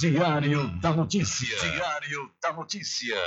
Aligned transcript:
Diário 0.00 0.66
da 0.80 0.94
Notícia. 0.94 1.58
Diário 1.58 2.32
da 2.40 2.54
Notícia. 2.54 3.18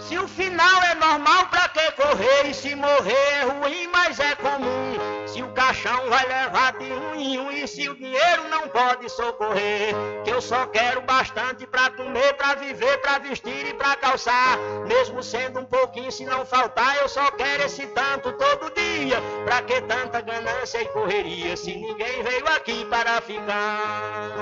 Se 0.00 0.18
o 0.18 0.26
final 0.26 0.82
é 0.82 0.94
normal, 0.96 1.46
pra 1.46 1.68
que 1.68 1.92
correr? 1.92 2.50
E 2.50 2.52
se 2.52 2.74
morrer 2.74 3.12
é 3.12 3.42
ruim, 3.44 3.86
mas 3.92 4.18
é 4.18 4.34
comum. 4.34 4.98
Se 5.28 5.40
o 5.40 5.52
caixão 5.52 6.10
vai 6.10 6.26
levar 6.26 6.72
de 6.78 6.92
um 6.92 7.14
em 7.14 7.38
um 7.38 7.52
e 7.52 7.68
se 7.68 7.88
o 7.88 7.94
dinheiro 8.12 8.48
não 8.50 8.68
pode 8.68 9.08
socorrer. 9.08 9.94
Que 10.22 10.30
eu 10.30 10.42
só 10.42 10.66
quero 10.66 11.00
bastante 11.00 11.66
pra 11.66 11.90
comer, 11.90 12.34
pra 12.34 12.54
viver, 12.54 12.98
pra 12.98 13.18
vestir 13.18 13.68
e 13.68 13.74
pra 13.74 13.96
calçar. 13.96 14.58
Mesmo 14.86 15.22
sendo 15.22 15.60
um 15.60 15.64
pouquinho, 15.64 16.12
se 16.12 16.24
não 16.26 16.44
faltar, 16.44 16.96
eu 16.98 17.08
só 17.08 17.30
quero 17.30 17.64
esse 17.64 17.86
tanto 17.88 18.32
todo 18.32 18.72
dia. 18.74 19.16
Pra 19.44 19.62
que 19.62 19.80
tanta 19.82 20.20
ganância 20.20 20.82
e 20.82 20.88
correria 20.88 21.56
se 21.56 21.74
ninguém 21.74 22.22
veio 22.22 22.46
aqui 22.48 22.84
para 22.84 23.20
ficar? 23.22 24.41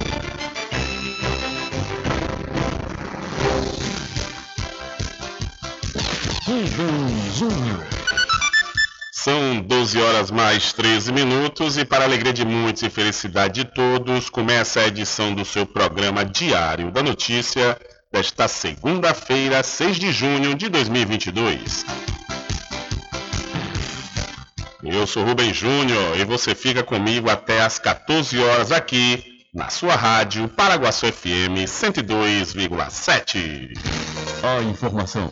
São 9.11 9.61
12 9.61 10.01
horas 10.01 10.31
mais 10.31 10.73
13 10.73 11.13
minutos 11.13 11.77
e 11.77 11.85
para 11.85 12.03
alegria 12.03 12.33
de 12.33 12.43
muitos 12.43 12.83
e 12.83 12.89
felicidade 12.89 13.63
de 13.63 13.71
todos, 13.71 14.29
começa 14.29 14.81
a 14.81 14.87
edição 14.87 15.33
do 15.33 15.45
seu 15.45 15.65
programa 15.65 16.25
Diário 16.25 16.91
da 16.91 17.01
Notícia 17.01 17.79
desta 18.11 18.47
segunda-feira, 18.47 19.63
6 19.63 19.97
de 19.97 20.11
junho 20.11 20.53
de 20.53 20.67
2022. 20.67 21.85
Eu 24.83 25.07
sou 25.07 25.23
Rubem 25.23 25.53
Júnior 25.53 26.19
e 26.19 26.25
você 26.25 26.53
fica 26.53 26.83
comigo 26.83 27.29
até 27.29 27.61
às 27.61 27.79
14 27.79 28.37
horas 28.39 28.73
aqui 28.73 29.23
na 29.53 29.69
sua 29.69 29.95
rádio 29.95 30.49
Paraguaçu 30.49 31.05
FM 31.05 31.63
102,7. 31.65 33.69
A 34.43 34.61
informação, 34.63 35.31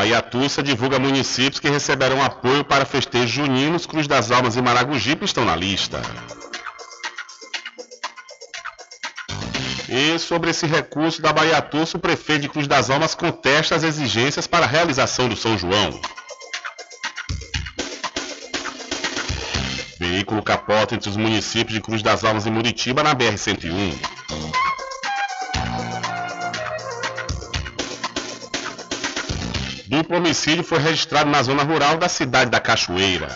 Bahia 0.00 0.22
Tussa 0.22 0.62
divulga 0.62 0.98
municípios 0.98 1.60
que 1.60 1.68
receberão 1.68 2.24
apoio 2.24 2.64
para 2.64 2.86
festejos 2.86 3.30
juninos. 3.30 3.84
Cruz 3.84 4.06
das 4.06 4.30
Almas 4.30 4.56
e 4.56 4.62
Maragogipe 4.62 5.26
estão 5.26 5.44
na 5.44 5.54
lista. 5.54 6.00
E 9.86 10.18
sobre 10.18 10.52
esse 10.52 10.66
recurso 10.66 11.20
da 11.20 11.34
Bahia 11.34 11.60
Tussa, 11.60 11.98
o 11.98 12.00
prefeito 12.00 12.40
de 12.40 12.48
Cruz 12.48 12.66
das 12.66 12.88
Almas 12.88 13.14
contesta 13.14 13.74
as 13.74 13.82
exigências 13.82 14.46
para 14.46 14.64
a 14.64 14.68
realização 14.68 15.28
do 15.28 15.36
São 15.36 15.58
João. 15.58 16.00
Veículo 19.98 20.42
capota 20.42 20.94
entre 20.94 21.10
os 21.10 21.16
municípios 21.18 21.74
de 21.74 21.82
Cruz 21.82 22.02
das 22.02 22.24
Almas 22.24 22.46
e 22.46 22.50
Muritiba 22.50 23.02
na 23.02 23.14
BR-101. 23.14 24.69
Duplo 30.10 30.26
homicídio 30.26 30.64
foi 30.64 30.80
registrado 30.80 31.30
na 31.30 31.40
zona 31.40 31.62
rural 31.62 31.96
da 31.96 32.08
cidade 32.08 32.50
da 32.50 32.58
Cachoeira. 32.58 33.28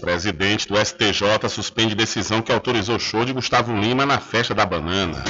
Presidente 0.00 0.66
do 0.68 0.82
STJ 0.82 1.50
suspende 1.50 1.94
decisão 1.94 2.40
que 2.40 2.50
autorizou 2.50 2.98
show 2.98 3.26
de 3.26 3.34
Gustavo 3.34 3.76
Lima 3.78 4.06
na 4.06 4.18
festa 4.18 4.54
da 4.54 4.64
banana. 4.64 5.22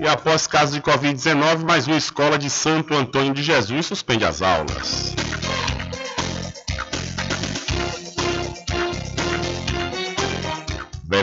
E 0.00 0.08
após 0.08 0.46
caso 0.46 0.72
de 0.72 0.80
Covid-19, 0.80 1.62
mais 1.66 1.86
uma 1.86 1.98
escola 1.98 2.38
de 2.38 2.48
Santo 2.48 2.94
Antônio 2.94 3.34
de 3.34 3.42
Jesus 3.42 3.84
suspende 3.84 4.24
as 4.24 4.40
aulas. 4.40 5.23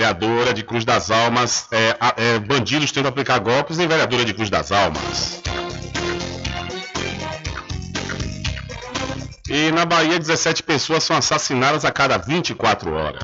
Vereadora 0.01 0.51
de 0.51 0.63
Cruz 0.63 0.83
das 0.83 1.11
Almas, 1.11 1.67
é, 1.71 1.95
é, 2.17 2.39
bandidos 2.39 2.91
tendo 2.91 3.07
aplicar 3.07 3.37
golpes 3.37 3.77
em 3.77 3.87
vereadora 3.87 4.25
de 4.25 4.33
Cruz 4.33 4.49
das 4.49 4.71
Almas. 4.71 5.43
E 9.47 9.71
na 9.71 9.85
Bahia, 9.85 10.17
17 10.17 10.63
pessoas 10.63 11.03
são 11.03 11.15
assassinadas 11.15 11.85
a 11.85 11.91
cada 11.91 12.17
24 12.17 12.91
horas. 12.91 13.23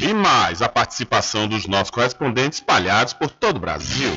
E 0.00 0.14
mais 0.14 0.62
a 0.62 0.68
participação 0.68 1.46
dos 1.46 1.66
nossos 1.66 1.90
correspondentes 1.90 2.60
espalhados 2.60 3.12
por 3.12 3.28
todo 3.28 3.58
o 3.58 3.60
Brasil. 3.60 4.16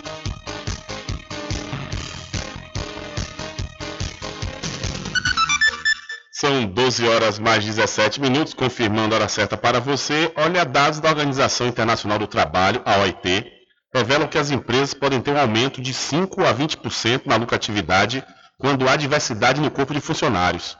São 6.41 6.65
12 6.65 7.07
horas 7.07 7.37
mais 7.37 7.63
17 7.63 8.19
minutos, 8.19 8.55
confirmando 8.55 9.13
a 9.13 9.19
hora 9.19 9.29
certa 9.29 9.55
para 9.55 9.79
você. 9.79 10.33
Olha, 10.35 10.65
dados 10.65 10.99
da 10.99 11.07
Organização 11.07 11.67
Internacional 11.67 12.17
do 12.17 12.25
Trabalho, 12.25 12.81
a 12.83 12.97
OIT, 12.97 13.45
revelam 13.93 14.27
que 14.27 14.39
as 14.39 14.49
empresas 14.49 14.91
podem 14.91 15.21
ter 15.21 15.29
um 15.29 15.39
aumento 15.39 15.79
de 15.79 15.93
5 15.93 16.43
a 16.43 16.51
20% 16.51 17.27
na 17.27 17.35
lucratividade 17.35 18.23
quando 18.57 18.89
há 18.89 18.95
diversidade 18.95 19.61
no 19.61 19.69
corpo 19.69 19.93
de 19.93 20.01
funcionários. 20.01 20.75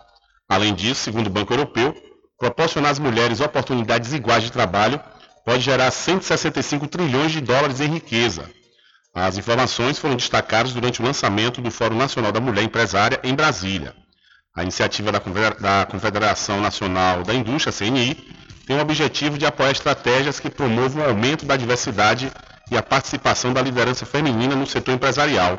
Além 0.49 0.73
disso, 0.73 1.03
segundo 1.03 1.27
o 1.27 1.29
Banco 1.29 1.53
Europeu, 1.53 1.93
proporcionar 2.39 2.89
às 2.89 2.97
mulheres 2.97 3.39
oportunidades 3.39 4.13
iguais 4.13 4.41
de 4.41 4.51
trabalho 4.51 4.99
pode 5.45 5.61
gerar 5.61 5.91
165 5.91 6.87
trilhões 6.87 7.31
de 7.31 7.39
dólares 7.39 7.79
em 7.79 7.87
riqueza. 7.87 8.49
As 9.13 9.37
informações 9.37 9.99
foram 9.99 10.15
destacadas 10.15 10.73
durante 10.73 11.03
o 11.03 11.05
lançamento 11.05 11.61
do 11.61 11.69
Fórum 11.69 11.97
Nacional 11.97 12.31
da 12.31 12.41
Mulher 12.41 12.63
Empresária 12.63 13.19
em 13.23 13.35
Brasília. 13.35 13.93
A 14.53 14.63
iniciativa 14.63 15.13
da 15.13 15.85
Confederação 15.89 16.59
Nacional 16.59 17.23
da 17.23 17.33
Indústria, 17.33 17.71
CNI, 17.71 18.17
tem 18.67 18.75
o 18.75 18.81
objetivo 18.81 19.37
de 19.37 19.45
apoiar 19.45 19.71
estratégias 19.71 20.41
que 20.41 20.49
promovam 20.49 21.03
o 21.03 21.07
aumento 21.07 21.45
da 21.45 21.55
diversidade 21.55 22.29
e 22.69 22.75
a 22.75 22.83
participação 22.83 23.53
da 23.53 23.61
liderança 23.61 24.05
feminina 24.05 24.53
no 24.53 24.67
setor 24.67 24.93
empresarial. 24.93 25.55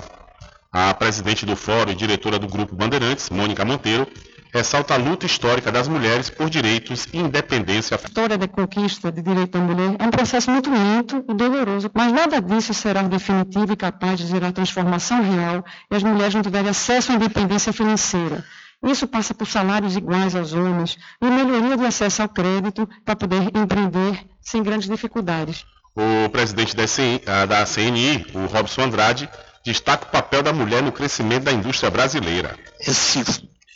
A 0.70 0.92
presidente 0.92 1.46
do 1.46 1.56
Fórum 1.56 1.90
e 1.90 1.94
diretora 1.94 2.38
do 2.38 2.46
Grupo 2.46 2.76
Bandeirantes, 2.76 3.30
Mônica 3.30 3.64
Monteiro, 3.64 4.06
ressalta 4.52 4.92
a 4.92 4.98
luta 4.98 5.24
histórica 5.24 5.72
das 5.72 5.88
mulheres 5.88 6.28
por 6.28 6.50
direitos 6.50 7.06
e 7.14 7.18
independência. 7.18 7.96
A 7.96 8.06
história 8.06 8.36
da 8.36 8.46
conquista 8.46 9.10
de 9.10 9.22
direito 9.22 9.52
da 9.52 9.60
mulher 9.60 9.96
é 9.98 10.04
um 10.04 10.10
processo 10.10 10.50
muito 10.50 10.70
lento 10.70 11.24
e 11.26 11.34
doloroso, 11.34 11.90
mas 11.94 12.12
nada 12.12 12.42
disso 12.42 12.74
será 12.74 13.02
definitivo 13.02 13.72
e 13.72 13.76
capaz 13.76 14.18
de 14.18 14.26
gerar 14.26 14.52
transformação 14.52 15.22
real 15.22 15.64
e 15.90 15.96
as 15.96 16.02
mulheres 16.02 16.34
não 16.34 16.42
tiverem 16.42 16.68
acesso 16.68 17.12
à 17.12 17.14
independência 17.14 17.72
financeira. 17.72 18.44
Isso 18.84 19.06
passa 19.06 19.32
por 19.32 19.46
salários 19.46 19.96
iguais 19.96 20.34
aos 20.34 20.52
homens 20.52 20.98
e 21.20 21.26
melhoria 21.26 21.76
de 21.76 21.86
acesso 21.86 22.22
ao 22.22 22.28
crédito 22.28 22.88
para 23.04 23.14
poder 23.14 23.50
empreender 23.54 24.26
sem 24.40 24.62
grandes 24.62 24.88
dificuldades. 24.88 25.64
O 25.94 26.28
presidente 26.30 26.74
da 26.74 27.64
CNI, 27.64 28.26
o 28.34 28.46
Robson 28.46 28.82
Andrade, 28.82 29.28
destaca 29.64 30.06
o 30.06 30.10
papel 30.10 30.42
da 30.42 30.52
mulher 30.52 30.82
no 30.82 30.90
crescimento 30.90 31.44
da 31.44 31.52
indústria 31.52 31.90
brasileira. 31.90 32.58
Esse 32.80 33.22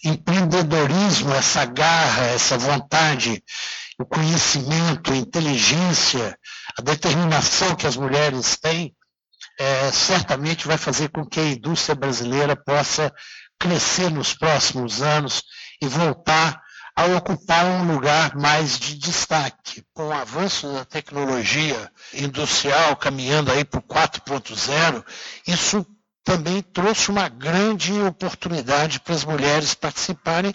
empreendedorismo, 0.05 1.33
essa 1.35 1.65
garra, 1.65 2.25
essa 2.27 2.59
vontade, 2.59 3.43
o 3.99 4.05
conhecimento, 4.05 5.13
a 5.13 5.17
inteligência, 5.17 6.39
a 6.79 6.83
determinação 6.83 7.75
que 7.75 7.87
as 7.87 7.97
mulheres 7.97 8.57
têm, 8.57 8.95
é, 9.59 9.91
certamente 9.91 10.67
vai 10.67 10.77
fazer 10.77 11.09
com 11.09 11.25
que 11.25 11.41
a 11.41 11.49
indústria 11.49 11.95
brasileira 11.95 12.55
possa 12.55 13.13
crescer 13.59 14.11
nos 14.11 14.35
próximos 14.35 15.03
anos 15.03 15.43
e 15.81 15.87
voltar 15.87 16.63
a 16.97 17.05
ocupar 17.05 17.67
um 17.67 17.93
lugar 17.93 18.35
mais 18.35 18.79
de 18.79 18.97
destaque. 18.97 19.85
Com 19.93 20.09
o 20.09 20.13
avanço 20.13 20.73
da 20.73 20.85
tecnologia 20.85 21.93
industrial 22.15 22.97
caminhando 22.97 23.53
aí 23.53 23.65
para 23.65 23.81
o 23.81 23.83
4.0, 23.83 25.05
isso 25.47 25.87
também 26.25 26.61
trouxe 26.61 27.09
uma 27.09 27.29
grande 27.29 27.93
oportunidade 28.01 28.99
para 28.99 29.15
as 29.15 29.25
mulheres 29.25 29.75
participarem, 29.75 30.53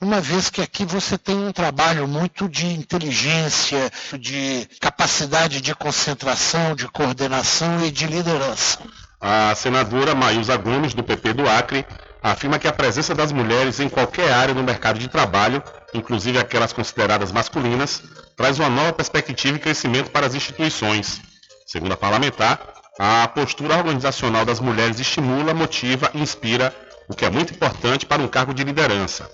uma 0.00 0.20
vez 0.20 0.50
que 0.50 0.60
aqui 0.60 0.84
você 0.84 1.16
tem 1.16 1.36
um 1.36 1.52
trabalho 1.52 2.08
muito 2.08 2.48
de 2.48 2.66
inteligência, 2.66 3.88
de 4.18 4.68
capacidade 4.80 5.60
de 5.60 5.74
concentração, 5.76 6.74
de 6.74 6.88
coordenação 6.88 7.84
e 7.86 7.90
de 7.92 8.08
liderança. 8.08 8.80
A 9.20 9.54
senadora 9.54 10.12
Maísa 10.12 10.56
Gomes, 10.56 10.92
do 10.92 11.04
PP 11.04 11.34
do 11.34 11.48
Acre, 11.48 11.86
afirma 12.22 12.58
que 12.58 12.68
a 12.68 12.72
presença 12.72 13.14
das 13.14 13.32
mulheres 13.32 13.80
em 13.80 13.88
qualquer 13.88 14.32
área 14.32 14.54
do 14.54 14.62
mercado 14.62 14.98
de 14.98 15.08
trabalho, 15.08 15.62
inclusive 15.92 16.38
aquelas 16.38 16.72
consideradas 16.72 17.32
masculinas, 17.32 18.02
traz 18.36 18.58
uma 18.58 18.68
nova 18.68 18.92
perspectiva 18.92 19.56
e 19.56 19.60
crescimento 19.60 20.10
para 20.10 20.26
as 20.26 20.34
instituições. 20.34 21.20
Segundo 21.66 21.92
a 21.92 21.96
parlamentar, 21.96 22.60
a 22.98 23.26
postura 23.28 23.76
organizacional 23.76 24.44
das 24.44 24.60
mulheres 24.60 25.00
estimula, 25.00 25.52
motiva 25.52 26.10
e 26.14 26.20
inspira, 26.20 26.74
o 27.08 27.14
que 27.14 27.24
é 27.24 27.30
muito 27.30 27.52
importante 27.52 28.06
para 28.06 28.22
um 28.22 28.28
cargo 28.28 28.54
de 28.54 28.62
liderança. 28.62 29.28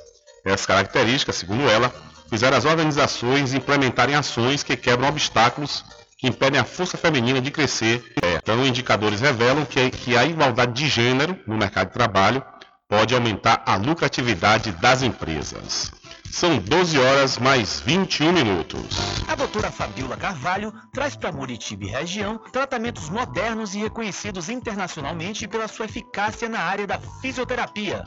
Essa 0.45 0.67
característica, 0.67 1.33
segundo 1.33 1.69
ela, 1.69 1.93
fizeram 2.31 2.57
as 2.57 2.65
organizações 2.65 3.53
implementarem 3.53 4.15
ações 4.15 4.63
que 4.63 4.77
quebram 4.77 5.09
obstáculos 5.09 5.85
que 6.19 6.27
impedem 6.27 6.61
a 6.61 6.65
força 6.65 6.99
feminina 6.99 7.41
de 7.41 7.51
crescer. 7.51 8.05
Então, 8.43 8.67
indicadores 8.67 9.21
revelam 9.21 9.65
que 9.65 10.17
a 10.17 10.25
igualdade 10.25 10.73
de 10.73 10.89
gênero 10.89 11.39
no 11.47 11.57
mercado 11.57 11.89
de 11.89 11.95
trabalho 11.95 12.43
pode 12.89 13.15
aumentar 13.15 13.63
a 13.67 13.77
lucratividade 13.77 14.73
das 14.73 15.03
empresas. 15.03 15.93
São 16.31 16.59
12 16.59 16.99
horas 16.99 17.39
mais 17.39 17.81
21 17.81 18.33
minutos. 18.33 18.97
A 19.29 19.35
doutora 19.35 19.71
Fabiola 19.71 20.17
Carvalho 20.17 20.73
traz 20.93 21.15
para 21.17 21.33
Muritiba 21.33 21.85
e 21.85 21.89
região 21.89 22.39
tratamentos 22.53 23.09
modernos 23.11 23.75
e 23.75 23.79
reconhecidos 23.79 24.49
internacionalmente 24.49 25.47
pela 25.47 25.69
sua 25.69 25.87
eficácia 25.87 26.49
na 26.49 26.61
área 26.61 26.87
da 26.87 26.99
fisioterapia. 27.21 28.07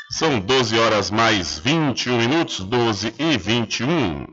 São 0.10 0.40
12 0.40 0.78
horas 0.78 1.12
mais 1.12 1.60
21 1.60 2.18
minutos, 2.18 2.60
12 2.60 3.14
e 3.18 3.38
21. 3.38 4.28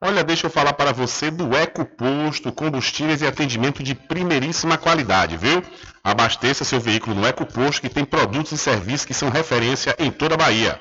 Olha, 0.00 0.24
deixa 0.24 0.46
eu 0.46 0.50
falar 0.50 0.72
para 0.72 0.92
você 0.92 1.30
do 1.30 1.56
Eco 1.56 1.84
Posto, 1.84 2.52
combustíveis 2.52 3.22
e 3.22 3.26
atendimento 3.26 3.82
de 3.82 3.94
primeiríssima 3.94 4.76
qualidade, 4.76 5.36
viu? 5.36 5.62
Abasteça 6.02 6.64
seu 6.64 6.80
veículo 6.80 7.16
no 7.16 7.26
Eco 7.26 7.46
Posto, 7.46 7.80
que 7.80 7.88
tem 7.88 8.04
produtos 8.04 8.52
e 8.52 8.58
serviços 8.58 9.06
que 9.06 9.14
são 9.14 9.28
referência 9.28 9.94
em 9.98 10.10
toda 10.10 10.34
a 10.34 10.38
Bahia. 10.38 10.78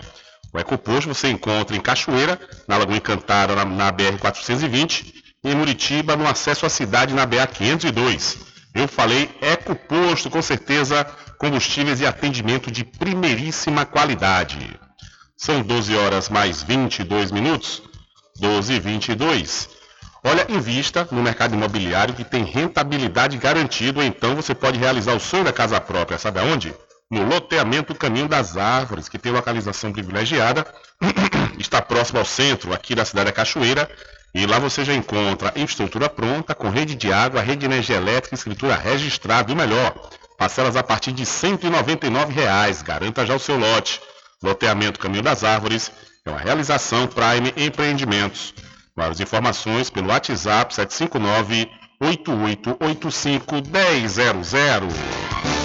O 0.55 0.59
Ecoposto 0.59 1.13
você 1.13 1.27
encontra 1.29 1.75
em 1.75 1.81
Cachoeira, 1.81 2.39
na 2.65 2.77
Lagoa 2.77 2.95
Encantada, 2.95 3.53
na, 3.53 3.65
na 3.65 3.91
BR-420, 3.91 5.13
e 5.43 5.51
em 5.51 5.53
Muritiba, 5.53 6.15
no 6.15 6.25
acesso 6.25 6.65
à 6.65 6.69
cidade, 6.69 7.13
na 7.13 7.27
BA-502. 7.27 8.38
Eu 8.74 8.88
falei 8.88 9.29
Ecoposto, 9.41 10.29
com 10.29 10.41
certeza, 10.41 11.03
combustíveis 11.38 12.00
e 12.00 12.05
atendimento 12.05 12.71
de 12.71 12.85
primeiríssima 12.85 13.85
qualidade. 13.85 14.79
São 15.35 15.62
12 15.62 15.93
horas 15.93 16.29
mais 16.29 16.63
22 16.63 17.31
minutos. 17.31 17.81
12 18.39 18.75
e 18.75 18.79
22. 18.79 19.69
Olha, 20.24 20.45
invista 20.47 21.05
no 21.12 21.21
mercado 21.21 21.53
imobiliário 21.53 22.13
que 22.13 22.24
tem 22.24 22.45
rentabilidade 22.45 23.38
garantida, 23.38 24.05
então 24.05 24.38
você 24.38 24.55
pode 24.55 24.79
realizar 24.79 25.15
o 25.15 25.19
sonho 25.19 25.43
da 25.43 25.51
casa 25.51 25.81
própria. 25.81 26.17
Sabe 26.17 26.39
aonde? 26.39 26.74
No 27.09 27.24
loteamento 27.24 27.93
Caminho 27.93 28.27
das 28.27 28.57
Árvores, 28.57 29.07
que 29.07 29.19
tem 29.19 29.31
localização 29.31 29.91
privilegiada, 29.91 30.65
está 31.59 31.81
próximo 31.81 32.19
ao 32.19 32.25
centro 32.25 32.74
aqui 32.74 32.95
da 32.95 33.05
cidade 33.05 33.27
da 33.27 33.31
Cachoeira, 33.31 33.89
e 34.33 34.45
lá 34.45 34.59
você 34.59 34.83
já 34.83 34.93
encontra 34.93 35.53
infraestrutura 35.55 36.09
pronta, 36.09 36.53
com 36.53 36.69
rede 36.69 36.95
de 36.95 37.13
água, 37.13 37.41
rede 37.41 37.62
de 37.62 37.65
energia 37.67 37.95
elétrica, 37.95 38.35
escritura 38.35 38.75
registrada 38.75 39.51
e 39.51 39.55
melhor, 39.55 39.93
parcelas 40.38 40.75
a 40.75 40.83
partir 40.83 41.12
de 41.13 41.25
199 41.25 42.33
reais. 42.33 42.81
Garanta 42.81 43.25
já 43.25 43.35
o 43.35 43.39
seu 43.39 43.57
lote. 43.57 44.01
Loteamento 44.43 45.00
Caminho 45.00 45.24
das 45.24 45.43
Árvores 45.43 45.91
é 46.25 46.29
uma 46.29 46.39
realização 46.39 47.07
Prime 47.07 47.53
Empreendimentos. 47.55 48.53
Maiores 48.95 49.19
informações 49.19 49.89
pelo 49.89 50.09
WhatsApp 50.09 50.74
759 50.74 51.69
8885 52.01 53.55
100. 54.43 55.64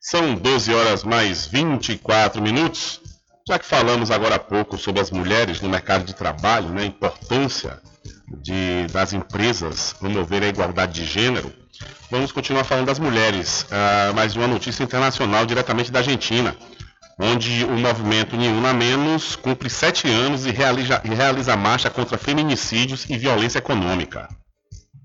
São 0.00 0.34
12 0.34 0.74
horas 0.74 1.04
mais 1.04 1.46
24 1.46 2.42
minutos. 2.42 3.00
Já 3.48 3.58
que 3.58 3.64
falamos 3.64 4.10
agora 4.10 4.36
há 4.36 4.38
pouco 4.38 4.76
sobre 4.76 5.00
as 5.00 5.10
mulheres 5.10 5.60
no 5.60 5.68
mercado 5.68 6.04
de 6.04 6.14
trabalho, 6.14 6.68
né, 6.70 6.82
a 6.82 6.86
importância 6.86 7.80
de, 8.42 8.86
das 8.92 9.12
empresas 9.12 9.92
promover 9.92 10.42
a 10.42 10.48
igualdade 10.48 10.92
de 10.92 11.04
gênero, 11.04 11.52
vamos 12.10 12.32
continuar 12.32 12.64
falando 12.64 12.86
das 12.86 12.98
mulheres. 12.98 13.66
Ah, 13.70 14.12
mais 14.14 14.36
uma 14.36 14.46
notícia 14.46 14.82
internacional 14.82 15.46
diretamente 15.46 15.90
da 15.90 16.00
Argentina, 16.00 16.56
onde 17.18 17.64
o 17.64 17.78
movimento 17.78 18.36
Nenhum 18.36 18.60
na 18.60 18.72
Menos 18.72 19.36
cumpre 19.36 19.68
sete 19.68 20.08
anos 20.08 20.46
e 20.46 20.50
realiza, 20.50 21.00
e 21.04 21.08
realiza 21.14 21.56
marcha 21.56 21.90
contra 21.90 22.18
feminicídios 22.18 23.08
e 23.08 23.16
violência 23.16 23.58
econômica. 23.58 24.28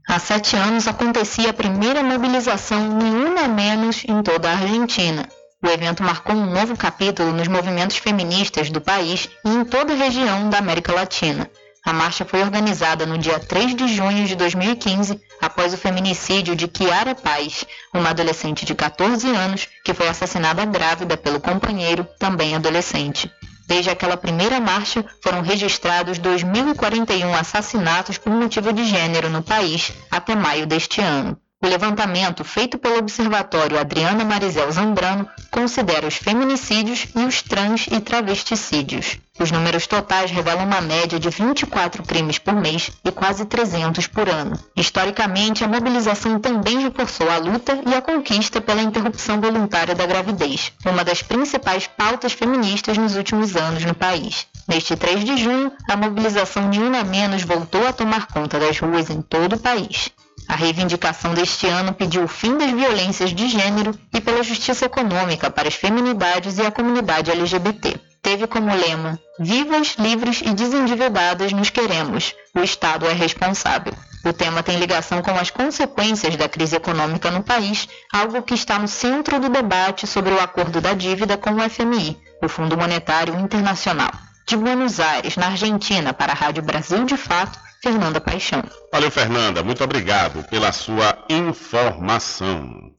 Há 0.07 0.19
sete 0.19 0.55
anos 0.55 0.87
acontecia 0.87 1.49
a 1.49 1.53
primeira 1.53 2.03
mobilização 2.03 2.95
Nenhuma 2.95 3.47
Menos 3.47 4.03
em 4.07 4.21
toda 4.21 4.47
a 4.47 4.51
Argentina. 4.51 5.27
O 5.63 5.67
evento 5.67 6.03
marcou 6.03 6.35
um 6.35 6.45
novo 6.45 6.77
capítulo 6.77 7.31
nos 7.31 7.47
movimentos 7.47 7.97
feministas 7.97 8.69
do 8.69 8.79
país 8.79 9.27
e 9.43 9.49
em 9.49 9.65
toda 9.65 9.93
a 9.93 9.95
região 9.95 10.47
da 10.47 10.59
América 10.59 10.93
Latina. 10.93 11.49
A 11.83 11.91
marcha 11.91 12.23
foi 12.23 12.43
organizada 12.43 13.03
no 13.07 13.17
dia 13.17 13.39
3 13.39 13.75
de 13.75 13.87
junho 13.87 14.27
de 14.27 14.35
2015, 14.35 15.19
após 15.41 15.73
o 15.73 15.77
feminicídio 15.77 16.55
de 16.55 16.67
Kiara 16.67 17.15
Paz, 17.15 17.65
uma 17.91 18.11
adolescente 18.11 18.63
de 18.63 18.75
14 18.75 19.27
anos 19.35 19.67
que 19.83 19.93
foi 19.93 20.07
assassinada 20.07 20.65
grávida 20.65 21.17
pelo 21.17 21.39
companheiro, 21.39 22.07
também 22.19 22.55
adolescente. 22.55 23.31
Desde 23.67 23.89
aquela 23.89 24.15
primeira 24.15 24.59
marcha, 24.59 25.03
foram 25.23 25.41
registrados 25.41 26.19
2.041 26.19 27.33
assassinatos 27.33 28.17
por 28.17 28.31
motivo 28.31 28.71
de 28.71 28.85
gênero 28.85 29.29
no 29.29 29.41
país 29.41 29.91
até 30.11 30.35
maio 30.35 30.67
deste 30.67 31.01
ano. 31.01 31.37
O 31.63 31.67
levantamento 31.67 32.43
feito 32.43 32.77
pelo 32.77 32.99
Observatório 32.99 33.79
Adriana 33.79 34.23
Marizel 34.23 34.71
Zambrano 34.71 35.27
considera 35.49 36.05
os 36.05 36.15
feminicídios 36.15 37.07
e 37.15 37.19
os 37.25 37.41
trans 37.41 37.87
e 37.87 37.99
travesticídios. 37.99 39.17
Os 39.39 39.51
números 39.51 39.87
totais 39.87 40.29
revelam 40.29 40.65
uma 40.65 40.79
média 40.79 41.19
de 41.19 41.29
24 41.29 42.03
crimes 42.03 42.37
por 42.37 42.53
mês 42.53 42.91
e 43.03 43.11
quase 43.11 43.45
300 43.45 44.05
por 44.05 44.29
ano. 44.29 44.59
Historicamente, 44.75 45.63
a 45.63 45.67
mobilização 45.67 46.39
também 46.39 46.81
reforçou 46.81 47.29
a 47.31 47.37
luta 47.37 47.81
e 47.85 47.95
a 47.95 48.01
conquista 48.01 48.61
pela 48.61 48.83
interrupção 48.83 49.41
voluntária 49.41 49.95
da 49.95 50.05
gravidez, 50.05 50.71
uma 50.85 51.03
das 51.03 51.23
principais 51.23 51.87
pautas 51.87 52.33
feministas 52.33 52.97
nos 52.97 53.15
últimos 53.15 53.55
anos 53.55 53.83
no 53.83 53.95
país. 53.95 54.45
Neste 54.67 54.95
3 54.95 55.23
de 55.23 55.37
junho, 55.37 55.71
a 55.89 55.97
mobilização 55.97 56.69
Ni 56.69 56.79
Una 56.79 57.03
Menos 57.03 57.43
voltou 57.43 57.87
a 57.87 57.93
tomar 57.93 58.27
conta 58.27 58.59
das 58.59 58.77
ruas 58.77 59.09
em 59.09 59.21
todo 59.21 59.53
o 59.53 59.59
país. 59.59 60.11
A 60.47 60.55
reivindicação 60.55 61.33
deste 61.33 61.67
ano 61.67 61.93
pediu 61.93 62.23
o 62.23 62.27
fim 62.27 62.57
das 62.57 62.71
violências 62.71 63.33
de 63.33 63.47
gênero 63.47 63.97
e 64.13 64.21
pela 64.21 64.43
justiça 64.43 64.85
econômica 64.85 65.49
para 65.49 65.67
as 65.67 65.73
feminidades 65.73 66.57
e 66.57 66.61
a 66.61 66.71
comunidade 66.71 67.31
LGBT. 67.31 67.99
Teve 68.21 68.47
como 68.47 68.73
lema: 68.73 69.19
Vivas, 69.39 69.95
livres 69.99 70.41
e 70.41 70.53
desendividadas 70.53 71.51
nos 71.51 71.69
queremos. 71.69 72.33
O 72.55 72.61
Estado 72.61 73.05
é 73.05 73.13
responsável. 73.13 73.93
O 74.25 74.33
tema 74.33 74.63
tem 74.63 74.79
ligação 74.79 75.21
com 75.21 75.31
as 75.31 75.51
consequências 75.51 76.35
da 76.35 76.49
crise 76.49 76.75
econômica 76.75 77.29
no 77.29 77.43
país, 77.43 77.87
algo 78.11 78.41
que 78.41 78.55
está 78.55 78.79
no 78.79 78.87
centro 78.87 79.39
do 79.39 79.49
debate 79.49 80.07
sobre 80.07 80.33
o 80.33 80.39
acordo 80.39 80.81
da 80.81 80.93
dívida 80.93 81.37
com 81.37 81.51
o 81.51 81.69
FMI, 81.69 82.17
o 82.41 82.49
Fundo 82.49 82.75
Monetário 82.75 83.39
Internacional. 83.39 84.11
De 84.47 84.57
Buenos 84.57 84.99
Aires, 84.99 85.37
na 85.37 85.47
Argentina, 85.47 86.13
para 86.13 86.31
a 86.31 86.35
Rádio 86.35 86.63
Brasil 86.63 87.03
de 87.03 87.17
Fato, 87.17 87.59
Fernanda 87.85 88.19
Paixão. 88.19 88.63
Valeu, 88.91 89.11
Fernanda. 89.11 89.61
Muito 89.61 89.83
obrigado 89.83 90.43
pela 90.49 90.71
sua 90.71 91.23
informação. 91.29 92.91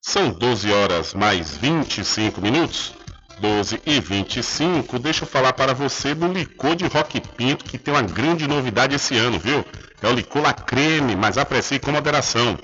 São 0.00 0.30
12 0.30 0.72
horas 0.72 1.14
mais 1.14 1.56
25 1.56 2.40
minutos. 2.40 2.92
12 3.38 3.80
e 3.86 4.00
25. 4.00 4.98
Deixa 4.98 5.22
eu 5.22 5.28
falar 5.28 5.52
para 5.52 5.72
você 5.72 6.12
do 6.12 6.26
licor 6.26 6.74
de 6.74 6.86
Rock 6.86 7.20
Pinto, 7.20 7.64
que 7.64 7.78
tem 7.78 7.94
uma 7.94 8.02
grande 8.02 8.48
novidade 8.48 8.96
esse 8.96 9.16
ano, 9.16 9.38
viu? 9.38 9.64
É 10.02 10.08
o 10.08 10.12
licor 10.12 10.42
La 10.42 10.52
Creme, 10.52 11.14
mas 11.14 11.38
aprecie 11.38 11.78
com 11.78 11.92
moderação. 11.92 12.58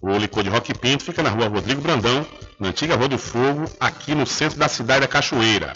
O 0.00 0.16
licor 0.16 0.44
de 0.44 0.48
Rock 0.48 0.78
Pinto 0.78 1.02
fica 1.02 1.24
na 1.24 1.30
rua 1.30 1.48
Rodrigo 1.48 1.80
Brandão, 1.80 2.24
na 2.60 2.68
antiga 2.68 2.94
Rua 2.94 3.08
do 3.08 3.18
Fogo, 3.18 3.68
aqui 3.80 4.14
no 4.14 4.28
centro 4.28 4.60
da 4.60 4.68
cidade 4.68 5.00
da 5.00 5.08
Cachoeira. 5.08 5.72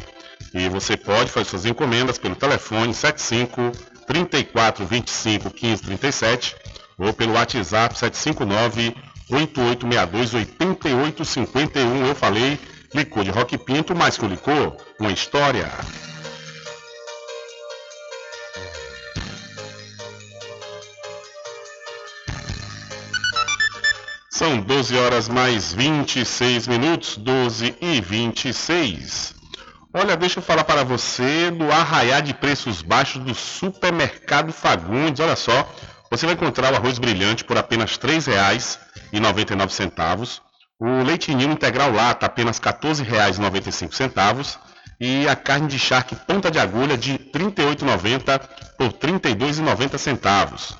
E 0.54 0.68
você 0.68 0.96
pode 0.96 1.30
fazer 1.30 1.48
suas 1.48 1.66
encomendas 1.66 2.18
pelo 2.18 2.36
telefone 2.36 2.94
75 2.94 3.72
34 4.10 4.84
25 4.84 5.50
15 5.52 5.82
37 5.84 6.56
ou 6.98 7.12
pelo 7.12 7.34
WhatsApp 7.34 7.96
759 7.96 8.92
8862 9.30 10.34
8851. 10.34 12.06
Eu 12.06 12.14
falei 12.16 12.58
licor 12.92 13.22
de 13.22 13.30
Rock 13.30 13.56
Pinto, 13.56 13.94
mais 13.94 14.18
que 14.18 14.24
o 14.24 14.28
licor, 14.28 14.76
uma 14.98 15.12
história. 15.12 15.70
São 24.28 24.58
12 24.58 24.96
horas 24.98 25.28
mais 25.28 25.72
26 25.72 26.66
minutos, 26.66 27.16
12 27.16 27.76
e 27.80 28.00
26. 28.00 29.39
Olha, 29.92 30.16
deixa 30.16 30.38
eu 30.38 30.42
falar 30.42 30.62
para 30.62 30.84
você 30.84 31.50
do 31.50 31.72
arraiar 31.72 32.22
de 32.22 32.32
preços 32.32 32.80
baixos 32.80 33.24
do 33.24 33.34
supermercado 33.34 34.52
Fagundes. 34.52 35.18
Olha 35.18 35.34
só, 35.34 35.68
você 36.08 36.26
vai 36.26 36.36
encontrar 36.36 36.72
o 36.72 36.76
arroz 36.76 37.00
brilhante 37.00 37.44
por 37.44 37.58
apenas 37.58 37.96
R$ 37.96 38.20
3,99. 38.20 40.38
O 40.78 41.02
leite 41.02 41.34
ninho 41.34 41.50
integral 41.50 41.90
lata 41.90 42.26
apenas 42.26 42.58
R$ 42.58 42.72
14,95 42.72 44.58
e 45.00 45.26
a 45.26 45.34
carne 45.34 45.66
de 45.66 45.76
charque 45.76 46.14
ponta 46.14 46.52
de 46.52 46.60
agulha 46.60 46.96
de 46.96 47.10
R$ 47.12 47.18
38,90 47.32 48.48
por 48.78 48.86
R$ 48.86 48.92
32,90. 48.92 50.76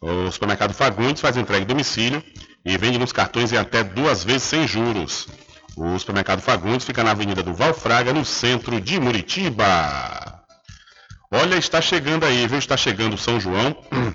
O 0.00 0.30
supermercado 0.30 0.72
Fagundes 0.72 1.20
faz 1.20 1.36
entrega 1.36 1.64
em 1.64 1.66
domicílio 1.66 2.24
e 2.64 2.78
vende 2.78 2.98
nos 2.98 3.12
cartões 3.12 3.52
em 3.52 3.58
até 3.58 3.84
duas 3.84 4.24
vezes 4.24 4.44
sem 4.44 4.66
juros. 4.66 5.28
O 5.76 5.98
supermercado 5.98 6.40
Fagundes 6.40 6.86
fica 6.86 7.02
na 7.02 7.10
Avenida 7.10 7.42
do 7.42 7.52
Valfraga, 7.52 8.12
no 8.12 8.24
centro 8.24 8.80
de 8.80 9.00
Muritiba. 9.00 10.44
Olha, 11.32 11.56
está 11.56 11.80
chegando 11.80 12.24
aí, 12.24 12.46
viu? 12.46 12.58
Está 12.58 12.76
chegando 12.76 13.18
São 13.18 13.40
João. 13.40 13.76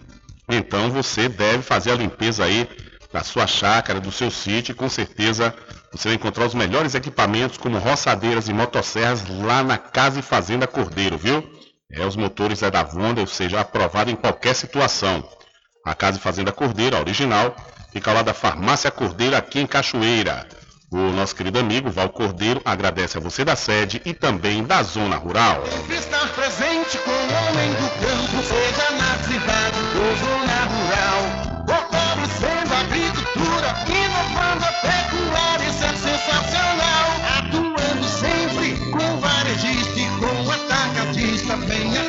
Então 0.51 0.89
você 0.89 1.29
deve 1.29 1.61
fazer 1.61 1.91
a 1.91 1.95
limpeza 1.95 2.43
aí 2.43 2.67
da 3.13 3.23
sua 3.23 3.45
chácara, 3.45 3.99
do 3.99 4.11
seu 4.11 4.31
sítio. 4.31 4.73
Com 4.73 4.89
certeza 4.89 5.53
você 5.91 6.07
vai 6.07 6.15
encontrar 6.15 6.47
os 6.47 6.55
melhores 6.55 6.95
equipamentos, 6.95 7.55
como 7.59 7.77
roçadeiras 7.77 8.49
e 8.49 8.53
motosserras, 8.53 9.23
lá 9.27 9.61
na 9.61 9.77
Casa 9.77 10.19
e 10.19 10.23
Fazenda 10.23 10.65
Cordeiro, 10.65 11.19
viu? 11.19 11.47
É, 11.91 12.03
os 12.03 12.15
motores 12.15 12.63
é 12.63 12.71
da 12.71 12.81
Vonda, 12.81 13.21
ou 13.21 13.27
seja, 13.27 13.59
aprovado 13.59 14.09
em 14.09 14.15
qualquer 14.15 14.55
situação. 14.55 15.23
A 15.85 15.93
Casa 15.93 16.17
e 16.17 16.21
Fazenda 16.21 16.51
Cordeiro, 16.51 16.97
a 16.97 16.99
original, 16.99 17.55
fica 17.91 18.11
lá 18.11 18.23
da 18.23 18.33
Farmácia 18.33 18.89
Cordeiro, 18.89 19.35
aqui 19.35 19.59
em 19.59 19.67
Cachoeira. 19.67 20.47
O 20.91 20.97
nosso 21.11 21.35
querido 21.35 21.59
amigo 21.59 21.91
Val 21.91 22.09
Cordeiro 22.09 22.61
agradece 22.65 23.17
a 23.17 23.21
você 23.21 23.45
da 23.45 23.55
sede 23.55 24.01
e 24.05 24.13
também 24.13 24.63
da 24.63 24.81
zona 24.81 25.17
rural. 25.17 25.63
Estar 25.87 26.27
presente 26.33 26.97
com 26.97 27.11
o 27.11 27.13
homem 27.13 27.69
do 27.73 27.89
campo, 27.99 28.43
seja 28.43 28.91
na 28.97 29.17
cidade 29.23 29.77
ou 29.95 30.15
zona 30.17 30.65
rural. 30.65 31.49
Agricultura, 32.79 33.75
inovando 33.87 34.63
a 34.63 34.71
pecuária, 34.81 35.65
isso 35.69 35.83
é 35.83 35.93
sensacional. 35.95 37.07
Atuando 37.37 38.07
sempre 38.07 38.77
com 38.89 39.19
varejista 39.19 39.99
e 39.99 40.07
com 40.17 40.51
atacadista, 40.51 41.57
venha 41.57 42.08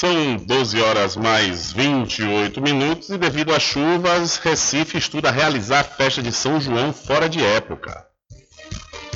São 0.00 0.36
12 0.36 0.80
horas 0.80 1.16
mais 1.16 1.72
28 1.72 2.62
minutos 2.62 3.08
e 3.08 3.18
devido 3.18 3.52
às 3.52 3.64
chuvas, 3.64 4.36
Recife 4.36 4.96
estuda 4.96 5.28
realizar 5.28 5.80
a 5.80 5.82
festa 5.82 6.22
de 6.22 6.30
São 6.30 6.60
João 6.60 6.92
fora 6.92 7.28
de 7.28 7.44
época. 7.44 8.06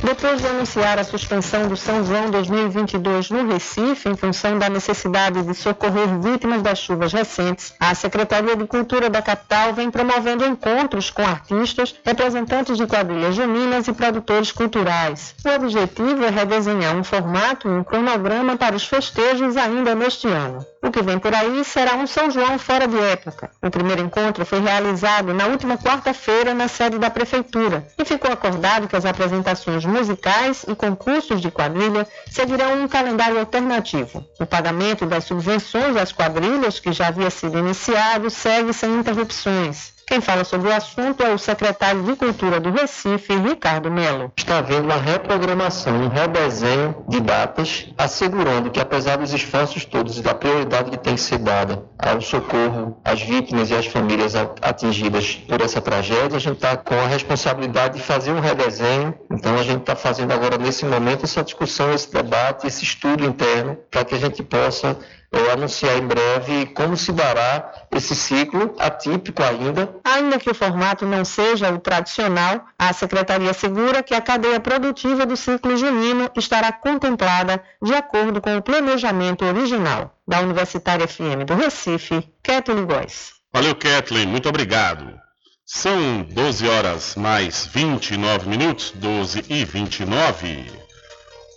Depois 0.03 0.41
de 0.41 0.49
anunciar 0.49 0.99
a 0.99 1.05
suspensão 1.05 1.69
do 1.69 1.77
São 1.77 2.05
João 2.05 2.29
2022 2.33 3.31
no 3.31 3.47
Recife, 3.47 4.09
em 4.09 4.17
função 4.17 4.59
da 4.59 4.69
necessidade 4.69 5.41
de 5.45 5.55
socorrer 5.55 6.19
vítimas 6.19 6.61
das 6.63 6.81
chuvas 6.81 7.13
recentes, 7.13 7.73
a 7.79 7.95
Secretaria 7.95 8.57
de 8.57 8.67
Cultura 8.67 9.09
da 9.09 9.23
capital 9.23 9.73
vem 9.73 9.89
promovendo 9.89 10.45
encontros 10.45 11.11
com 11.11 11.23
artistas, 11.23 11.95
representantes 12.05 12.77
de 12.77 12.89
quadrilhas 12.89 13.37
juninas 13.37 13.87
e 13.87 13.93
produtores 13.93 14.51
culturais. 14.51 15.37
O 15.47 15.49
objetivo 15.49 16.25
é 16.25 16.29
redesenhar 16.29 16.97
um 16.97 17.05
formato 17.05 17.69
e 17.69 17.71
um 17.71 17.85
cronograma 17.85 18.57
para 18.57 18.75
os 18.75 18.85
festejos 18.85 19.57
ainda 19.57 19.95
neste 19.95 20.27
ano. 20.27 20.67
O 20.85 20.91
que 20.91 21.01
vem 21.01 21.17
por 21.17 21.33
aí 21.33 21.65
será 21.65 21.95
um 21.95 22.09
São 22.09 22.29
João 22.29 22.59
fora 22.59 22.89
de 22.89 22.99
época. 22.99 23.53
O 23.63 23.71
primeiro 23.71 24.03
encontro 24.03 24.45
foi 24.45 24.59
realizado 24.59 25.33
na 25.33 25.47
última 25.47 25.79
quarta-feira 25.79 26.53
na 26.53 26.67
sede 26.67 26.99
da 26.99 27.09
Prefeitura 27.09 27.87
e 27.97 28.05
ficou 28.05 28.33
acordado 28.33 28.89
que 28.89 28.97
as 28.97 29.05
apresentações 29.05 29.85
musicais 29.85 30.65
e 30.67 30.75
concursos 30.75 31.41
de 31.41 31.53
quadrilha 31.53 32.05
seguirão 32.29 32.83
um 32.83 32.89
calendário 32.89 33.39
alternativo. 33.39 34.27
O 34.41 34.45
pagamento 34.45 35.07
das 35.07 35.23
subvenções 35.23 35.97
às 35.97 36.11
quadrilhas, 36.11 36.81
que 36.81 36.93
já 36.93 37.07
havia 37.07 37.31
sido 37.31 37.61
iniciado, 37.61 38.29
segue 38.29 38.73
sem 38.73 38.93
interrupções. 38.93 39.93
Quem 40.13 40.21
fala 40.21 40.45
sobre 40.45 40.69
o 40.69 40.75
assunto 40.75 41.23
é 41.23 41.33
o 41.33 41.39
secretário 41.39 42.03
de 42.03 42.15
Cultura 42.15 42.61
do 42.61 42.71
Recife, 42.71 43.35
Ricardo 43.35 43.91
Melo. 43.91 44.31
Está 44.37 44.59
havendo 44.59 44.85
uma 44.85 44.99
reprogramação, 44.99 46.03
um 46.03 46.09
redesenho 46.09 47.03
de 47.09 47.19
datas, 47.19 47.89
assegurando 47.97 48.71
que, 48.71 48.79
apesar 48.79 49.17
dos 49.17 49.33
esforços 49.33 49.87
todos 49.87 50.19
e 50.19 50.21
da 50.21 50.35
prioridade 50.35 50.91
que 50.91 50.99
tem 50.99 51.15
que 51.15 51.21
ser 51.23 51.39
dada 51.39 51.83
ao 51.99 52.21
socorro 52.21 53.01
às 53.03 53.23
vítimas 53.23 53.71
e 53.71 53.75
às 53.75 53.87
famílias 53.87 54.35
atingidas 54.61 55.37
por 55.49 55.63
essa 55.63 55.81
tragédia, 55.81 56.37
a 56.37 56.41
gente 56.41 56.57
está 56.57 56.77
com 56.77 56.95
a 56.95 57.07
responsabilidade 57.07 57.97
de 57.97 58.03
fazer 58.03 58.33
um 58.33 58.41
redesenho. 58.41 59.15
Então, 59.31 59.55
a 59.55 59.63
gente 59.63 59.81
está 59.81 59.97
fazendo 59.97 60.33
agora, 60.33 60.59
nesse 60.59 60.85
momento, 60.85 61.25
essa 61.25 61.43
discussão, 61.43 61.91
esse 61.91 62.13
debate, 62.13 62.67
esse 62.67 62.85
estudo 62.85 63.25
interno, 63.25 63.79
para 63.91 64.05
que 64.05 64.15
a 64.15 64.19
gente 64.19 64.43
possa 64.43 64.95
é, 65.33 65.51
anunciar 65.51 65.97
em 65.97 66.07
breve 66.07 66.67
como 66.67 66.97
se 66.97 67.11
dará 67.11 67.73
esse 67.91 68.15
ciclo 68.15 68.75
atípico 68.79 69.43
ainda. 69.43 69.97
Ainda 70.05 70.39
que 70.39 70.51
o 70.51 70.55
formato 70.55 71.07
não 71.07 71.25
seja 71.25 71.73
o 71.73 71.79
tradicional, 71.79 72.67
a 72.79 72.93
Secretaria 72.93 73.51
assegura 73.51 74.03
que 74.03 74.15
a 74.15 74.21
cadeia 74.21 74.61
produtiva 74.61 75.25
do 75.25 75.37
ciclo 75.37 75.77
junino 75.77 76.31
estará 76.37 76.71
contemplada 76.71 77.63
de 77.83 77.95
acordo 77.95 78.41
com 78.43 78.57
o 78.57 78.63
planejamento 78.63 79.45
original. 79.45 80.15
Da 80.29 80.41
Universitária 80.41 81.09
FM 81.09 81.45
do 81.47 81.55
Recife, 81.55 82.29
Kathleen 82.43 82.85
Góes. 82.85 83.33
Valeu, 83.53 83.75
Kathleen, 83.75 84.27
muito 84.27 84.49
obrigado. 84.49 85.19
São 85.65 86.23
12 86.23 86.69
horas 86.69 87.17
mais 87.17 87.67
29 87.67 88.49
minutos, 88.49 88.93
12 88.95 89.45
e 89.49 89.65
29. 89.65 90.71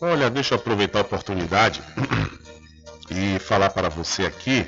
Olha, 0.01 0.29
deixa 0.29 0.53
eu 0.53 0.59
aproveitar 0.59 0.99
a 0.99 1.01
oportunidade 1.01 1.81
e 3.09 3.39
falar 3.39 3.69
para 3.69 3.89
você 3.89 4.25
aqui 4.25 4.67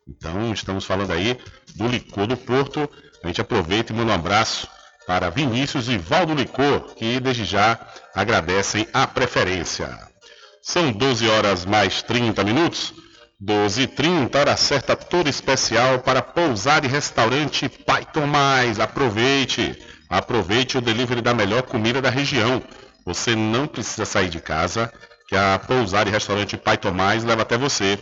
Então, 0.06 0.52
estamos 0.52 0.84
falando 0.84 1.12
aí 1.12 1.40
do 1.76 1.88
Licor 1.88 2.28
do 2.28 2.36
Porto. 2.36 2.90
A 3.24 3.28
gente 3.28 3.40
aproveita 3.40 3.94
e 3.94 3.96
manda 3.96 4.12
um 4.12 4.16
abraço 4.16 4.68
para 5.08 5.30
Vinícius 5.30 5.88
e 5.88 5.98
Valdo 5.98 6.34
Licor, 6.34 6.94
que 6.96 7.22
desde 7.22 7.46
já 7.46 7.80
agradecem 8.14 8.86
a 8.92 9.08
preferência. 9.08 9.98
São 10.62 10.92
12 10.92 11.26
horas 11.30 11.64
mais 11.64 12.04
30 12.04 12.44
minutos. 12.44 12.94
12h30, 13.42 14.36
hora 14.36 14.58
certa 14.58 14.98
toda 14.98 15.30
especial 15.30 16.00
para 16.00 16.22
pousar 16.22 16.84
e 16.84 16.90
restaurante 16.90 17.70
Python 17.70 18.28
Mais. 18.28 18.82
Aproveite! 18.82 19.78
Aproveite 20.10 20.78
o 20.78 20.82
delivery 20.82 21.22
da 21.22 21.34
melhor 21.34 21.62
comida 21.62 22.02
da 22.02 22.10
região. 22.10 22.62
Você 23.06 23.36
não 23.36 23.66
precisa 23.66 24.04
sair 24.04 24.28
de 24.28 24.42
casa, 24.42 24.92
que 25.28 25.38
a 25.38 25.58
pousar 25.58 26.06
e 26.06 26.12
restaurante 26.12 26.58
Python 26.58 26.92
Mais 26.92 27.24
leva 27.24 27.44
até 27.44 27.58
você. 27.58 27.98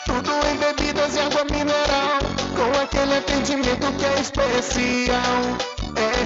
Tudo 0.05 0.31
em 0.47 0.55
bebidas 0.57 1.15
e 1.15 1.19
água 1.19 1.43
mineral, 1.45 2.19
com 2.55 2.79
aquele 2.79 3.17
atendimento 3.17 3.91
que 3.93 4.05
é 4.05 4.21
especial. 4.21 5.76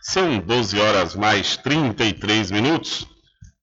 São 0.00 0.38
12 0.38 0.80
horas 0.80 1.14
mais 1.14 1.56
33 1.56 2.50
minutos. 2.50 3.06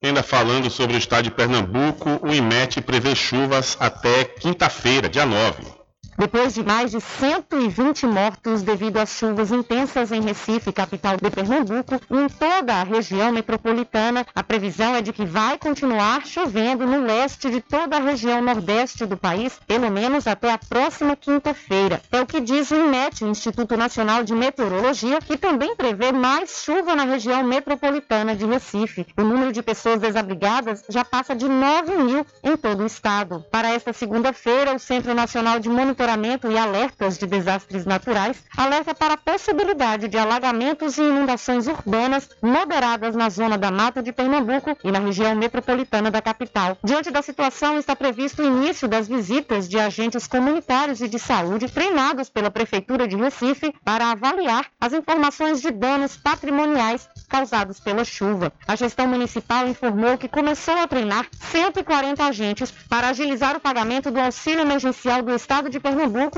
Ainda 0.01 0.23
falando 0.23 0.69
sobre 0.69 0.95
o 0.95 0.99
estado 0.99 1.25
de 1.25 1.31
Pernambuco, 1.31 2.19
o 2.21 2.33
IMET 2.33 2.81
prevê 2.81 3.15
chuvas 3.15 3.75
até 3.79 4.23
quinta-feira, 4.23 5.09
dia 5.09 5.25
9. 5.25 5.82
Depois 6.17 6.53
de 6.53 6.63
mais 6.63 6.91
de 6.91 7.01
120 7.01 8.05
mortos 8.05 8.61
devido 8.61 8.97
às 8.97 9.09
chuvas 9.09 9.51
intensas 9.51 10.11
em 10.11 10.21
Recife, 10.21 10.71
capital 10.71 11.17
de 11.17 11.29
Pernambuco, 11.29 11.99
e 12.09 12.15
em 12.15 12.29
toda 12.29 12.75
a 12.75 12.83
região 12.83 13.31
metropolitana, 13.31 14.25
a 14.35 14.43
previsão 14.43 14.95
é 14.95 15.01
de 15.01 15.11
que 15.11 15.25
vai 15.25 15.57
continuar 15.57 16.25
chovendo 16.25 16.85
no 16.85 17.03
leste 17.03 17.49
de 17.49 17.61
toda 17.61 17.97
a 17.97 17.99
região 17.99 18.41
nordeste 18.41 19.05
do 19.05 19.17
país, 19.17 19.59
pelo 19.65 19.89
menos 19.89 20.27
até 20.27 20.51
a 20.51 20.57
próxima 20.57 21.15
quinta-feira. 21.15 22.01
É 22.11 22.21
o 22.21 22.27
que 22.27 22.39
diz 22.39 22.69
o 22.69 22.75
INMET, 22.75 23.23
Instituto 23.25 23.75
Nacional 23.75 24.23
de 24.23 24.35
Meteorologia, 24.35 25.19
que 25.19 25.35
também 25.35 25.75
prevê 25.75 26.11
mais 26.11 26.63
chuva 26.63 26.95
na 26.95 27.03
região 27.05 27.43
metropolitana 27.43 28.35
de 28.35 28.45
Recife. 28.45 29.07
O 29.17 29.23
número 29.23 29.51
de 29.51 29.63
pessoas 29.63 29.99
desabrigadas 29.99 30.83
já 30.87 31.03
passa 31.03 31.35
de 31.35 31.47
9 31.47 31.97
mil 31.97 32.25
em 32.43 32.55
todo 32.55 32.83
o 32.83 32.85
estado. 32.85 33.43
Para 33.49 33.69
esta 33.69 33.91
segunda-feira, 33.91 34.75
o 34.75 34.79
Centro 34.79 35.13
Nacional 35.13 35.59
de 35.59 35.69
Monitoramento 35.69 36.02
monitoramento 36.03 36.51
e 36.51 36.57
alertas 36.57 37.17
de 37.17 37.25
desastres 37.25 37.85
naturais, 37.85 38.43
alerta 38.57 38.93
para 38.93 39.13
a 39.13 39.17
possibilidade 39.17 40.09
de 40.09 40.17
alagamentos 40.17 40.97
e 40.97 41.01
inundações 41.01 41.67
urbanas 41.67 42.29
moderadas 42.41 43.15
na 43.15 43.29
zona 43.29 43.57
da 43.57 43.71
Mata 43.71 44.03
de 44.03 44.11
Pernambuco 44.11 44.77
e 44.83 44.91
na 44.91 44.99
região 44.99 45.33
metropolitana 45.35 46.11
da 46.11 46.21
capital. 46.21 46.77
Diante 46.83 47.09
da 47.09 47.21
situação, 47.21 47.77
está 47.77 47.95
previsto 47.95 48.41
o 48.41 48.45
início 48.45 48.87
das 48.87 49.07
visitas 49.07 49.69
de 49.69 49.79
agentes 49.79 50.27
comunitários 50.27 50.99
e 50.99 51.07
de 51.07 51.17
saúde 51.17 51.69
treinados 51.69 52.29
pela 52.29 52.51
Prefeitura 52.51 53.07
de 53.07 53.15
Recife 53.15 53.73
para 53.83 54.11
avaliar 54.11 54.65
as 54.81 54.91
informações 54.91 55.61
de 55.61 55.71
danos 55.71 56.17
patrimoniais 56.17 57.07
causados 57.29 57.79
pela 57.79 58.03
chuva. 58.03 58.51
A 58.67 58.75
gestão 58.75 59.07
municipal 59.07 59.67
informou 59.67 60.17
que 60.17 60.27
começou 60.27 60.77
a 60.77 60.87
treinar 60.87 61.27
140 61.39 62.25
agentes 62.25 62.71
para 62.89 63.07
agilizar 63.07 63.55
o 63.55 63.59
pagamento 63.59 64.11
do 64.11 64.19
auxílio 64.19 64.61
emergencial 64.61 65.21
do 65.21 65.33
Estado 65.33 65.69
de 65.69 65.79
Pernambuco 65.79 65.92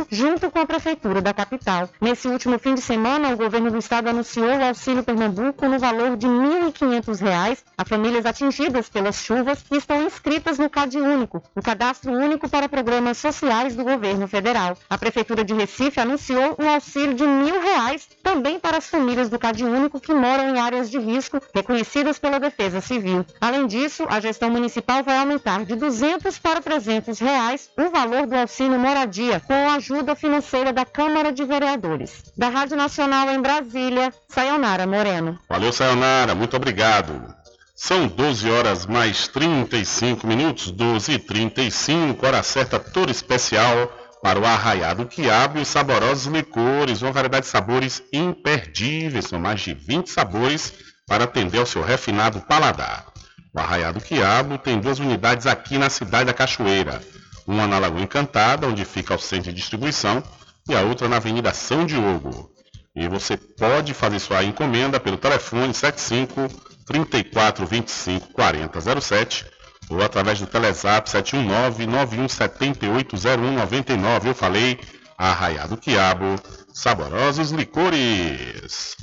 junto 0.09 0.51
com 0.51 0.59
a 0.59 0.65
Prefeitura 0.65 1.21
da 1.21 1.33
capital. 1.33 1.89
Nesse 2.01 2.27
último 2.27 2.59
fim 2.59 2.75
de 2.75 2.81
semana, 2.81 3.29
o 3.29 3.37
governo 3.37 3.71
do 3.71 3.77
Estado 3.77 4.09
anunciou 4.09 4.47
o 4.47 4.63
Auxílio 4.63 5.03
Pernambuco 5.03 5.67
no 5.67 5.79
valor 5.79 6.17
de 6.17 6.27
R$ 6.27 6.33
1.500 6.71 7.57
a 7.77 7.85
famílias 7.85 8.25
atingidas 8.25 8.89
pelas 8.89 9.15
chuvas 9.15 9.61
que 9.61 9.77
estão 9.77 10.03
inscritas 10.03 10.57
no 10.57 10.69
CAD 10.69 10.97
Único, 10.97 11.41
o 11.55 11.61
Cadastro 11.61 12.11
Único 12.11 12.49
para 12.49 12.69
Programas 12.69 13.17
Sociais 13.17 13.75
do 13.75 13.83
Governo 13.83 14.27
Federal. 14.27 14.77
A 14.89 14.97
Prefeitura 14.97 15.43
de 15.43 15.53
Recife 15.53 15.99
anunciou 15.99 16.55
um 16.59 16.69
auxílio 16.69 17.13
de 17.13 17.23
R$ 17.23 17.29
1.000 17.29 18.07
também 18.23 18.59
para 18.59 18.77
as 18.77 18.87
famílias 18.87 19.29
do 19.29 19.39
CAD 19.39 19.63
Único 19.63 19.99
que 19.99 20.13
moram 20.13 20.49
em 20.49 20.59
áreas 20.59 20.89
de 20.89 20.99
risco 20.99 21.41
reconhecidas 21.53 22.19
pela 22.19 22.39
Defesa 22.39 22.81
Civil. 22.81 23.25
Além 23.39 23.67
disso, 23.67 24.05
a 24.09 24.19
gestão 24.19 24.49
municipal 24.49 25.03
vai 25.03 25.17
aumentar 25.17 25.65
de 25.65 25.73
R$ 25.73 25.79
200 25.79 26.37
para 26.39 26.61
300 26.61 27.19
reais 27.19 27.69
o 27.77 27.89
valor 27.89 28.25
do 28.25 28.35
auxílio 28.35 28.79
moradia 28.79 29.41
com 29.47 29.53
a 29.53 29.75
ajuda 29.75 30.15
financeira 30.15 30.73
da 30.73 30.85
Câmara 30.85 31.31
de 31.31 31.43
Vereadores. 31.43 32.31
Da 32.37 32.49
Rádio 32.49 32.75
Nacional 32.75 33.29
em 33.29 33.41
Brasília, 33.41 34.13
Sayonara 34.27 34.85
Moreno. 34.87 35.39
Valeu, 35.49 35.71
Sayonara, 35.71 36.35
muito 36.35 36.55
obrigado. 36.55 37.33
São 37.75 38.07
12 38.07 38.49
horas 38.49 38.85
mais 38.85 39.27
35 39.27 40.25
minutos, 40.25 40.71
12 40.71 41.11
e 41.11 41.19
35, 41.19 42.25
hora 42.25 42.41
certa 42.41 42.79
toda 42.79 43.11
especial 43.11 43.91
para 44.23 44.39
o 44.39 44.45
Arraiado 44.45 45.05
Quiabo 45.05 45.59
e 45.59 45.61
os 45.61 45.67
saborosos 45.67 46.25
licores, 46.25 47.01
uma 47.01 47.11
variedade 47.11 47.45
de 47.45 47.51
sabores 47.51 48.01
imperdíveis, 48.11 49.25
são 49.25 49.39
mais 49.39 49.61
de 49.61 49.73
20 49.73 50.09
sabores 50.09 50.73
para 51.05 51.25
atender 51.25 51.59
ao 51.59 51.65
seu 51.65 51.83
refinado 51.83 52.41
paladar. 52.41 53.05
O 53.53 53.59
Arraiado 53.59 54.01
Quiabo 54.01 54.57
tem 54.57 54.79
duas 54.79 54.97
unidades 54.99 55.45
aqui 55.45 55.77
na 55.77 55.89
cidade 55.89 56.25
da 56.25 56.33
Cachoeira, 56.33 57.01
uma 57.47 57.67
na 57.67 57.79
Lagoa 57.79 58.01
Encantada, 58.01 58.67
onde 58.67 58.85
fica 58.85 59.15
o 59.15 59.19
centro 59.19 59.51
de 59.51 59.57
distribuição, 59.57 60.23
e 60.67 60.75
a 60.75 60.81
outra 60.81 61.07
na 61.07 61.17
Avenida 61.17 61.53
São 61.53 61.85
Diogo. 61.85 62.51
E 62.95 63.07
você 63.07 63.35
pode 63.35 63.93
fazer 63.93 64.19
sua 64.19 64.43
encomenda 64.43 64.99
pelo 64.99 65.17
telefone 65.17 65.73
75 65.73 66.47
34 66.85 67.65
25 67.65 68.31
40 68.31 69.01
07 69.01 69.45
ou 69.89 70.01
através 70.01 70.39
do 70.39 70.47
Telezap 70.47 71.09
719 71.09 71.85
9178 71.85 73.17
0199. 73.17 74.29
Eu 74.29 74.35
falei 74.35 74.79
Arraiado 75.17 75.77
Quiabo, 75.77 76.35
saborosos 76.73 77.51
licores. 77.51 78.95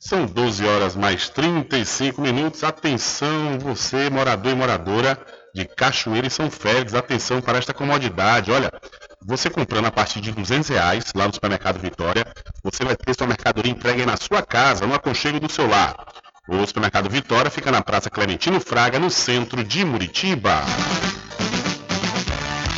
São 0.00 0.24
12 0.24 0.64
horas 0.64 0.96
mais 0.96 1.28
35 1.28 2.20
minutos. 2.22 2.64
Atenção, 2.64 3.58
você, 3.58 4.08
morador 4.08 4.52
e 4.52 4.54
moradora 4.54 5.18
de 5.54 5.64
Cachoeira 5.64 6.26
e 6.26 6.30
São 6.30 6.50
Félix, 6.50 6.94
atenção 6.94 7.40
para 7.40 7.58
esta 7.58 7.74
comodidade. 7.74 8.50
Olha, 8.50 8.72
você 9.24 9.50
comprando 9.50 9.86
a 9.86 9.90
partir 9.90 10.20
de 10.20 10.32
200 10.32 10.68
reais 10.68 11.04
lá 11.14 11.26
no 11.26 11.34
supermercado 11.34 11.78
Vitória, 11.78 12.26
você 12.62 12.84
vai 12.84 12.96
ter 12.96 13.14
sua 13.14 13.26
mercadoria 13.26 13.72
entregue 13.72 14.06
na 14.06 14.16
sua 14.16 14.42
casa, 14.42 14.86
no 14.86 14.94
aconchego 14.94 15.40
do 15.40 15.50
seu 15.50 15.66
lar. 15.66 15.96
O 16.48 16.66
supermercado 16.66 17.10
Vitória 17.10 17.50
fica 17.50 17.70
na 17.70 17.82
Praça 17.82 18.08
Clementino 18.08 18.58
Fraga, 18.58 18.98
no 18.98 19.10
centro 19.10 19.62
de 19.62 19.84
Muritiba. 19.84 20.62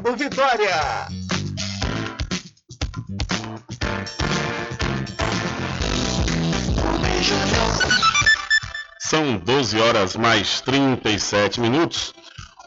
Vitória. 0.00 1.06
São 8.98 9.36
12 9.36 9.80
horas 9.80 10.16
mais 10.16 10.60
37 10.62 11.60
minutos. 11.60 12.12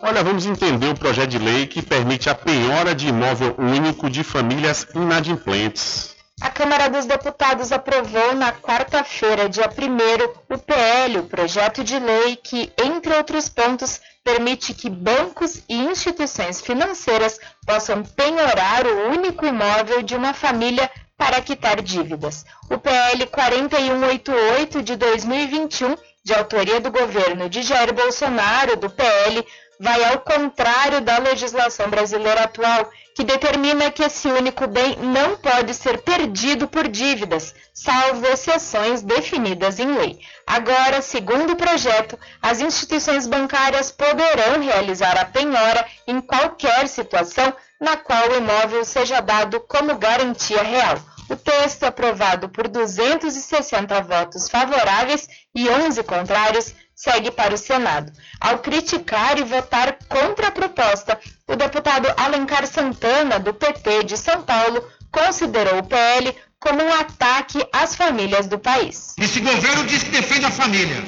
Olha, 0.01 0.23
vamos 0.23 0.45
entender 0.45 0.87
o 0.87 0.95
projeto 0.95 1.31
de 1.31 1.37
lei 1.37 1.67
que 1.67 1.81
permite 1.81 2.29
a 2.29 2.35
penhora 2.35 2.95
de 2.95 3.09
imóvel 3.09 3.55
único 3.57 4.09
de 4.09 4.23
famílias 4.23 4.87
inadimplentes. 4.95 6.15
A 6.39 6.49
Câmara 6.49 6.87
dos 6.87 7.05
Deputados 7.05 7.73
aprovou 7.73 8.35
na 8.35 8.53
quarta-feira, 8.53 9.49
dia 9.49 9.67
1 9.67 10.53
o 10.53 10.57
PL, 10.57 11.19
o 11.19 11.23
projeto 11.23 11.83
de 11.83 11.99
lei 11.99 12.37
que, 12.37 12.71
entre 12.81 13.13
outros 13.15 13.49
pontos, 13.49 13.99
permite 14.27 14.73
que 14.73 14.89
bancos 14.89 15.63
e 15.69 15.73
instituições 15.73 16.59
financeiras 16.59 17.39
possam 17.65 18.03
penhorar 18.03 18.85
o 18.85 19.07
único 19.07 19.45
imóvel 19.45 20.01
de 20.01 20.17
uma 20.17 20.33
família 20.33 20.91
para 21.17 21.41
quitar 21.41 21.81
dívidas. 21.81 22.45
O 22.69 22.77
PL 22.77 23.25
4188 23.27 24.83
de 24.83 24.97
2021, 24.97 25.95
de 26.25 26.33
autoria 26.33 26.81
do 26.81 26.91
governo 26.91 27.49
de 27.49 27.61
Jair 27.61 27.93
Bolsonaro, 27.93 28.75
do 28.75 28.89
PL, 28.89 29.47
vai 29.79 30.03
ao 30.03 30.19
contrário 30.19 30.99
da 30.99 31.19
legislação 31.19 31.89
brasileira 31.89 32.43
atual, 32.43 32.91
que 33.17 33.23
determina 33.23 33.89
que 33.89 34.03
esse 34.03 34.27
único 34.27 34.67
bem 34.67 34.95
não 34.97 35.37
pode 35.37 35.73
ser 35.73 36.03
perdido 36.03 36.67
por 36.67 36.87
dívidas, 36.87 37.51
salvo 37.73 38.23
exceções 38.27 39.01
definidas 39.01 39.79
em 39.79 39.91
lei. 39.97 40.19
Agora, 40.45 41.01
segundo 41.01 41.53
o 41.53 41.55
projeto, 41.55 42.15
as 42.39 42.61
instituições 42.61 43.25
bancárias 43.25 43.91
poderão 43.91 44.61
realizar 44.61 45.17
a 45.17 45.25
penhora 45.25 45.83
em 46.05 46.21
qualquer 46.21 46.87
situação 46.87 47.51
na 47.81 47.97
qual 47.97 48.29
o 48.29 48.37
imóvel 48.37 48.85
seja 48.85 49.19
dado 49.19 49.61
como 49.61 49.97
garantia 49.97 50.61
real. 50.61 50.99
O 51.27 51.35
texto, 51.35 51.85
aprovado 51.85 52.49
por 52.49 52.67
260 52.67 53.99
votos 54.03 54.47
favoráveis 54.47 55.27
e 55.55 55.67
11 55.67 56.03
contrários, 56.03 56.71
segue 56.95 57.31
para 57.31 57.55
o 57.55 57.57
Senado. 57.57 58.11
Ao 58.39 58.59
criticar 58.59 59.39
e 59.39 59.43
votar 59.43 59.97
contra 60.07 60.49
a 60.49 60.51
proposta, 60.51 61.19
o 61.47 61.55
deputado 61.55 62.13
Alencar 62.17 62.67
Santana, 62.67 63.39
do 63.39 63.53
PT 63.53 64.03
de 64.03 64.17
São 64.17 64.43
Paulo, 64.43 64.83
considerou 65.11 65.79
o 65.79 65.83
PL 65.83 66.35
como 66.59 66.83
um 66.83 66.93
ataque 66.93 67.65
às 67.71 67.95
famílias 67.95 68.47
do 68.47 68.59
país. 68.59 69.13
Esse 69.17 69.39
governo 69.39 69.85
diz 69.85 70.03
que 70.03 70.11
defende 70.11 70.45
a 70.45 70.51
família, 70.51 71.01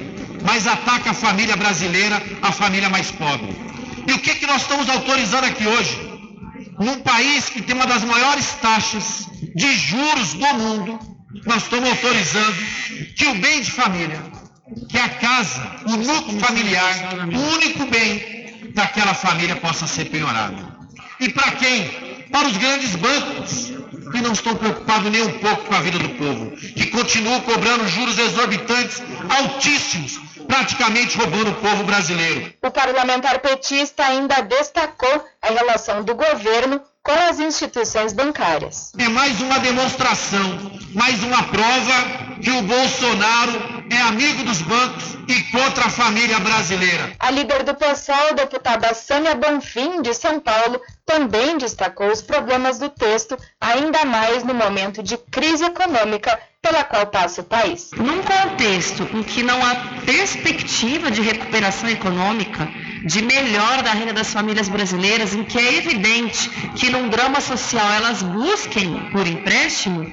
mas 0.43 0.65
ataca 0.65 1.12
a 1.12 1.13
família 1.13 1.58
brasileira, 1.58 2.21
a 2.41 2.52
família 2.52 2.89
mais 2.89 3.12
pobre. 3.12 3.54
E 4.08 4.13
o 4.13 4.19
que, 4.19 4.36
que 4.36 4.47
nós 4.47 4.62
estamos 4.62 4.89
autorizando 4.89 5.43
aqui 5.43 5.67
hoje? 5.67 6.10
Num 6.80 7.02
país 7.02 7.49
que 7.49 7.62
tem 7.62 7.75
uma 7.75 7.86
das 7.86 8.06
maiores 8.06 8.54
taxas 8.62 9.28
de 9.56 9.73
juros 9.73 10.34
do 10.34 10.54
mundo, 10.54 10.99
nós 11.45 11.63
estamos 11.63 11.89
autorizando 11.89 12.56
que 13.17 13.28
o 13.28 13.36
bem 13.36 13.62
de 13.62 13.71
família, 13.71 14.21
que 14.88 14.97
a 14.97 15.10
casa, 15.10 15.62
o 15.86 15.97
núcleo 15.97 16.39
familiar, 16.39 16.95
o 17.34 17.56
único 17.56 17.86
bem 17.88 18.38
daquela 18.80 19.13
família 19.13 19.58
possa 19.58 19.86
ser 19.86 20.06
penhorado. 20.06 20.56
E 21.20 21.30
para 21.30 21.52
quem? 21.52 21.89
Para 22.32 22.48
os 22.48 22.56
grandes 22.56 22.96
bancos, 22.96 23.74
que 24.12 24.22
não 24.22 24.32
estão 24.32 24.56
preocupados 24.56 25.12
nem 25.12 25.22
um 25.22 25.39
pouco 25.39 25.65
com 25.65 25.76
a 25.76 25.82
vida 25.82 26.00
do 26.00 26.10
povo, 26.10 26.52
que 26.52 26.88
continuam 26.88 27.42
cobrando 27.42 27.88
juros 27.88 28.18
exorbitantes, 28.18 29.04
altíssimos, 29.30 30.18
praticamente 30.48 31.18
roubando 31.18 31.52
o 31.52 31.56
povo 31.56 31.84
brasileiro. 31.84 32.54
O 32.63 32.72
parlamentar 32.72 33.39
petista 33.39 34.06
ainda 34.06 34.42
destacou 34.42 35.26
a 35.42 35.48
relação 35.48 36.04
do 36.04 36.15
governo 36.15 36.82
com 37.10 37.28
as 37.28 37.39
instituições 37.39 38.13
bancárias. 38.13 38.91
É 39.00 39.10
mais 39.10 39.41
uma 39.41 39.58
demonstração, 39.58 40.60
mais 40.93 41.24
uma 41.24 41.41
prova 41.41 42.38
que 42.39 42.52
o 42.52 42.62
Bolsonaro 42.62 43.84
é 43.89 43.98
amigo 44.02 44.43
dos 44.43 44.62
bancos 44.62 45.17
e 45.28 45.41
contra 45.52 45.86
a 45.86 45.89
família 45.89 46.39
brasileira. 46.39 47.12
A 47.17 47.32
líder 47.32 47.63
do 47.63 47.74
PSOL, 47.74 48.36
deputada 48.36 48.93
Sânia 48.93 49.34
Bonfim, 49.34 50.04
de 50.04 50.13
São 50.13 50.39
Paulo, 50.39 50.80
também 51.04 51.58
destacou 51.58 52.12
os 52.12 52.22
problemas 52.22 52.78
do 52.78 52.89
texto, 52.89 53.36
ainda 53.60 54.06
mais 54.06 54.43
no 54.43 54.54
momento 54.54 55.02
de 55.02 55.17
crise 55.17 55.65
econômica 55.65 56.39
pela 56.62 56.84
qual 56.84 57.08
passa 57.08 57.41
o 57.41 57.43
país. 57.43 57.89
Num 57.95 58.22
contexto 58.22 59.08
em 59.13 59.24
que 59.24 59.41
não 59.43 59.63
há 59.63 59.76
perspectiva 60.06 61.10
de 61.10 61.22
recuperação 61.22 61.89
econômica, 61.89 62.67
de 63.06 63.22
melhora 63.22 63.82
da 63.82 63.91
renda 63.91 64.13
das 64.13 64.34
famílias 64.34 64.67
brasileiras, 64.67 65.34
em 65.34 65.43
que 65.43 65.58
é 65.58 65.76
evidente 65.76 66.50
que 66.76 66.89
num 66.89 67.08
drama 67.10 67.39
social 67.39 67.89
elas 67.93 68.22
busquem 68.22 69.10
por 69.12 69.26
empréstimo, 69.26 70.04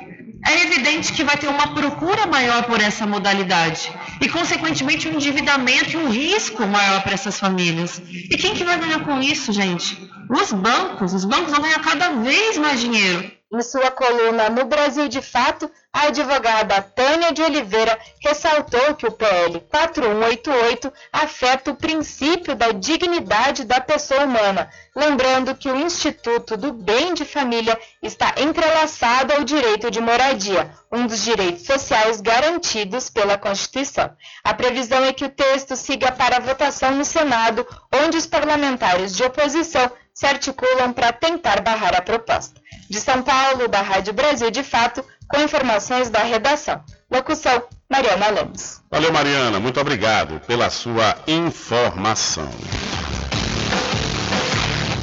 é 0.46 0.62
evidente 0.62 1.12
que 1.12 1.24
vai 1.24 1.36
ter 1.36 1.48
uma 1.48 1.74
procura 1.74 2.26
maior 2.26 2.62
por 2.64 2.80
essa 2.80 3.04
modalidade 3.04 3.92
e, 4.20 4.28
consequentemente, 4.28 5.08
um 5.08 5.14
endividamento 5.14 5.90
e 5.90 5.96
um 5.96 6.08
risco 6.08 6.64
maior 6.66 7.02
para 7.02 7.14
essas 7.14 7.40
famílias. 7.40 8.00
E 8.08 8.36
quem 8.36 8.54
que 8.54 8.62
vai 8.62 8.78
ganhar 8.78 9.00
com 9.00 9.20
isso, 9.20 9.52
gente? 9.52 10.08
Os 10.30 10.52
bancos. 10.52 11.12
Os 11.12 11.24
bancos 11.24 11.50
vão 11.50 11.62
ganhar 11.62 11.80
cada 11.80 12.10
vez 12.10 12.56
mais 12.56 12.80
dinheiro. 12.80 13.35
Em 13.56 13.62
sua 13.62 13.90
coluna 13.90 14.50
No 14.50 14.66
Brasil 14.66 15.08
de 15.08 15.22
Fato, 15.22 15.70
a 15.90 16.08
advogada 16.08 16.82
Tânia 16.82 17.32
de 17.32 17.40
Oliveira 17.40 17.98
ressaltou 18.22 18.94
que 18.94 19.06
o 19.06 19.10
PL 19.10 19.60
4188 19.72 20.92
afeta 21.10 21.70
o 21.70 21.74
princípio 21.74 22.54
da 22.54 22.72
dignidade 22.72 23.64
da 23.64 23.80
pessoa 23.80 24.24
humana, 24.24 24.68
lembrando 24.94 25.54
que 25.54 25.70
o 25.70 25.76
Instituto 25.76 26.54
do 26.54 26.70
Bem 26.70 27.14
de 27.14 27.24
Família 27.24 27.80
está 28.02 28.34
entrelaçado 28.36 29.32
ao 29.32 29.42
direito 29.42 29.90
de 29.90 30.02
moradia, 30.02 30.70
um 30.92 31.06
dos 31.06 31.24
direitos 31.24 31.64
sociais 31.64 32.20
garantidos 32.20 33.08
pela 33.08 33.38
Constituição. 33.38 34.14
A 34.44 34.52
previsão 34.52 35.02
é 35.02 35.14
que 35.14 35.24
o 35.24 35.30
texto 35.30 35.76
siga 35.76 36.12
para 36.12 36.40
votação 36.40 36.90
no 36.90 37.06
Senado, 37.06 37.66
onde 38.04 38.18
os 38.18 38.26
parlamentares 38.26 39.16
de 39.16 39.24
oposição 39.24 39.90
se 40.12 40.26
articulam 40.26 40.92
para 40.92 41.10
tentar 41.10 41.62
barrar 41.62 41.94
a 41.94 42.02
proposta. 42.02 42.65
De 42.88 43.00
São 43.00 43.22
Paulo, 43.22 43.68
da 43.68 43.80
Rádio 43.82 44.12
Brasil 44.12 44.50
de 44.50 44.62
Fato, 44.62 45.04
com 45.28 45.40
informações 45.40 46.08
da 46.08 46.20
redação. 46.22 46.82
Locução, 47.10 47.62
Mariana 47.90 48.28
Lemos. 48.28 48.80
Valeu, 48.90 49.12
Mariana. 49.12 49.60
Muito 49.60 49.80
obrigado 49.80 50.40
pela 50.46 50.70
sua 50.70 51.16
informação. 51.26 52.48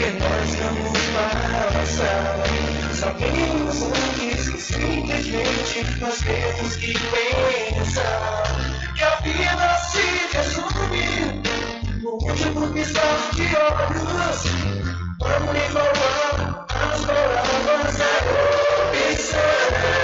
que 0.00 0.10
nós 0.18 0.54
vamos 0.54 0.98
passar. 1.12 2.42
Sabemos 2.94 3.82
antes 3.82 4.48
que 4.48 4.60
simplesmente 4.60 6.00
nós 6.00 6.18
temos 6.20 6.76
que 6.76 6.94
pensar 6.94 8.42
que 8.96 9.04
a 9.04 9.16
vida 9.16 9.78
se 9.90 10.36
resume 10.36 11.42
no 12.00 12.12
último 12.12 12.66
piscar 12.72 13.30
de 13.34 13.42
olhos. 13.42 14.40
Vamos 15.18 15.54
igualar 15.68 16.66
as 16.70 17.00
palavras 17.04 18.00
a 18.00 19.12
opção. 19.12 19.99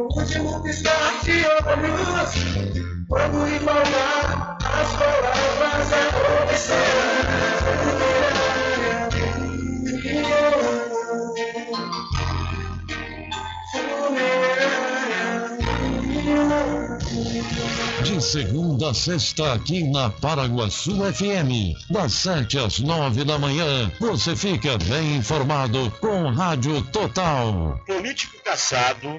No 0.00 0.08
último 0.16 0.62
piscar 0.62 1.20
de 1.24 1.44
olhos. 1.44 2.34
Vamos 3.08 3.52
igualar 3.52 4.56
as 4.64 4.96
palavras 4.96 5.92
a 5.92 6.10
De 18.02 18.20
segunda 18.22 18.90
a 18.90 18.94
sexta 18.94 19.52
aqui 19.52 19.84
na 19.84 20.08
Paraguaçu 20.10 20.92
FM, 21.12 21.76
das 21.90 22.12
sete 22.12 22.58
às 22.58 22.78
nove 22.78 23.24
da 23.24 23.38
manhã, 23.38 23.92
você 24.00 24.34
fica 24.34 24.78
bem 24.78 25.16
informado 25.16 25.90
com 26.00 26.30
Rádio 26.30 26.82
Total. 26.86 27.78
Político 27.86 28.42
caçado 28.44 29.18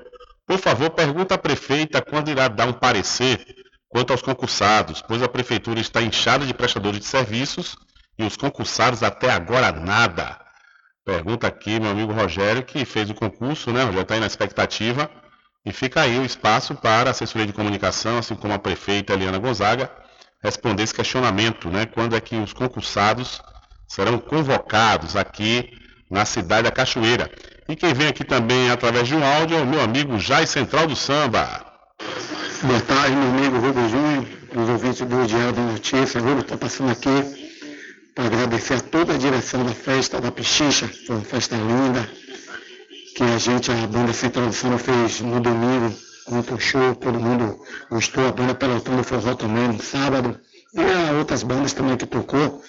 Por 0.44 0.58
favor, 0.58 0.90
pergunta 0.90 1.36
à 1.36 1.38
prefeita 1.38 2.02
quando 2.02 2.32
irá 2.32 2.48
dar 2.48 2.68
um 2.68 2.74
parecer 2.74 3.46
quanto 3.88 4.12
aos 4.12 4.24
concursados, 4.24 5.04
pois 5.04 5.22
a 5.22 5.28
prefeitura 5.28 5.80
está 5.80 6.02
inchada 6.02 6.48
de 6.48 6.54
prestadores 6.56 7.00
de 7.00 7.06
serviços 7.06 7.78
e 8.18 8.24
os 8.24 8.36
concursados 8.36 9.04
até 9.04 9.30
agora 9.30 9.72
nada. 9.72 10.36
Pergunta 11.06 11.46
aqui 11.46 11.80
meu 11.80 11.92
amigo 11.92 12.12
Rogério, 12.12 12.64
que 12.64 12.84
fez 12.84 13.08
o 13.12 13.14
concurso, 13.14 13.72
né? 13.72 13.88
Já 13.94 14.02
está 14.02 14.16
aí 14.16 14.20
na 14.20 14.26
expectativa. 14.26 15.12
E 15.64 15.72
fica 15.72 16.02
aí 16.02 16.18
o 16.18 16.26
espaço 16.26 16.74
para 16.74 17.10
a 17.10 17.12
assessoria 17.12 17.46
de 17.46 17.54
comunicação, 17.54 18.18
assim 18.18 18.34
como 18.34 18.56
a 18.56 18.58
prefeita 18.58 19.14
Eliana 19.14 19.38
Gonzaga, 19.38 19.92
responder 20.42 20.82
esse 20.82 20.94
questionamento, 20.96 21.70
né? 21.70 21.86
Quando 21.86 22.16
é 22.16 22.20
que 22.20 22.36
os 22.36 22.52
concursados 22.52 23.40
serão 23.90 24.20
convocados 24.20 25.16
aqui 25.16 25.72
na 26.10 26.24
cidade 26.24 26.64
da 26.64 26.72
Cachoeira. 26.72 27.30
E 27.68 27.76
quem 27.76 27.94
vem 27.94 28.08
aqui 28.08 28.24
também 28.24 28.70
através 28.70 29.08
de 29.08 29.16
um 29.16 29.24
áudio 29.24 29.58
é 29.58 29.62
o 29.62 29.68
meu 29.68 29.82
amigo 29.82 30.18
Jai 30.20 30.46
Central 30.46 30.88
do 30.88 30.96
Samba. 30.96 31.66
Boa 32.62 32.82
tarde, 32.82 33.16
meu 33.16 33.30
amigo 33.30 33.58
Rubem 33.58 33.90
Júnior, 33.90 34.26
os 34.56 34.70
ouvintes 34.70 35.02
do 35.02 35.28
Diário 35.28 35.54
da 35.54 35.62
Notícia. 35.62 36.22
Rubem 36.22 36.40
está 36.40 36.56
passando 36.56 36.92
aqui 36.92 37.50
para 38.14 38.26
agradecer 38.26 38.76
a 38.76 38.82
toda 38.82 39.16
a 39.16 39.18
direção 39.18 39.66
da 39.66 39.74
festa 39.74 40.22
da 40.22 40.32
Pichicha, 40.32 40.88
foi 41.08 41.16
uma 41.16 41.26
festa 41.26 41.56
linda, 41.56 42.10
que 43.16 43.24
a 43.24 43.38
gente, 43.38 43.72
a 43.72 43.88
banda 43.88 44.14
Central 44.14 44.48
do 44.48 44.54
Samba, 44.54 44.78
fez 44.78 45.22
no 45.22 45.40
domingo, 45.40 45.94
muito 46.30 46.60
show, 46.60 46.96
todo 46.96 47.20
mundo 47.20 47.60
gostou, 47.90 48.28
a 48.28 48.32
banda 48.32 48.54
Pelotão 48.54 48.98
do 48.98 49.04
Forró 49.04 49.36
também 49.36 49.68
no 49.70 49.82
sábado, 49.82 50.40
e 50.74 51.18
outras 51.18 51.44
bandas 51.44 51.74
também 51.74 51.98
que 51.98 52.06
tocou. 52.06 52.62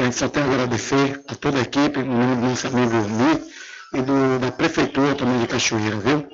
Gente 0.00 0.16
só 0.16 0.28
tem 0.30 0.42
a 0.42 0.46
agradecer 0.46 1.22
a 1.28 1.34
toda 1.34 1.58
a 1.58 1.60
equipe, 1.60 2.02
do 2.02 2.08
nosso 2.08 2.66
amigo 2.68 2.96
Mi 2.96 3.50
e 3.92 4.00
do, 4.00 4.38
da 4.38 4.50
Prefeitura 4.50 5.14
também 5.14 5.40
de 5.40 5.46
Cachoeira, 5.46 5.96
viu? 5.98 6.26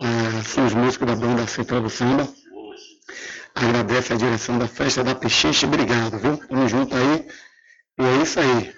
Ah, 0.00 0.44
são 0.44 0.64
os 0.66 0.72
músicos 0.72 1.08
da 1.08 1.16
banda 1.16 1.44
Central 1.48 1.80
do 1.80 1.90
Samba. 1.90 2.28
Agradece 3.56 4.12
a 4.12 4.16
direção 4.16 4.56
da 4.56 4.68
festa 4.68 5.02
da 5.02 5.16
Pichiche, 5.16 5.66
obrigado, 5.66 6.16
viu? 6.16 6.36
Tamo 6.36 6.68
junto 6.68 6.94
aí. 6.94 7.26
E 7.98 8.04
é 8.04 8.22
isso 8.22 8.38
aí. 8.38 8.72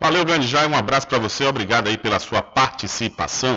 Valeu, 0.00 0.24
grande 0.24 0.48
Jai, 0.48 0.66
um 0.66 0.76
abraço 0.76 1.06
para 1.06 1.18
você, 1.18 1.44
obrigado 1.46 1.86
aí 1.86 1.96
pela 1.96 2.18
sua 2.18 2.42
participação. 2.42 3.56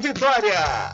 Vitória. 0.00 0.90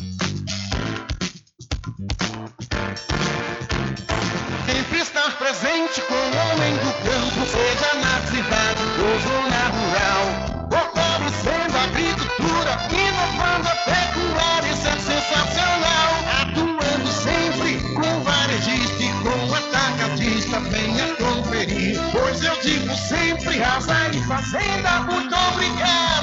Sempre 4.67 4.99
estar 5.01 5.39
presente 5.39 6.03
com 6.03 6.15
o 6.15 6.53
homem 6.53 6.75
do 6.75 6.93
campo, 7.05 7.47
seja 7.47 7.95
na 7.95 8.21
cidade 8.27 8.83
ou 9.01 9.21
zona 9.21 9.63
rural. 9.69 10.69
Fortalecendo 10.71 11.77
a 11.77 11.83
agricultura, 11.85 12.73
inovando 12.93 13.69
a 13.69 13.77
pecuária, 13.87 14.71
isso 14.71 14.89
é 14.89 14.99
sensacional. 14.99 16.11
Atuando 16.43 17.11
sempre 17.11 17.81
com 17.95 18.23
varejista 18.23 19.03
e 19.03 19.13
com 19.23 19.55
atacadista, 19.55 20.61
venha 20.61 21.15
conferir. 21.17 21.99
Pois 22.13 22.43
eu 22.45 22.57
digo 22.61 22.95
sempre, 22.97 23.59
Casa 23.59 24.11
e 24.13 24.23
Fazenda, 24.27 25.01
muito 25.05 25.35
obrigado 25.35 26.20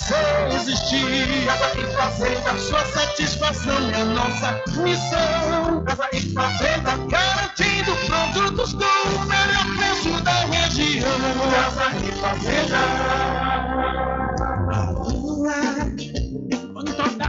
você 0.00 0.56
existir. 0.56 1.46
Casa 1.46 1.70
e 1.78 1.84
Fazenda, 1.94 2.58
sua 2.58 2.84
satisfação 2.86 3.90
é 3.90 4.02
nossa 4.04 4.62
missão. 4.82 5.84
Casa 5.84 6.08
e 6.12 6.20
Fazenda, 6.32 6.96
garantindo 7.08 7.94
produtos 8.06 8.72
com 8.72 8.80
o 8.80 9.26
melhor 9.26 9.66
preço 9.76 10.18
da 10.22 10.46
região. 10.46 11.10
Casa 11.50 11.92
e 12.04 12.12
Fazenda. 12.20 14.19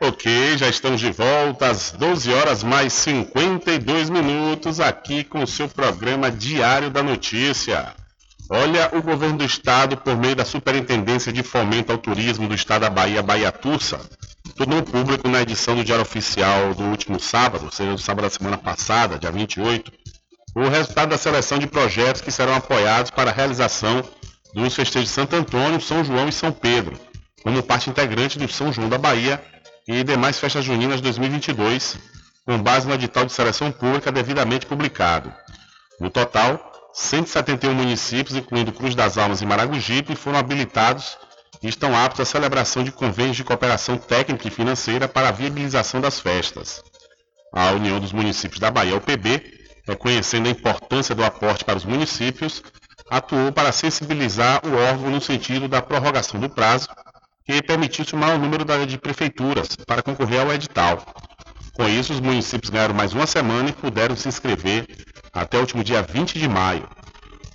Ok, 0.00 0.56
já 0.56 0.68
estamos 0.68 1.00
de 1.00 1.10
volta 1.10 1.70
às 1.70 1.92
12 1.92 2.32
horas 2.32 2.62
mais 2.62 2.92
52 2.92 4.10
minutos 4.10 4.80
aqui 4.80 5.22
com 5.24 5.42
o 5.42 5.46
seu 5.46 5.68
programa 5.68 6.30
Diário 6.30 6.90
da 6.90 7.02
Notícia. 7.02 7.94
Olha, 8.50 8.90
o 8.92 9.02
governo 9.02 9.38
do 9.38 9.44
estado, 9.44 9.96
por 9.96 10.16
meio 10.16 10.34
da 10.34 10.44
Superintendência 10.44 11.32
de 11.32 11.42
Fomento 11.42 11.92
ao 11.92 11.98
Turismo 11.98 12.48
do 12.48 12.54
estado 12.54 12.82
da 12.82 12.90
Bahia, 12.90 13.22
Bahia 13.22 13.52
Tursa, 13.52 14.00
tornou 14.56 14.82
público 14.82 15.28
na 15.28 15.42
edição 15.42 15.76
do 15.76 15.84
Diário 15.84 16.02
Oficial 16.02 16.74
do 16.74 16.84
último 16.84 17.20
sábado, 17.20 17.66
ou 17.66 17.70
seja, 17.70 17.92
do 17.92 17.98
sábado 17.98 18.24
da 18.24 18.30
semana 18.30 18.56
passada, 18.56 19.18
dia 19.18 19.30
28, 19.30 19.92
o 20.56 20.68
resultado 20.68 21.10
da 21.10 21.18
seleção 21.18 21.58
de 21.58 21.66
projetos 21.66 22.22
que 22.22 22.30
serão 22.30 22.54
apoiados 22.54 23.10
para 23.10 23.30
a 23.30 23.34
realização 23.34 24.02
dos 24.54 24.74
festejos 24.74 25.08
de 25.08 25.14
Santo 25.14 25.36
Antônio, 25.36 25.80
São 25.80 26.02
João 26.02 26.28
e 26.28 26.32
São 26.32 26.50
Pedro, 26.50 26.98
como 27.42 27.62
parte 27.62 27.90
integrante 27.90 28.38
do 28.38 28.48
São 28.48 28.72
João 28.72 28.88
da 28.88 28.98
Bahia 28.98 29.42
e 29.86 30.02
demais 30.04 30.38
festas 30.38 30.64
juninas 30.64 31.00
2022, 31.00 31.96
com 32.44 32.58
base 32.62 32.86
no 32.86 32.94
edital 32.94 33.24
de 33.24 33.32
seleção 33.32 33.70
pública 33.70 34.12
devidamente 34.12 34.66
publicado. 34.66 35.32
No 36.00 36.10
total, 36.10 36.72
171 36.92 37.74
municípios, 37.74 38.36
incluindo 38.36 38.72
Cruz 38.72 38.94
das 38.94 39.16
Almas 39.18 39.40
e 39.40 39.46
Maragogipe, 39.46 40.14
foram 40.14 40.38
habilitados 40.38 41.16
e 41.62 41.68
estão 41.68 41.96
aptos 41.96 42.20
à 42.20 42.24
celebração 42.24 42.84
de 42.84 42.92
convênios 42.92 43.36
de 43.36 43.44
cooperação 43.44 43.96
técnica 43.96 44.48
e 44.48 44.50
financeira 44.50 45.08
para 45.08 45.28
a 45.28 45.32
viabilização 45.32 46.00
das 46.00 46.20
festas. 46.20 46.82
A 47.52 47.70
União 47.70 47.98
dos 47.98 48.12
Municípios 48.12 48.60
da 48.60 48.70
Bahia, 48.70 48.96
UPB, 48.96 49.58
reconhecendo 49.86 50.48
a 50.48 50.50
importância 50.50 51.14
do 51.14 51.24
aporte 51.24 51.64
para 51.64 51.78
os 51.78 51.84
municípios, 51.84 52.62
atuou 53.10 53.50
para 53.50 53.72
sensibilizar 53.72 54.60
o 54.66 54.76
órgão 54.76 55.10
no 55.10 55.20
sentido 55.20 55.66
da 55.66 55.80
prorrogação 55.80 56.38
do 56.38 56.50
prazo 56.50 56.88
que 57.48 57.62
permitisse 57.62 58.14
o 58.14 58.18
maior 58.18 58.38
número 58.38 58.62
de 58.86 58.98
prefeituras 58.98 59.74
para 59.86 60.02
concorrer 60.02 60.42
ao 60.42 60.52
edital. 60.52 61.02
Com 61.72 61.88
isso, 61.88 62.12
os 62.12 62.20
municípios 62.20 62.68
ganharam 62.68 62.92
mais 62.92 63.14
uma 63.14 63.26
semana 63.26 63.70
e 63.70 63.72
puderam 63.72 64.14
se 64.14 64.28
inscrever 64.28 64.86
até 65.32 65.56
o 65.56 65.60
último 65.62 65.82
dia 65.82 66.02
20 66.02 66.38
de 66.38 66.46
maio. 66.46 66.86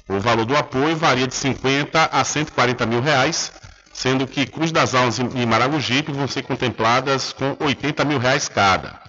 O 0.09 0.19
valor 0.19 0.45
do 0.45 0.57
apoio 0.57 0.95
varia 0.95 1.27
de 1.27 1.35
50 1.35 2.05
a 2.11 2.23
140 2.23 2.87
mil 2.87 3.01
reais, 3.01 3.51
sendo 3.93 4.25
que 4.25 4.47
Cruz 4.47 4.71
das 4.71 4.95
Almas 4.95 5.19
e 5.19 5.45
Maragogipe 5.45 6.11
vão 6.11 6.27
ser 6.27 6.41
contempladas 6.41 7.31
com 7.31 7.55
80 7.59 8.03
mil 8.03 8.17
reais 8.17 8.49
cada. 8.49 8.99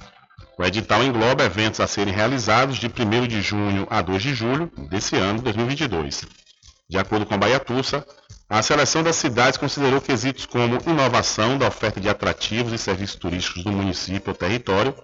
O 0.58 0.64
edital 0.64 1.02
engloba 1.02 1.44
eventos 1.44 1.80
a 1.80 1.86
serem 1.86 2.12
realizados 2.12 2.76
de 2.76 2.88
1 2.88 3.26
de 3.26 3.40
junho 3.40 3.86
a 3.88 4.02
2 4.02 4.22
de 4.22 4.34
julho 4.34 4.70
desse 4.90 5.16
ano, 5.16 5.40
2022. 5.40 6.26
De 6.90 6.98
acordo 6.98 7.24
com 7.24 7.34
a 7.34 7.38
Bahia 7.38 7.58
Tussa, 7.58 8.04
a 8.58 8.62
seleção 8.62 9.02
das 9.02 9.16
cidades 9.16 9.58
considerou 9.58 10.00
quesitos 10.00 10.46
como 10.46 10.78
inovação 10.86 11.58
da 11.58 11.66
oferta 11.66 12.00
de 12.00 12.08
atrativos 12.08 12.72
e 12.72 12.78
serviços 12.78 13.16
turísticos 13.16 13.64
do 13.64 13.72
município 13.72 14.30
ou 14.30 14.34
território, 14.34 14.94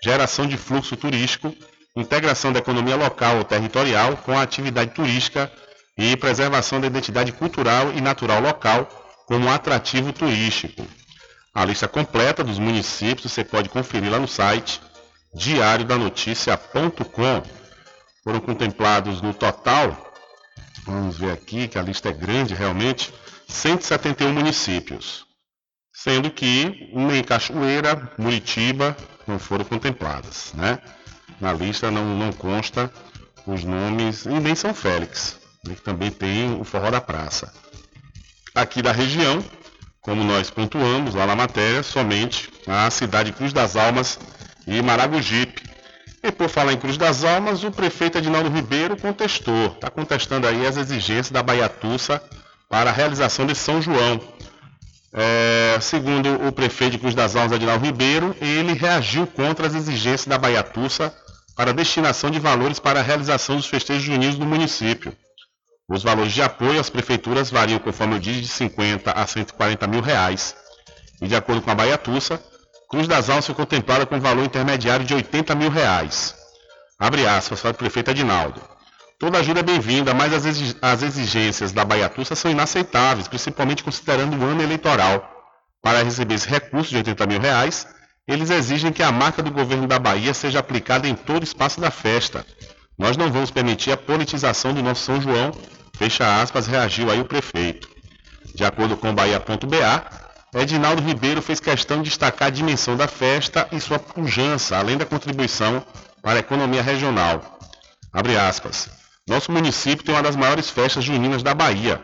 geração 0.00 0.46
de 0.46 0.56
fluxo 0.56 0.96
turístico, 0.96 1.52
integração 1.96 2.52
da 2.52 2.60
economia 2.60 2.94
local 2.94 3.38
ou 3.38 3.44
territorial 3.44 4.16
com 4.18 4.38
a 4.38 4.42
atividade 4.42 4.94
turística 4.94 5.50
e 5.98 6.16
preservação 6.16 6.80
da 6.80 6.86
identidade 6.86 7.32
cultural 7.32 7.92
e 7.92 8.00
natural 8.00 8.40
local 8.40 8.88
como 9.26 9.50
atrativo 9.50 10.12
turístico. 10.12 10.86
A 11.52 11.64
lista 11.64 11.88
completa 11.88 12.44
dos 12.44 12.60
municípios 12.60 13.32
você 13.32 13.42
pode 13.42 13.70
conferir 13.70 14.08
lá 14.08 14.20
no 14.20 14.28
site 14.28 14.80
diariodanoticia.com. 15.34 17.42
Foram 18.22 18.38
contemplados 18.38 19.20
no 19.20 19.34
total, 19.34 20.09
vamos 20.84 21.18
ver 21.18 21.32
aqui 21.32 21.68
que 21.68 21.78
a 21.78 21.82
lista 21.82 22.08
é 22.08 22.12
grande 22.12 22.54
realmente, 22.54 23.12
171 23.48 24.32
municípios, 24.32 25.26
sendo 25.92 26.30
que 26.30 26.90
nem 26.94 27.22
Cachoeira, 27.22 28.12
Muritiba 28.18 28.96
não 29.26 29.38
foram 29.38 29.64
contempladas, 29.64 30.52
né? 30.54 30.78
Na 31.40 31.52
lista 31.52 31.90
não, 31.90 32.16
não 32.16 32.32
consta 32.32 32.92
os 33.46 33.64
nomes, 33.64 34.26
e 34.26 34.40
nem 34.40 34.54
São 34.54 34.74
Félix, 34.74 35.38
né, 35.64 35.74
que 35.74 35.82
também 35.82 36.10
tem 36.10 36.60
o 36.60 36.64
Forró 36.64 36.90
da 36.90 37.00
Praça. 37.00 37.52
Aqui 38.54 38.82
da 38.82 38.92
região, 38.92 39.44
como 40.00 40.24
nós 40.24 40.50
pontuamos 40.50 41.14
lá 41.14 41.26
na 41.26 41.36
matéria, 41.36 41.82
somente 41.82 42.50
a 42.66 42.90
cidade 42.90 43.32
Cruz 43.32 43.52
das 43.52 43.76
Almas 43.76 44.18
e 44.66 44.80
Maragogipe. 44.82 45.69
E 46.22 46.30
por 46.30 46.50
falar 46.50 46.72
em 46.72 46.76
Cruz 46.76 46.98
das 46.98 47.24
Almas, 47.24 47.64
o 47.64 47.70
prefeito 47.70 48.18
Edinaldo 48.18 48.50
Ribeiro 48.50 48.96
contestou, 48.96 49.68
está 49.68 49.88
contestando 49.88 50.46
aí 50.46 50.66
as 50.66 50.76
exigências 50.76 51.30
da 51.30 51.42
Baiatussa 51.42 52.22
para 52.68 52.90
a 52.90 52.92
realização 52.92 53.46
de 53.46 53.54
São 53.54 53.80
João. 53.80 54.20
É, 55.12 55.78
segundo 55.80 56.46
o 56.46 56.52
prefeito 56.52 56.92
de 56.92 56.98
Cruz 56.98 57.14
das 57.14 57.34
Almas, 57.34 57.52
Edinaldo 57.52 57.84
Ribeiro, 57.84 58.36
ele 58.40 58.74
reagiu 58.74 59.26
contra 59.26 59.66
as 59.66 59.74
exigências 59.74 60.26
da 60.26 60.36
Baiatussa 60.36 61.12
para 61.56 61.70
a 61.70 61.74
destinação 61.74 62.30
de 62.30 62.38
valores 62.38 62.78
para 62.78 63.00
a 63.00 63.02
realização 63.02 63.56
dos 63.56 63.66
festejos 63.66 64.02
juninos 64.02 64.38
no 64.38 64.46
município. 64.46 65.16
Os 65.88 66.02
valores 66.02 66.32
de 66.32 66.42
apoio 66.42 66.78
às 66.78 66.90
prefeituras 66.90 67.50
variam, 67.50 67.80
conforme 67.80 68.14
eu 68.14 68.18
disse, 68.20 68.42
de 68.42 68.48
50 68.48 69.10
a 69.10 69.26
140 69.26 69.86
mil 69.86 70.00
reais. 70.00 70.54
E 71.20 71.26
de 71.26 71.34
acordo 71.34 71.62
com 71.62 71.70
a 71.70 71.74
Baiatussa, 71.74 72.40
Cruz 72.90 73.06
das 73.06 73.30
Almas 73.30 73.46
foi 73.46 73.54
contemplada 73.54 74.04
com 74.04 74.18
valor 74.18 74.44
intermediário 74.44 75.06
de 75.06 75.14
80 75.14 75.54
mil 75.54 75.70
reais. 75.70 76.34
Abre 76.98 77.24
aspas 77.24 77.60
para 77.60 77.70
o 77.70 77.74
prefeito 77.74 78.10
Adinaldo. 78.10 78.60
Toda 79.16 79.38
ajuda 79.38 79.60
é 79.60 79.62
bem-vinda, 79.62 80.12
mas 80.12 80.32
as 80.34 81.02
exigências 81.02 81.70
da 81.70 81.84
Baiatussa 81.84 82.34
são 82.34 82.50
inaceitáveis, 82.50 83.28
principalmente 83.28 83.84
considerando 83.84 84.36
o 84.36 84.44
ano 84.44 84.60
eleitoral. 84.60 85.24
Para 85.80 86.02
receber 86.02 86.34
esse 86.34 86.48
recurso 86.48 86.90
de 86.90 86.96
80 86.96 87.26
mil 87.28 87.38
reais, 87.38 87.86
eles 88.26 88.50
exigem 88.50 88.90
que 88.90 89.04
a 89.04 89.12
marca 89.12 89.40
do 89.40 89.52
governo 89.52 89.86
da 89.86 89.98
Bahia 90.00 90.34
seja 90.34 90.58
aplicada 90.58 91.06
em 91.06 91.14
todo 91.14 91.42
o 91.42 91.44
espaço 91.44 91.80
da 91.80 91.92
festa. 91.92 92.44
Nós 92.98 93.16
não 93.16 93.30
vamos 93.30 93.52
permitir 93.52 93.92
a 93.92 93.96
politização 93.96 94.74
do 94.74 94.82
nosso 94.82 95.04
São 95.04 95.20
João, 95.20 95.52
fecha 95.96 96.42
aspas, 96.42 96.66
reagiu 96.66 97.08
aí 97.08 97.20
o 97.20 97.24
prefeito. 97.24 97.88
De 98.52 98.64
acordo 98.64 98.96
com 98.96 99.14
Bahia.ba, 99.14 100.29
Edinaldo 100.52 101.00
Ribeiro 101.00 101.40
fez 101.40 101.60
questão 101.60 101.98
de 101.98 102.08
destacar 102.08 102.48
a 102.48 102.50
dimensão 102.50 102.96
da 102.96 103.06
festa 103.06 103.68
e 103.70 103.80
sua 103.80 104.00
pujança, 104.00 104.76
além 104.76 104.96
da 104.96 105.06
contribuição 105.06 105.84
para 106.20 106.38
a 106.38 106.40
economia 106.40 106.82
regional. 106.82 107.58
Abre 108.12 108.36
aspas. 108.36 108.90
Nosso 109.28 109.52
município 109.52 110.04
tem 110.04 110.12
uma 110.12 110.22
das 110.24 110.34
maiores 110.34 110.68
festas 110.68 111.04
juninas 111.04 111.42
da 111.42 111.54
Bahia. 111.54 112.02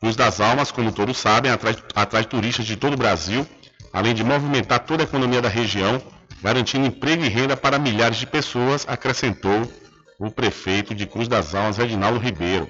Cruz 0.00 0.16
das 0.16 0.40
Almas, 0.40 0.72
como 0.72 0.90
todos 0.90 1.16
sabem, 1.16 1.52
atrai, 1.52 1.76
atrai 1.94 2.24
turistas 2.24 2.66
de 2.66 2.76
todo 2.76 2.94
o 2.94 2.96
Brasil, 2.96 3.46
além 3.92 4.12
de 4.12 4.24
movimentar 4.24 4.80
toda 4.80 5.04
a 5.04 5.06
economia 5.06 5.40
da 5.40 5.48
região, 5.48 6.02
garantindo 6.42 6.86
emprego 6.86 7.24
e 7.24 7.28
renda 7.28 7.56
para 7.56 7.78
milhares 7.78 8.16
de 8.16 8.26
pessoas, 8.26 8.84
acrescentou 8.88 9.70
o 10.18 10.32
prefeito 10.32 10.96
de 10.96 11.06
Cruz 11.06 11.28
das 11.28 11.54
Almas, 11.54 11.78
Edinaldo 11.78 12.18
Ribeiro. 12.18 12.68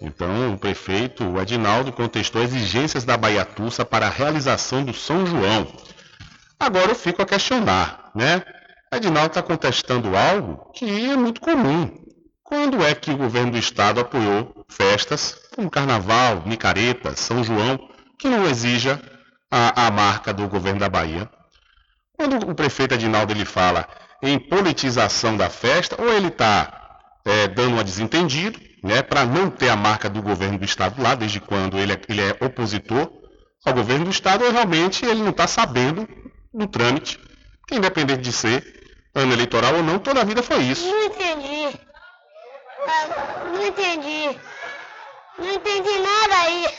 Então, 0.00 0.54
o 0.54 0.58
prefeito, 0.58 1.24
o 1.24 1.40
Edinaldo, 1.40 1.92
contestou 1.92 2.42
exigências 2.42 3.04
da 3.04 3.16
Baiatussa 3.16 3.84
para 3.84 4.06
a 4.06 4.10
realização 4.10 4.82
do 4.82 4.94
São 4.94 5.26
João. 5.26 5.66
Agora 6.58 6.90
eu 6.90 6.94
fico 6.94 7.20
a 7.20 7.26
questionar, 7.26 8.10
né? 8.14 8.42
Edinaldo 8.92 9.28
está 9.28 9.42
contestando 9.42 10.16
algo 10.16 10.72
que 10.74 11.10
é 11.10 11.16
muito 11.16 11.40
comum. 11.40 11.90
Quando 12.42 12.82
é 12.82 12.94
que 12.94 13.10
o 13.10 13.16
governo 13.16 13.52
do 13.52 13.58
estado 13.58 14.00
apoiou 14.00 14.66
festas 14.68 15.36
como 15.54 15.70
Carnaval, 15.70 16.42
Micareta, 16.46 17.14
São 17.14 17.44
João, 17.44 17.78
que 18.18 18.28
não 18.28 18.46
exija 18.46 19.00
a, 19.50 19.86
a 19.86 19.90
marca 19.90 20.32
do 20.32 20.48
governo 20.48 20.80
da 20.80 20.88
Bahia? 20.88 21.30
Quando 22.16 22.50
o 22.50 22.54
prefeito 22.54 22.94
Edinaldo 22.94 23.32
ele 23.32 23.44
fala 23.44 23.86
em 24.22 24.38
politização 24.38 25.36
da 25.36 25.48
festa, 25.48 25.94
ou 26.00 26.12
ele 26.12 26.28
está 26.28 26.98
é, 27.24 27.48
dando 27.48 27.74
uma 27.74 27.84
desentendido, 27.84 28.58
né, 28.82 29.02
para 29.02 29.24
não 29.24 29.50
ter 29.50 29.68
a 29.68 29.76
marca 29.76 30.08
do 30.08 30.22
governo 30.22 30.58
do 30.58 30.64
estado 30.64 31.02
lá, 31.02 31.14
desde 31.14 31.40
quando 31.40 31.78
ele 31.78 31.92
é, 31.92 32.00
ele 32.08 32.20
é 32.22 32.36
opositor 32.44 33.10
ao 33.64 33.74
governo 33.74 34.06
do 34.06 34.10
estado, 34.10 34.50
realmente 34.50 35.04
ele 35.04 35.22
não 35.22 35.30
está 35.30 35.46
sabendo 35.46 36.08
do 36.52 36.66
trâmite, 36.66 37.18
que 37.66 37.74
independente 37.74 38.22
de 38.22 38.32
ser 38.32 38.64
ano 39.14 39.32
eleitoral 39.32 39.76
ou 39.76 39.82
não, 39.82 39.98
toda 39.98 40.20
a 40.20 40.24
vida 40.24 40.42
foi 40.42 40.62
isso. 40.62 40.86
Não 40.86 41.04
entendi. 41.04 41.78
Ah, 42.86 43.44
não 43.52 43.66
entendi. 43.66 44.38
Não 45.38 45.52
entendi 45.52 45.98
nada 45.98 46.34
aí. 46.36 46.66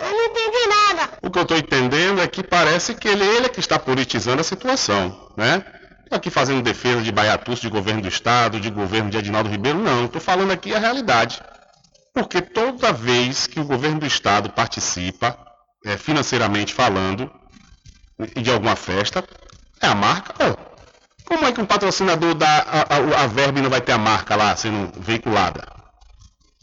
eu 0.00 0.10
não 0.10 0.24
entendi 0.26 0.66
nada. 0.66 1.10
O 1.22 1.30
que 1.30 1.38
eu 1.38 1.42
estou 1.42 1.56
entendendo 1.56 2.20
é 2.20 2.26
que 2.26 2.42
parece 2.42 2.94
que 2.94 3.08
ele, 3.08 3.24
ele 3.24 3.46
é 3.46 3.48
que 3.48 3.60
está 3.60 3.78
politizando 3.78 4.40
a 4.40 4.44
situação, 4.44 5.32
né? 5.36 5.64
Estou 6.08 6.16
aqui 6.16 6.30
fazendo 6.30 6.62
defesa 6.62 7.02
de 7.02 7.12
Baiatus, 7.12 7.60
de 7.60 7.68
governo 7.68 8.00
do 8.00 8.08
Estado, 8.08 8.58
de 8.58 8.70
governo 8.70 9.10
de 9.10 9.18
Edinaldo 9.18 9.50
Ribeiro, 9.50 9.78
não. 9.78 10.06
Estou 10.06 10.22
falando 10.22 10.50
aqui 10.50 10.74
a 10.74 10.78
realidade. 10.78 11.38
Porque 12.14 12.40
toda 12.40 12.94
vez 12.94 13.46
que 13.46 13.60
o 13.60 13.64
governo 13.64 14.00
do 14.00 14.06
Estado 14.06 14.48
participa, 14.48 15.38
é, 15.84 15.98
financeiramente 15.98 16.72
falando, 16.72 17.30
de 18.34 18.50
alguma 18.50 18.74
festa, 18.74 19.22
é 19.82 19.86
a 19.86 19.94
marca. 19.94 20.32
Oh, 20.42 20.56
como 21.26 21.44
é 21.44 21.52
que 21.52 21.60
um 21.60 21.66
patrocinador 21.66 22.34
dá 22.34 22.56
a, 22.66 22.80
a, 22.94 23.24
a 23.24 23.26
verba 23.26 23.58
e 23.58 23.62
não 23.62 23.68
vai 23.68 23.82
ter 23.82 23.92
a 23.92 23.98
marca 23.98 24.34
lá 24.34 24.56
sendo 24.56 24.90
veiculada? 24.98 25.62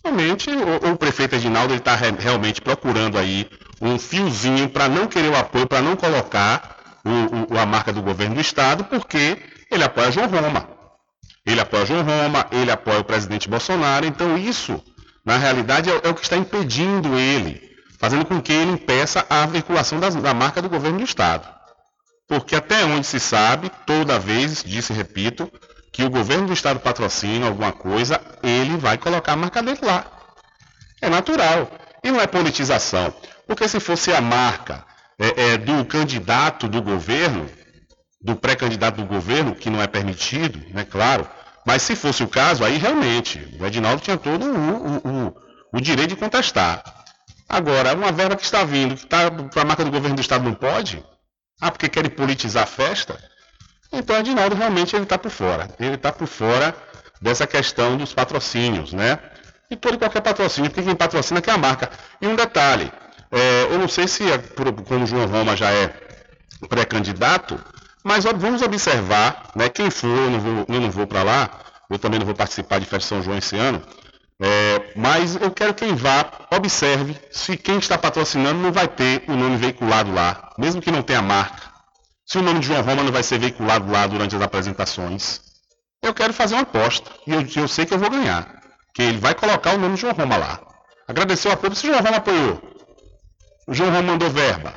Realmente, 0.03 0.49
o, 0.49 0.91
o 0.91 0.97
prefeito 0.97 1.35
Edinaldo 1.35 1.75
está 1.75 1.93
re, 1.93 2.09
realmente 2.17 2.61
procurando 2.61 3.15
aí 3.15 3.47
um 3.79 3.99
fiozinho 3.99 4.67
para 4.69 4.89
não 4.89 5.05
querer 5.05 5.29
o 5.29 5.37
apoio, 5.37 5.67
para 5.67 5.83
não 5.83 5.95
colocar 5.95 6.74
o, 7.05 7.53
o, 7.53 7.59
a 7.59 7.65
marca 7.65 7.93
do 7.93 8.01
governo 8.01 8.35
do 8.35 8.41
Estado, 8.41 8.83
porque 8.85 9.37
ele 9.71 9.83
apoia 9.83 10.11
João 10.11 10.27
Roma. 10.27 10.67
Ele 11.45 11.61
apoia 11.61 11.85
João 11.85 12.03
Roma, 12.03 12.47
ele 12.51 12.71
apoia 12.71 12.99
o 12.99 13.03
presidente 13.03 13.47
Bolsonaro, 13.47 14.05
então 14.05 14.35
isso, 14.35 14.83
na 15.23 15.37
realidade, 15.37 15.89
é, 15.89 16.01
é 16.03 16.09
o 16.09 16.15
que 16.15 16.23
está 16.23 16.35
impedindo 16.35 17.17
ele, 17.17 17.61
fazendo 17.99 18.25
com 18.25 18.41
que 18.41 18.51
ele 18.51 18.71
impeça 18.71 19.25
a 19.29 19.45
veiculação 19.45 19.99
da 19.99 20.33
marca 20.33 20.61
do 20.61 20.69
governo 20.69 20.97
do 20.97 21.03
Estado. 21.03 21.47
Porque 22.27 22.55
até 22.55 22.83
onde 22.83 23.05
se 23.05 23.19
sabe, 23.19 23.71
toda 23.85 24.17
vez, 24.17 24.63
disse 24.63 24.91
e 24.91 24.95
repito, 24.95 25.51
que 25.93 26.03
o 26.03 26.09
governo 26.09 26.47
do 26.47 26.53
Estado 26.53 26.79
patrocina 26.79 27.47
alguma 27.47 27.71
coisa, 27.71 28.19
ele 28.41 28.75
vai 28.77 28.97
colocar 28.97 29.33
a 29.33 29.37
marca 29.37 29.61
dele 29.61 29.79
lá. 29.83 30.05
É 31.01 31.09
natural. 31.09 31.71
E 32.03 32.11
não 32.11 32.19
é 32.19 32.27
politização. 32.27 33.13
Porque 33.47 33.67
se 33.67 33.79
fosse 33.79 34.11
a 34.11 34.19
marca 34.19 34.83
é, 35.19 35.53
é, 35.53 35.57
do 35.57 35.85
candidato 35.85 36.67
do 36.67 36.81
governo, 36.81 37.49
do 38.21 38.35
pré-candidato 38.35 38.97
do 38.97 39.05
governo, 39.05 39.55
que 39.55 39.69
não 39.69 39.81
é 39.81 39.87
permitido, 39.87 40.61
né, 40.73 40.83
claro, 40.83 41.27
mas 41.65 41.81
se 41.81 41.95
fosse 41.95 42.23
o 42.23 42.27
caso, 42.27 42.63
aí 42.63 42.77
realmente, 42.77 43.39
o 43.59 43.65
Edinaldo 43.65 44.01
tinha 44.01 44.17
todo 44.17 44.45
o, 44.45 44.97
o, 44.97 45.35
o, 45.73 45.81
direito 45.81 46.09
de 46.09 46.15
contestar. 46.15 46.83
Agora, 47.49 47.93
uma 47.93 48.11
verba 48.11 48.35
que 48.35 48.43
está 48.43 48.63
vindo, 48.63 48.95
que 48.95 49.03
está 49.03 49.31
para 49.31 49.61
a 49.61 49.65
marca 49.65 49.83
do 49.83 49.91
governo 49.91 50.15
do 50.15 50.21
Estado 50.21 50.43
não 50.43 50.53
pode? 50.53 51.03
Ah, 51.59 51.71
porque 51.71 51.89
querem 51.89 52.11
politizar 52.11 52.63
a 52.63 52.67
festa? 52.67 53.17
Então, 53.91 54.17
Edinaldo 54.17 54.55
realmente 54.55 54.95
ele 54.95 55.03
está 55.03 55.17
por 55.17 55.31
fora. 55.31 55.69
Ele 55.79 55.95
está 55.95 56.11
por 56.11 56.27
fora 56.27 56.75
dessa 57.21 57.47
questão 57.47 57.97
dos 57.97 58.13
patrocínios, 58.13 58.93
né? 58.93 59.19
E 59.69 59.75
todo 59.75 59.95
e 59.95 59.97
qualquer 59.97 60.21
patrocínio, 60.21 60.69
porque 60.69 60.83
quem 60.83 60.95
patrocina 60.95 61.41
é 61.45 61.51
a 61.51 61.57
marca. 61.57 61.89
E 62.21 62.27
um 62.27 62.35
detalhe, 62.35 62.91
é, 63.35 63.63
eu 63.65 63.77
não 63.77 63.87
sei 63.89 64.07
se, 64.07 64.23
é, 64.31 64.37
como 64.37 65.03
o 65.03 65.07
João 65.07 65.27
Roma 65.27 65.57
já 65.57 65.69
é 65.69 65.93
pré-candidato, 66.69 67.59
mas 68.01 68.23
vamos 68.23 68.61
observar, 68.61 69.51
né, 69.53 69.67
quem 69.67 69.91
for, 69.91 70.07
eu 70.07 70.29
não 70.29 70.39
vou, 70.39 70.65
eu 70.69 70.81
não 70.81 70.89
vou 70.89 71.05
para 71.05 71.21
lá, 71.21 71.49
eu 71.89 71.99
também 71.99 72.17
não 72.17 72.25
vou 72.25 72.33
participar 72.33 72.79
de 72.79 72.85
Festa 72.85 73.09
São 73.09 73.21
João 73.21 73.37
esse 73.37 73.57
ano, 73.57 73.81
é, 74.41 74.93
mas 74.95 75.35
eu 75.35 75.51
quero 75.51 75.73
que 75.73 75.85
quem 75.85 75.95
vá, 75.95 76.31
observe 76.55 77.17
se 77.29 77.57
quem 77.57 77.77
está 77.77 77.97
patrocinando 77.97 78.59
não 78.59 78.71
vai 78.71 78.87
ter 78.87 79.23
o 79.27 79.33
nome 79.33 79.57
veiculado 79.57 80.13
lá, 80.13 80.53
mesmo 80.57 80.81
que 80.81 80.91
não 80.91 81.01
tenha 81.01 81.21
marca. 81.21 81.73
Se 82.25 82.37
o 82.37 82.41
nome 82.41 82.59
de 82.59 82.67
João 82.67 82.81
Roma 82.81 83.03
não 83.03 83.11
vai 83.11 83.21
ser 83.21 83.37
veiculado 83.37 83.91
lá 83.91 84.07
durante 84.07 84.35
as 84.35 84.41
apresentações. 84.41 85.41
Eu 86.01 86.13
quero 86.13 86.33
fazer 86.33 86.55
uma 86.55 86.63
aposta, 86.63 87.11
e 87.27 87.31
eu, 87.31 87.45
eu 87.55 87.67
sei 87.67 87.85
que 87.85 87.93
eu 87.93 87.99
vou 87.99 88.09
ganhar, 88.09 88.61
que 88.93 89.01
ele 89.01 89.17
vai 89.17 89.35
colocar 89.35 89.75
o 89.75 89.77
nome 89.77 89.95
de 89.95 90.01
João 90.01 90.13
Roma 90.13 90.37
lá. 90.37 90.59
Agradecer 91.07 91.49
o 91.49 91.51
apoio, 91.51 91.75
se 91.75 91.87
João 91.87 92.01
Roma 92.01 92.17
apoiou, 92.17 92.74
o 93.67 93.73
João 93.73 93.89
Roma 93.89 94.13
mandou 94.13 94.29
verba. 94.29 94.73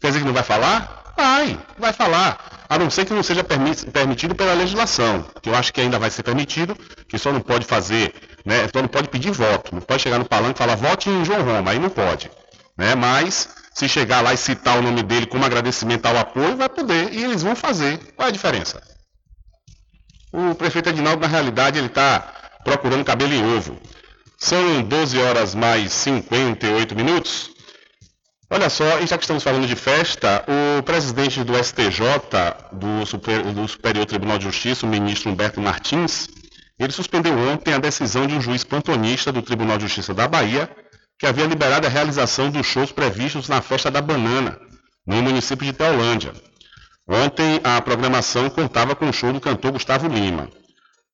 Quer 0.00 0.08
dizer 0.08 0.20
que 0.20 0.26
não 0.26 0.34
vai 0.34 0.42
falar? 0.42 1.14
Vai, 1.16 1.58
vai 1.78 1.92
falar. 1.92 2.66
A 2.68 2.78
não 2.78 2.90
ser 2.90 3.04
que 3.04 3.12
não 3.12 3.22
seja 3.22 3.42
permitido 3.44 4.34
pela 4.34 4.52
legislação, 4.54 5.24
que 5.42 5.48
eu 5.48 5.54
acho 5.54 5.72
que 5.72 5.80
ainda 5.80 5.98
vai 5.98 6.10
ser 6.10 6.22
permitido, 6.22 6.76
que 7.08 7.18
só 7.18 7.32
não 7.32 7.40
pode 7.40 7.64
fazer 7.64 8.14
né? 8.48 8.64
Então 8.64 8.80
não 8.80 8.88
pode 8.88 9.08
pedir 9.08 9.30
voto, 9.30 9.74
não 9.74 9.82
pode 9.82 10.02
chegar 10.02 10.18
no 10.18 10.24
palanque 10.24 10.54
e 10.54 10.58
falar 10.58 10.74
vote 10.74 11.10
em 11.10 11.22
João 11.22 11.42
Roma, 11.42 11.70
aí 11.70 11.78
não 11.78 11.90
pode. 11.90 12.30
Né? 12.78 12.94
Mas 12.94 13.46
se 13.74 13.86
chegar 13.86 14.22
lá 14.22 14.32
e 14.32 14.38
citar 14.38 14.78
o 14.78 14.82
nome 14.82 15.02
dele 15.02 15.26
como 15.26 15.44
agradecimento 15.44 16.06
ao 16.06 16.16
apoio, 16.16 16.56
vai 16.56 16.68
poder 16.68 17.12
e 17.12 17.24
eles 17.24 17.42
vão 17.42 17.54
fazer. 17.54 17.98
Qual 18.16 18.26
é 18.26 18.30
a 18.30 18.32
diferença? 18.32 18.82
O 20.32 20.54
prefeito 20.54 20.88
Edinaldo, 20.88 21.20
na 21.20 21.26
realidade, 21.26 21.78
ele 21.78 21.88
está 21.88 22.20
procurando 22.64 23.04
cabelo 23.04 23.34
em 23.34 23.56
ovo. 23.56 23.78
São 24.38 24.82
12 24.82 25.18
horas 25.18 25.54
mais 25.54 25.92
58 25.92 26.94
minutos. 26.94 27.50
Olha 28.50 28.70
só, 28.70 28.98
e 29.00 29.06
já 29.06 29.18
que 29.18 29.24
estamos 29.24 29.42
falando 29.42 29.66
de 29.66 29.76
festa, 29.76 30.42
o 30.48 30.82
presidente 30.82 31.44
do 31.44 31.52
STJ, 31.62 32.00
do, 32.72 33.04
Super, 33.04 33.42
do 33.42 33.68
Superior 33.68 34.06
Tribunal 34.06 34.38
de 34.38 34.44
Justiça, 34.44 34.86
o 34.86 34.88
ministro 34.88 35.30
Humberto 35.30 35.60
Martins, 35.60 36.28
ele 36.78 36.90
suspendeu 36.92 37.36
ontem 37.36 37.74
a 37.74 37.78
decisão 37.78 38.26
de 38.26 38.34
um 38.34 38.40
juiz 38.40 38.64
plantonista 38.64 39.30
do 39.30 39.42
Tribunal 39.42 39.76
de 39.76 39.82
Justiça 39.82 40.14
da 40.14 40.26
Bahia, 40.26 40.70
que 41.18 41.26
havia 41.26 41.44
liberado 41.44 41.86
a 41.86 41.90
realização 41.90 42.50
dos 42.50 42.66
shows 42.66 42.90
previstos 42.90 43.48
na 43.48 43.60
Festa 43.60 43.90
da 43.90 44.00
Banana, 44.00 44.58
no 45.06 45.20
município 45.20 45.66
de 45.66 45.74
Teolândia. 45.74 46.32
Ontem, 47.06 47.60
a 47.62 47.80
programação 47.82 48.48
contava 48.48 48.94
com 48.94 49.10
o 49.10 49.12
show 49.12 49.30
do 49.30 49.40
cantor 49.40 49.72
Gustavo 49.72 50.08
Lima. 50.08 50.48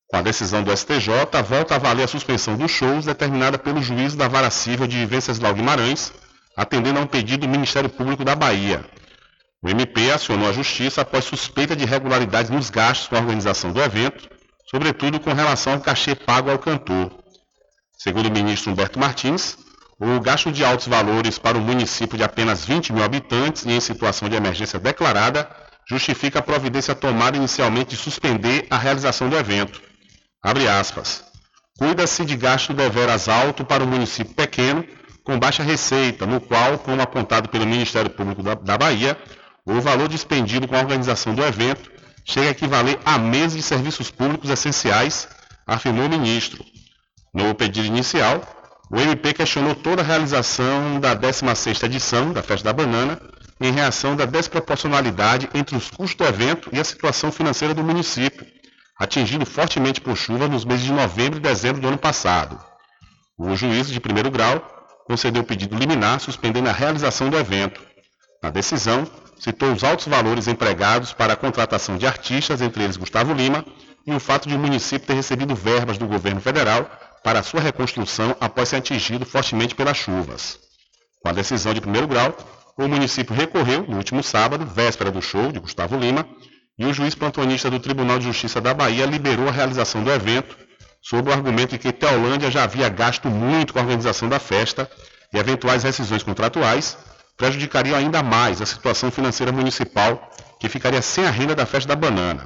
Com 0.07 0.15
a 0.15 0.21
decisão 0.21 0.63
do 0.63 0.75
STJ, 0.75 1.09
volta 1.45 1.75
a 1.75 1.79
valer 1.79 2.03
a 2.03 2.07
suspensão 2.07 2.55
dos 2.55 2.71
shows 2.71 3.05
determinada 3.05 3.57
pelo 3.57 3.81
juiz 3.81 4.15
da 4.15 4.29
Vara 4.29 4.49
Civil 4.49 4.87
de 4.87 5.05
Venceslau 5.05 5.53
Guimarães, 5.53 6.13
atendendo 6.55 6.99
a 6.99 7.03
um 7.03 7.07
pedido 7.07 7.41
do 7.41 7.49
Ministério 7.49 7.89
Público 7.89 8.23
da 8.23 8.35
Bahia. 8.35 8.85
O 9.61 9.69
MP 9.69 10.11
acionou 10.11 10.47
a 10.47 10.53
Justiça 10.53 11.01
após 11.01 11.25
suspeita 11.25 11.75
de 11.75 11.83
irregularidades 11.83 12.51
nos 12.51 12.69
gastos 12.69 13.07
com 13.07 13.15
a 13.15 13.19
organização 13.19 13.71
do 13.71 13.81
evento, 13.81 14.29
sobretudo 14.69 15.19
com 15.19 15.33
relação 15.33 15.73
ao 15.73 15.79
cachê 15.79 16.15
pago 16.15 16.51
ao 16.51 16.59
cantor. 16.59 17.11
Segundo 17.97 18.27
o 18.27 18.31
ministro 18.31 18.71
Humberto 18.71 18.99
Martins, 18.99 19.57
o 19.99 20.19
gasto 20.19 20.51
de 20.51 20.63
altos 20.63 20.87
valores 20.87 21.39
para 21.39 21.57
um 21.57 21.61
município 21.61 22.17
de 22.17 22.23
apenas 22.23 22.65
20 22.65 22.91
mil 22.93 23.03
habitantes 23.03 23.65
e 23.65 23.71
em 23.71 23.79
situação 23.79 24.27
de 24.27 24.35
emergência 24.35 24.77
declarada 24.77 25.49
justifica 25.89 26.39
a 26.39 26.41
providência 26.41 26.93
tomada 26.93 27.37
inicialmente 27.37 27.91
de 27.91 27.97
suspender 27.97 28.67
a 28.69 28.77
realização 28.77 29.29
do 29.29 29.37
evento. 29.37 29.81
Abre 30.43 30.67
aspas. 30.67 31.23
Cuida-se 31.77 32.25
de 32.25 32.35
gasto 32.35 32.73
deveras 32.73 33.27
alto 33.27 33.65
para 33.65 33.83
um 33.83 33.87
município 33.87 34.33
pequeno, 34.33 34.85
com 35.25 35.39
baixa 35.39 35.63
receita, 35.63 36.25
no 36.25 36.39
qual, 36.39 36.77
como 36.77 37.01
apontado 37.01 37.49
pelo 37.49 37.65
Ministério 37.65 38.11
Público 38.11 38.43
da, 38.43 38.53
da 38.53 38.77
Bahia, 38.77 39.17
o 39.65 39.81
valor 39.81 40.07
dispendido 40.07 40.67
com 40.67 40.75
a 40.75 40.79
organização 40.79 41.33
do 41.33 41.43
evento 41.43 41.91
chega 42.23 42.47
a 42.47 42.51
equivaler 42.51 42.99
a 43.03 43.17
meses 43.17 43.57
de 43.57 43.63
serviços 43.63 44.11
públicos 44.11 44.49
essenciais, 44.49 45.27
afirmou 45.65 46.05
o 46.05 46.09
ministro. 46.09 46.63
No 47.33 47.53
pedido 47.55 47.87
inicial, 47.87 48.41
o 48.89 48.99
MP 48.99 49.33
questionou 49.33 49.73
toda 49.73 50.03
a 50.03 50.05
realização 50.05 50.99
da 50.99 51.15
16ª 51.15 51.85
edição 51.85 52.31
da 52.31 52.43
Festa 52.43 52.65
da 52.65 52.73
Banana, 52.73 53.19
em 53.59 53.71
reação 53.71 54.15
da 54.15 54.25
desproporcionalidade 54.25 55.49
entre 55.55 55.75
os 55.75 55.89
custos 55.89 56.15
do 56.15 56.25
evento 56.25 56.69
e 56.71 56.79
a 56.79 56.83
situação 56.83 57.31
financeira 57.31 57.73
do 57.73 57.83
município, 57.83 58.45
atingido 58.99 59.45
fortemente 59.45 59.99
por 59.99 60.15
chuva 60.15 60.47
nos 60.47 60.65
meses 60.65 60.85
de 60.85 60.91
novembro 60.91 61.39
e 61.39 61.41
dezembro 61.41 61.81
do 61.81 61.87
ano 61.87 61.97
passado. 61.97 62.59
O 63.37 63.55
juízo 63.55 63.91
de 63.91 63.99
primeiro 63.99 64.29
grau 64.29 64.74
concedeu 65.05 65.43
o 65.43 65.45
pedido 65.45 65.77
liminar 65.77 66.19
suspendendo 66.19 66.67
a 66.67 66.73
realização 66.73 67.29
do 67.29 67.37
evento. 67.37 67.81
Na 68.43 68.49
decisão, 68.49 69.07
citou 69.39 69.71
os 69.71 69.83
altos 69.83 70.07
valores 70.07 70.47
empregados 70.47 71.13
para 71.13 71.33
a 71.33 71.37
contratação 71.37 71.97
de 71.97 72.05
artistas, 72.05 72.61
entre 72.61 72.83
eles 72.83 72.97
Gustavo 72.97 73.33
Lima, 73.33 73.63
e 74.05 74.13
o 74.13 74.19
fato 74.19 74.49
de 74.49 74.55
o 74.55 74.59
município 74.59 75.07
ter 75.07 75.13
recebido 75.13 75.55
verbas 75.55 75.97
do 75.97 76.07
governo 76.07 76.41
federal 76.41 76.89
para 77.23 77.41
sua 77.41 77.61
reconstrução 77.61 78.35
após 78.39 78.69
ser 78.69 78.77
atingido 78.77 79.25
fortemente 79.25 79.73
pelas 79.73 79.97
chuvas. 79.97 80.59
Com 81.21 81.29
a 81.29 81.33
decisão 81.33 81.73
de 81.73 81.81
primeiro 81.81 82.07
grau, 82.07 82.35
o 82.77 82.87
município 82.87 83.35
recorreu 83.35 83.85
no 83.87 83.97
último 83.97 84.21
sábado, 84.21 84.65
véspera 84.65 85.11
do 85.11 85.21
show 85.21 85.51
de 85.51 85.59
Gustavo 85.59 85.97
Lima, 85.97 86.27
e 86.77 86.85
o 86.85 86.93
juiz 86.93 87.15
plantonista 87.15 87.69
do 87.69 87.79
Tribunal 87.79 88.19
de 88.19 88.25
Justiça 88.25 88.59
da 88.59 88.73
Bahia 88.73 89.05
liberou 89.05 89.47
a 89.47 89.51
realização 89.51 90.03
do 90.03 90.11
evento, 90.11 90.57
sob 91.07 91.29
o 91.29 91.33
argumento 91.33 91.71
de 91.71 91.77
que 91.77 91.91
Teolândia 91.91 92.49
já 92.49 92.63
havia 92.63 92.89
gasto 92.89 93.29
muito 93.29 93.73
com 93.73 93.77
a 93.77 93.83
organização 93.83 94.27
da 94.27 94.39
festa 94.39 94.89
e 95.31 95.37
eventuais 95.37 95.83
rescisões 95.83 96.23
contratuais 96.23 96.97
prejudicariam 97.37 97.95
ainda 97.95 98.23
mais 98.23 98.59
a 98.59 98.65
situação 98.65 99.11
financeira 99.11 99.51
municipal, 99.51 100.31
que 100.59 100.67
ficaria 100.67 101.03
sem 101.03 101.27
a 101.27 101.29
renda 101.29 101.53
da 101.53 101.65
festa 101.65 101.89
da 101.89 101.95
banana. 101.95 102.45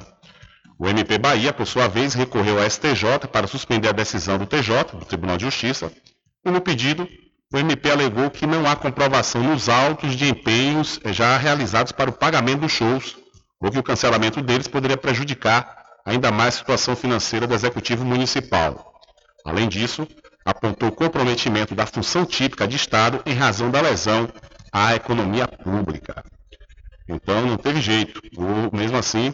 O 0.77 0.89
MP 0.89 1.17
Bahia, 1.17 1.53
por 1.53 1.65
sua 1.65 1.87
vez, 1.87 2.13
recorreu 2.13 2.59
ao 2.59 2.69
STJ 2.69 3.29
para 3.31 3.47
suspender 3.47 3.87
a 3.87 3.93
decisão 3.93 4.37
do 4.37 4.45
TJ, 4.45 4.97
do 4.97 5.05
Tribunal 5.05 5.37
de 5.37 5.45
Justiça, 5.45 5.89
e 6.45 6.51
no 6.51 6.59
pedido, 6.59 7.07
o 7.53 7.57
MP 7.57 7.89
alegou 7.89 8.29
que 8.29 8.45
não 8.45 8.69
há 8.69 8.75
comprovação 8.75 9.41
nos 9.41 9.69
autos 9.69 10.15
de 10.17 10.27
empenhos 10.27 10.99
já 11.05 11.37
realizados 11.37 11.93
para 11.93 12.09
o 12.09 12.13
pagamento 12.13 12.61
dos 12.61 12.73
shows, 12.73 13.15
ou 13.61 13.71
que 13.71 13.79
o 13.79 13.83
cancelamento 13.83 14.41
deles 14.41 14.67
poderia 14.67 14.97
prejudicar 14.97 15.78
ainda 16.09 16.31
mais 16.31 16.55
a 16.55 16.57
situação 16.57 16.95
financeira 16.95 17.45
do 17.45 17.53
Executivo 17.53 18.03
Municipal. 18.03 18.99
Além 19.45 19.69
disso, 19.69 20.07
apontou 20.43 20.91
comprometimento 20.91 21.75
da 21.75 21.85
função 21.85 22.25
típica 22.25 22.67
de 22.67 22.75
Estado 22.75 23.21
em 23.25 23.33
razão 23.33 23.69
da 23.69 23.79
lesão 23.79 24.27
à 24.71 24.95
economia 24.95 25.47
pública. 25.47 26.23
Então 27.07 27.45
não 27.45 27.57
teve 27.57 27.79
jeito. 27.79 28.21
Mesmo 28.73 28.97
assim, 28.97 29.33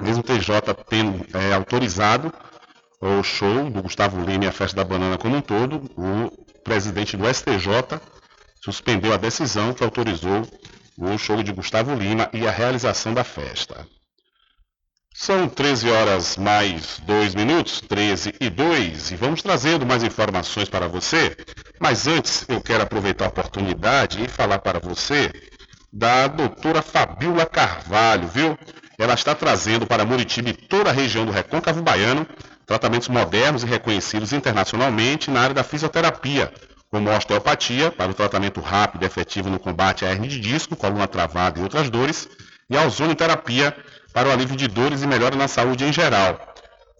mesmo 0.00 0.20
o 0.20 0.24
TJ 0.24 0.74
tendo 0.88 1.24
é, 1.36 1.54
autorizado 1.54 2.32
o 3.00 3.22
show 3.22 3.70
do 3.70 3.82
Gustavo 3.82 4.20
Lima 4.20 4.44
e 4.44 4.48
a 4.48 4.52
Festa 4.52 4.76
da 4.76 4.84
Banana 4.84 5.16
como 5.16 5.36
um 5.36 5.40
todo, 5.40 5.76
o 5.96 6.30
presidente 6.64 7.16
do 7.16 7.32
STJ 7.32 8.00
suspendeu 8.60 9.14
a 9.14 9.16
decisão 9.16 9.72
que 9.72 9.84
autorizou 9.84 10.42
o 10.98 11.16
show 11.16 11.42
de 11.42 11.52
Gustavo 11.52 11.94
Lima 11.94 12.28
e 12.32 12.46
a 12.46 12.50
realização 12.50 13.14
da 13.14 13.24
festa. 13.24 13.86
São 15.12 15.48
13 15.48 15.90
horas 15.90 16.36
mais 16.36 17.00
2 17.00 17.34
minutos, 17.34 17.80
13 17.80 18.34
e 18.40 18.48
2, 18.48 19.10
e 19.10 19.16
vamos 19.16 19.42
trazendo 19.42 19.84
mais 19.84 20.02
informações 20.02 20.68
para 20.68 20.88
você. 20.88 21.36
Mas 21.78 22.06
antes, 22.06 22.44
eu 22.48 22.60
quero 22.60 22.82
aproveitar 22.82 23.26
a 23.26 23.28
oportunidade 23.28 24.22
e 24.22 24.28
falar 24.28 24.60
para 24.60 24.78
você 24.78 25.30
da 25.92 26.26
doutora 26.28 26.80
Fabiola 26.80 27.44
Carvalho, 27.44 28.28
viu? 28.28 28.58
Ela 28.98 29.14
está 29.14 29.34
trazendo 29.34 29.86
para 29.86 30.04
Muritiba 30.04 30.50
e 30.50 30.54
toda 30.54 30.90
a 30.90 30.92
região 30.92 31.26
do 31.26 31.32
Recôncavo 31.32 31.82
Baiano 31.82 32.26
tratamentos 32.70 33.08
modernos 33.08 33.64
e 33.64 33.66
reconhecidos 33.66 34.32
internacionalmente 34.32 35.28
na 35.28 35.40
área 35.40 35.54
da 35.54 35.64
fisioterapia, 35.64 36.52
como 36.88 37.10
osteopatia, 37.10 37.90
para 37.90 38.12
o 38.12 38.14
tratamento 38.14 38.60
rápido 38.60 39.02
e 39.02 39.06
efetivo 39.06 39.50
no 39.50 39.58
combate 39.58 40.04
à 40.04 40.10
hernia 40.12 40.30
de 40.30 40.38
disco, 40.38 40.76
coluna 40.76 41.08
travada 41.08 41.58
e 41.58 41.64
outras 41.64 41.90
dores, 41.90 42.28
e 42.70 42.76
a 42.76 42.84
ozonioterapia, 42.84 43.76
para 44.12 44.28
o 44.28 44.32
alívio 44.32 44.56
de 44.56 44.68
dores 44.68 45.02
e 45.02 45.06
melhora 45.06 45.36
na 45.36 45.48
saúde 45.48 45.84
em 45.84 45.92
geral. 45.92 46.38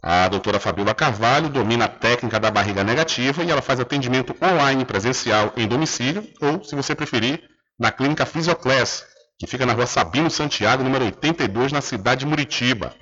A 0.03 0.29
doutora 0.29 0.59
Fabiola 0.59 0.95
Carvalho 0.95 1.51
domina 1.51 1.85
a 1.85 1.89
técnica 1.89 2.41
da 2.41 2.51
barriga 2.51 2.83
negativa 2.83 3.45
e 3.45 3.51
ela 3.51 3.61
faz 3.61 3.81
atendimento 3.81 4.35
online 4.43 4.85
presencial 4.85 5.53
em 5.57 5.69
domicílio 5.69 6.27
ou, 6.41 6.65
se 6.65 6.75
você 6.75 6.95
preferir, 6.95 7.43
na 7.79 7.93
clínica 7.93 8.25
Fisioclass, 8.25 9.05
que 9.39 9.47
fica 9.47 9.67
na 9.67 9.75
rua 9.75 9.87
Sabino 9.87 10.31
Santiago, 10.31 10.83
número 10.83 11.05
82, 11.05 11.73
na 11.73 11.81
cidade 11.81 12.21
de 12.21 12.27
Muritiba. 12.27 12.95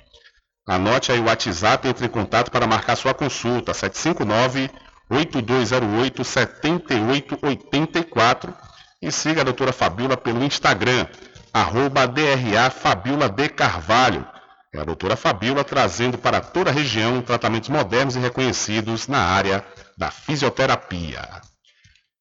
Anote 0.67 1.11
aí 1.11 1.19
o 1.19 1.25
WhatsApp 1.25 1.87
e 1.87 1.89
entre 1.89 2.05
em 2.05 2.09
contato 2.09 2.51
para 2.51 2.67
marcar 2.67 2.95
sua 2.95 3.13
consulta, 3.13 3.73
759 3.73 4.69
8208 5.09 6.23
7884 6.23 8.53
e 9.01 9.11
siga 9.11 9.41
a 9.41 9.43
doutora 9.43 9.73
Fabiola 9.73 10.15
pelo 10.15 10.43
Instagram, 10.43 11.07
arroba 11.53 12.07
DRA 12.07 12.69
Fabiola 12.69 13.29
de 13.29 13.49
Carvalho. 13.49 14.27
É 14.73 14.79
a 14.79 14.83
doutora 14.83 15.15
Fabiola 15.15 15.63
trazendo 15.63 16.17
para 16.17 16.41
toda 16.41 16.69
a 16.69 16.73
região 16.73 17.21
tratamentos 17.21 17.69
modernos 17.69 18.15
e 18.15 18.19
reconhecidos 18.19 19.07
na 19.07 19.19
área 19.19 19.65
da 19.97 20.11
fisioterapia. 20.11 21.27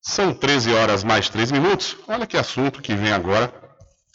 São 0.01 0.33
13 0.33 0.73
horas 0.73 1.05
mais 1.05 1.29
3 1.29 1.53
minutos. 1.53 1.97
Olha 2.09 2.27
que 2.27 2.37
assunto 2.37 2.81
que 2.81 2.95
vem 2.95 3.13
agora, 3.13 3.53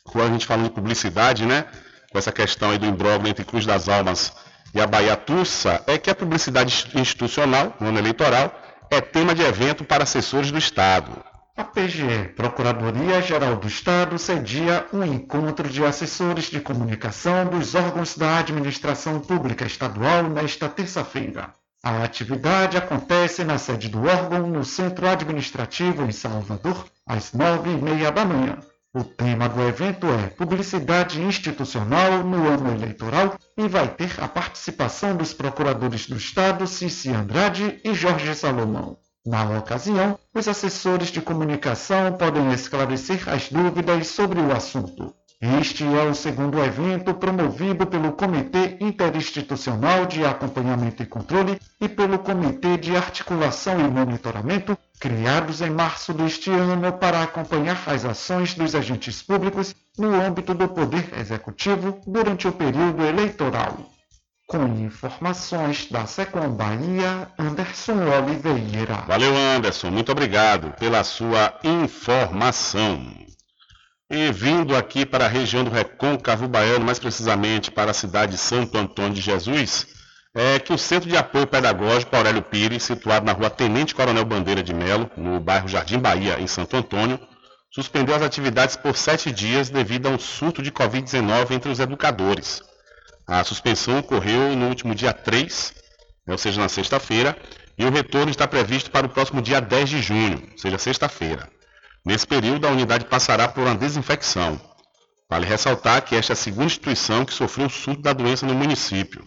quando 0.03 0.30
a 0.30 0.32
gente 0.32 0.47
falando 0.47 0.66
de 0.66 0.72
publicidade, 0.72 1.45
né? 1.45 1.66
Com 2.11 2.18
essa 2.18 2.32
questão 2.32 2.72
aí 2.72 2.80
do 2.80 2.86
imbróglio 2.86 3.30
entre 3.30 3.45
Cruz 3.45 3.66
das 3.66 3.88
Almas 3.88 4.34
e 4.74 4.82
a 4.82 4.88
Bahia 4.88 5.16
Tussa, 5.16 5.84
é 5.86 5.99
que 5.99 6.09
a 6.09 6.16
publicidade 6.16 6.89
institucional, 6.95 7.76
no 7.80 7.89
ano 7.89 7.99
eleitoral, 7.99 8.51
é 8.89 8.99
tema 8.99 9.36
de 9.36 9.43
evento 9.43 9.84
para 9.84 10.03
assessores 10.03 10.51
do 10.51 10.57
Estado. 10.57 11.24
A 11.56 11.64
PGE, 11.64 12.30
Procuradoria-Geral 12.36 13.58
do 13.58 13.68
Estado, 13.68 14.18
cedia 14.18 14.88
um 14.91 15.04
encontro 15.04 15.70
de 15.70 15.86
assessores 15.86 16.45
de 16.45 16.60
comunicação 16.60 17.45
dos 17.45 17.76
órgãos 17.76 18.18
da 18.18 18.39
administração 18.39 19.20
pública 19.20 19.64
estadual 19.64 20.24
nesta 20.24 20.68
terça-feira. 20.68 21.54
A 21.84 22.04
atividade 22.04 22.76
acontece 22.76 23.43
na 23.43 23.60
sede 23.60 23.88
do 23.88 24.04
órgão, 24.04 24.47
no 24.47 24.66
Centro 24.66 25.08
Administrativo 25.08 26.04
em 26.04 26.12
Salvador, 26.12 26.88
às 27.06 27.34
nove 27.34 27.70
e 27.70 27.78
meia 27.78 28.12
da 28.12 28.26
manhã. 28.26 28.58
O 28.91 29.04
tema 29.04 29.47
do 29.47 29.62
evento 29.62 30.08
é 30.08 30.30
Publicidade 30.30 31.22
Institucional 31.22 32.24
no 32.24 32.47
Ano 32.47 32.72
Eleitoral 32.72 33.38
e 33.56 33.68
vai 33.68 33.88
ter 33.88 34.12
a 34.20 34.28
participação 34.28 35.16
dos 35.16 35.34
procuradores 35.34 36.08
do 36.08 36.18
Estado 36.18 36.66
Cici 36.66 37.10
Andrade 37.10 37.80
e 37.84 37.93
Jorge 37.93 38.34
Salomão. 38.34 39.03
Na 39.26 39.57
ocasião, 39.57 40.19
os 40.36 40.49
assessores 40.49 41.07
de 41.07 41.21
comunicação 41.21 42.11
podem 42.11 42.51
esclarecer 42.51 43.30
as 43.30 43.49
dúvidas 43.49 44.07
sobre 44.07 44.41
o 44.41 44.51
assunto. 44.51 45.15
Este 45.41 45.86
é 45.86 46.03
o 46.03 46.13
segundo 46.13 46.61
evento 46.61 47.13
promovido 47.13 47.86
pelo 47.86 48.11
Comitê 48.11 48.78
Interinstitucional 48.82 50.05
de 50.05 50.26
Acompanhamento 50.26 51.03
e 51.03 51.05
Controle 51.05 51.57
e 51.80 51.88
pelo 51.88 52.19
Comitê 52.19 52.78
de 52.78 52.97
Articulação 52.97 53.80
e 53.80 53.89
Monitoramento, 53.89 54.78
criados 54.99 55.61
em 55.61 55.69
março 55.69 56.13
deste 56.13 56.49
ano 56.49 56.91
para 56.91 57.24
acompanhar 57.24 57.82
as 57.88 58.03
ações 58.03 58.55
dos 58.55 58.76
agentes 58.76 59.21
públicos 59.21 59.74
no 59.97 60.13
âmbito 60.13 60.53
do 60.53 60.67
Poder 60.67 61.17
Executivo 61.17 62.01
durante 62.05 62.45
o 62.45 62.51
período 62.51 63.03
eleitoral. 63.03 63.93
Com 64.48 64.66
informações 64.86 65.88
da 65.89 66.06
Secom 66.06 66.58
Anderson 67.39 67.94
Oliveira. 67.94 69.06
Valeu, 69.08 69.36
Anderson. 69.36 69.89
Muito 69.89 70.12
obrigado 70.12 70.72
pela 70.78 71.04
sua 71.04 71.58
informação. 71.64 73.24
E 74.12 74.32
vindo 74.32 74.76
aqui 74.76 75.06
para 75.06 75.26
a 75.26 75.30
região 75.30 75.64
do 75.64 75.72
Recôncavo 75.72 76.48
Baiano, 76.48 76.86
mais 76.86 77.00
precisamente 77.00 77.72
para 77.72 77.91
a 77.91 77.96
cidade 77.96 78.34
de 78.34 78.38
Santo 78.38 78.78
Antônio 78.78 79.14
de 79.14 79.22
Jesus, 79.22 79.88
é 80.36 80.60
que 80.60 80.74
o 80.74 80.78
Centro 80.78 81.10
de 81.10 81.16
Apoio 81.16 81.48
Pedagógico 81.48 82.16
Aurélio 82.16 82.41
Pires, 82.41 82.84
situado 82.84 83.26
na 83.26 83.32
rua 83.32 83.50
Tenente 83.50 83.96
Coronel 83.96 84.26
Bandeira 84.26 84.62
de 84.62 84.74
Melo, 84.74 85.10
no 85.16 85.39
bairro 85.39 85.68
Jardim 85.68 86.00
Bahia, 86.00 86.39
em 86.39 86.48
Santo 86.48 86.76
Antônio, 86.76 87.20
suspendeu 87.72 88.16
as 88.16 88.22
atividades 88.22 88.76
por 88.76 88.98
sete 88.98 89.32
dias 89.32 89.70
devido 89.70 90.08
a 90.08 90.12
um 90.12 90.20
surto 90.20 90.62
de 90.62 90.72
Covid-19 90.72 91.52
entre 91.52 91.72
os 91.72 91.80
educadores. 91.80 92.62
A 93.28 93.43
suspensão 93.43 93.99
ocorreu 93.99 94.55
no 94.55 94.67
último 94.67 94.93
dia 94.93 95.13
3, 95.13 95.74
ou 96.28 96.38
seja, 96.38 96.61
na 96.61 96.69
sexta-feira, 96.69 97.38
e 97.78 97.86
o 97.86 97.91
retorno 97.91 98.30
está 98.30 98.47
previsto 98.47 98.91
para 98.91 99.07
o 99.07 99.09
próximo 99.09 99.41
dia 99.41 99.59
10 99.61 99.89
de 99.89 100.01
junho, 100.01 100.43
ou 100.51 100.57
seja, 100.57 100.78
sexta-feira. 100.78 101.49
Nesse 102.05 102.28
período, 102.28 102.67
a 102.67 102.71
unidade 102.71 103.05
passará 103.05 103.47
por 103.47 103.63
uma 103.63 103.76
desinfecção. 103.76 104.59
Vale 105.30 105.45
ressaltar 105.45 106.01
que 106.03 106.15
esta 106.15 106.34
é 106.34 106.36
a 106.36 106.38
segunda 106.38 106.65
instituição 106.65 107.26
que 107.26 107.34
sofreu 107.34 107.67
o 107.67 107.69
surto 107.69 108.01
da 108.01 108.13
doença 108.13 108.45
no 108.45 108.53
município. 108.53 109.26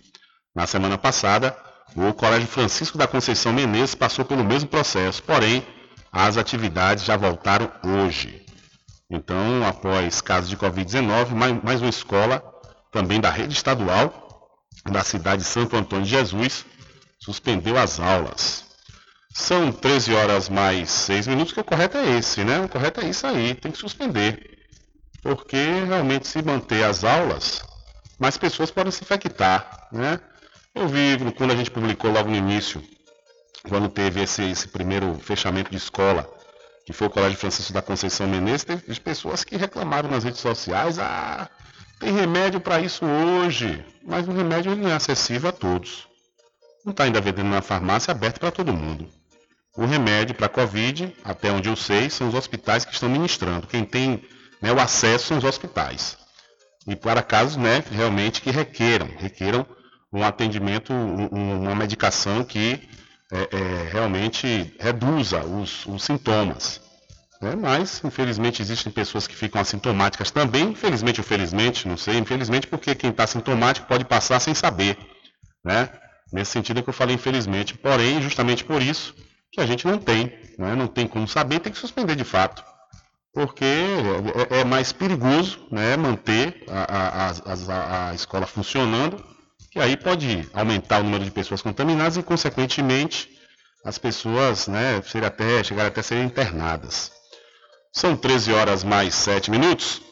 Na 0.54 0.66
semana 0.66 0.98
passada, 0.98 1.56
o 1.96 2.12
Colégio 2.12 2.46
Francisco 2.46 2.98
da 2.98 3.06
Conceição 3.06 3.52
Menezes 3.52 3.94
passou 3.94 4.24
pelo 4.24 4.44
mesmo 4.44 4.68
processo, 4.68 5.22
porém, 5.22 5.66
as 6.12 6.36
atividades 6.36 7.04
já 7.04 7.16
voltaram 7.16 7.70
hoje. 7.82 8.44
Então, 9.10 9.66
após 9.66 10.20
casos 10.20 10.50
de 10.50 10.56
Covid-19, 10.56 11.62
mais 11.62 11.80
uma 11.80 11.90
escola, 11.90 12.42
também 12.90 13.20
da 13.20 13.30
rede 13.30 13.54
estadual, 13.54 14.50
da 14.84 15.02
cidade 15.02 15.42
de 15.42 15.48
Santo 15.48 15.76
Antônio 15.76 16.04
de 16.04 16.10
Jesus, 16.10 16.64
suspendeu 17.18 17.76
as 17.76 17.98
aulas. 17.98 18.64
São 19.34 19.70
13 19.70 20.14
horas 20.14 20.48
mais 20.48 20.90
6 20.90 21.26
minutos, 21.26 21.52
que 21.52 21.60
o 21.60 21.64
correto 21.64 21.98
é 21.98 22.18
esse, 22.18 22.42
né? 22.42 22.60
O 22.60 22.68
correto 22.68 23.00
é 23.00 23.08
isso 23.08 23.26
aí, 23.26 23.54
tem 23.54 23.70
que 23.70 23.78
suspender. 23.78 24.56
Porque 25.22 25.56
realmente 25.56 26.26
se 26.26 26.40
manter 26.40 26.84
as 26.84 27.04
aulas, 27.04 27.62
mais 28.18 28.36
pessoas 28.36 28.70
podem 28.70 28.92
se 28.92 29.02
infectar, 29.02 29.88
né? 29.92 30.20
Eu 30.74 30.88
vi 30.88 31.18
quando 31.36 31.52
a 31.52 31.56
gente 31.56 31.70
publicou 31.70 32.10
logo 32.10 32.30
no 32.30 32.36
início, 32.36 32.82
quando 33.68 33.88
teve 33.88 34.22
esse, 34.22 34.42
esse 34.42 34.68
primeiro 34.68 35.14
fechamento 35.18 35.70
de 35.70 35.76
escola, 35.76 36.28
que 36.84 36.92
foi 36.92 37.08
o 37.08 37.10
Colégio 37.10 37.38
Francisco 37.38 37.72
da 37.72 37.82
Conceição 37.82 38.26
Menezes, 38.26 38.64
teve 38.64 39.00
pessoas 39.00 39.42
que 39.42 39.56
reclamaram 39.56 40.08
nas 40.08 40.22
redes 40.22 40.40
sociais, 40.40 40.98
ah, 40.98 41.48
tem 41.98 42.12
remédio 42.12 42.60
para 42.60 42.80
isso 42.80 43.04
hoje, 43.04 43.84
mas 44.04 44.28
o 44.28 44.32
remédio 44.32 44.76
não 44.76 44.88
é 44.88 44.94
acessível 44.94 45.48
a 45.48 45.52
todos. 45.52 46.06
Não 46.84 46.92
está 46.92 47.04
ainda 47.04 47.20
vendendo 47.20 47.48
na 47.48 47.62
farmácia 47.62 48.12
aberto 48.12 48.38
para 48.38 48.50
todo 48.50 48.72
mundo. 48.72 49.08
O 49.76 49.84
remédio 49.84 50.34
para 50.34 50.46
a 50.46 50.50
Covid, 50.50 51.14
até 51.24 51.50
onde 51.50 51.68
eu 51.68 51.76
sei, 51.76 52.08
são 52.08 52.28
os 52.28 52.34
hospitais 52.34 52.84
que 52.84 52.92
estão 52.92 53.08
ministrando. 53.08 53.66
Quem 53.66 53.84
tem 53.84 54.22
né, 54.60 54.72
o 54.72 54.80
acesso 54.80 55.26
são 55.26 55.38
os 55.38 55.44
hospitais. 55.44 56.16
E 56.86 56.94
para 56.94 57.22
casos 57.22 57.56
né, 57.56 57.82
realmente 57.90 58.40
que 58.40 58.50
requeram, 58.50 59.08
requeram 59.18 59.66
um 60.12 60.22
atendimento, 60.22 60.92
um, 60.92 61.62
uma 61.62 61.74
medicação 61.74 62.44
que 62.44 62.80
é, 63.32 63.48
é, 63.56 63.88
realmente 63.92 64.74
reduza 64.78 65.44
os, 65.44 65.84
os 65.86 66.04
sintomas. 66.04 66.80
É, 67.42 67.54
mas, 67.54 68.02
infelizmente, 68.02 68.62
existem 68.62 68.90
pessoas 68.90 69.26
que 69.26 69.36
ficam 69.36 69.60
assintomáticas 69.60 70.30
também. 70.30 70.70
Infelizmente 70.70 71.20
ou 71.20 71.24
felizmente, 71.24 71.86
não 71.86 71.96
sei. 71.96 72.18
Infelizmente, 72.18 72.66
porque 72.66 72.94
quem 72.94 73.10
está 73.10 73.26
sintomático 73.26 73.86
pode 73.86 74.04
passar 74.04 74.40
sem 74.40 74.54
saber. 74.54 74.96
Né? 75.64 75.88
Nesse 76.32 76.52
sentido 76.52 76.80
é 76.80 76.82
que 76.82 76.88
eu 76.88 76.94
falei 76.94 77.14
infelizmente. 77.14 77.74
Porém, 77.74 78.22
justamente 78.22 78.64
por 78.64 78.82
isso, 78.82 79.14
que 79.52 79.60
a 79.60 79.66
gente 79.66 79.86
não 79.86 79.98
tem, 79.98 80.32
né? 80.58 80.74
não 80.74 80.86
tem 80.86 81.06
como 81.06 81.26
saber, 81.26 81.60
tem 81.60 81.72
que 81.72 81.78
suspender 81.78 82.14
de 82.14 82.24
fato, 82.24 82.62
porque 83.32 83.64
é, 84.50 84.60
é 84.60 84.64
mais 84.64 84.92
perigoso 84.92 85.66
né, 85.70 85.96
manter 85.96 86.64
a, 86.68 87.28
a, 87.28 87.30
a, 87.30 88.10
a, 88.10 88.14
escola 88.14 88.46
funcionando, 88.46 89.22
que 89.70 89.78
aí 89.78 89.96
pode 89.96 90.48
aumentar 90.52 91.00
o 91.00 91.04
número 91.04 91.24
de 91.24 91.30
pessoas 91.30 91.62
contaminadas 91.62 92.16
e, 92.16 92.22
consequentemente, 92.22 93.30
as 93.84 93.98
pessoas 93.98 94.68
né, 94.68 95.02
até, 95.24 95.64
chegar 95.64 95.86
até 95.86 96.02
serem 96.02 96.24
internadas. 96.24 97.15
São 97.96 98.14
13 98.14 98.52
horas 98.52 98.84
mais 98.84 99.14
7 99.14 99.50
minutos. 99.50 100.02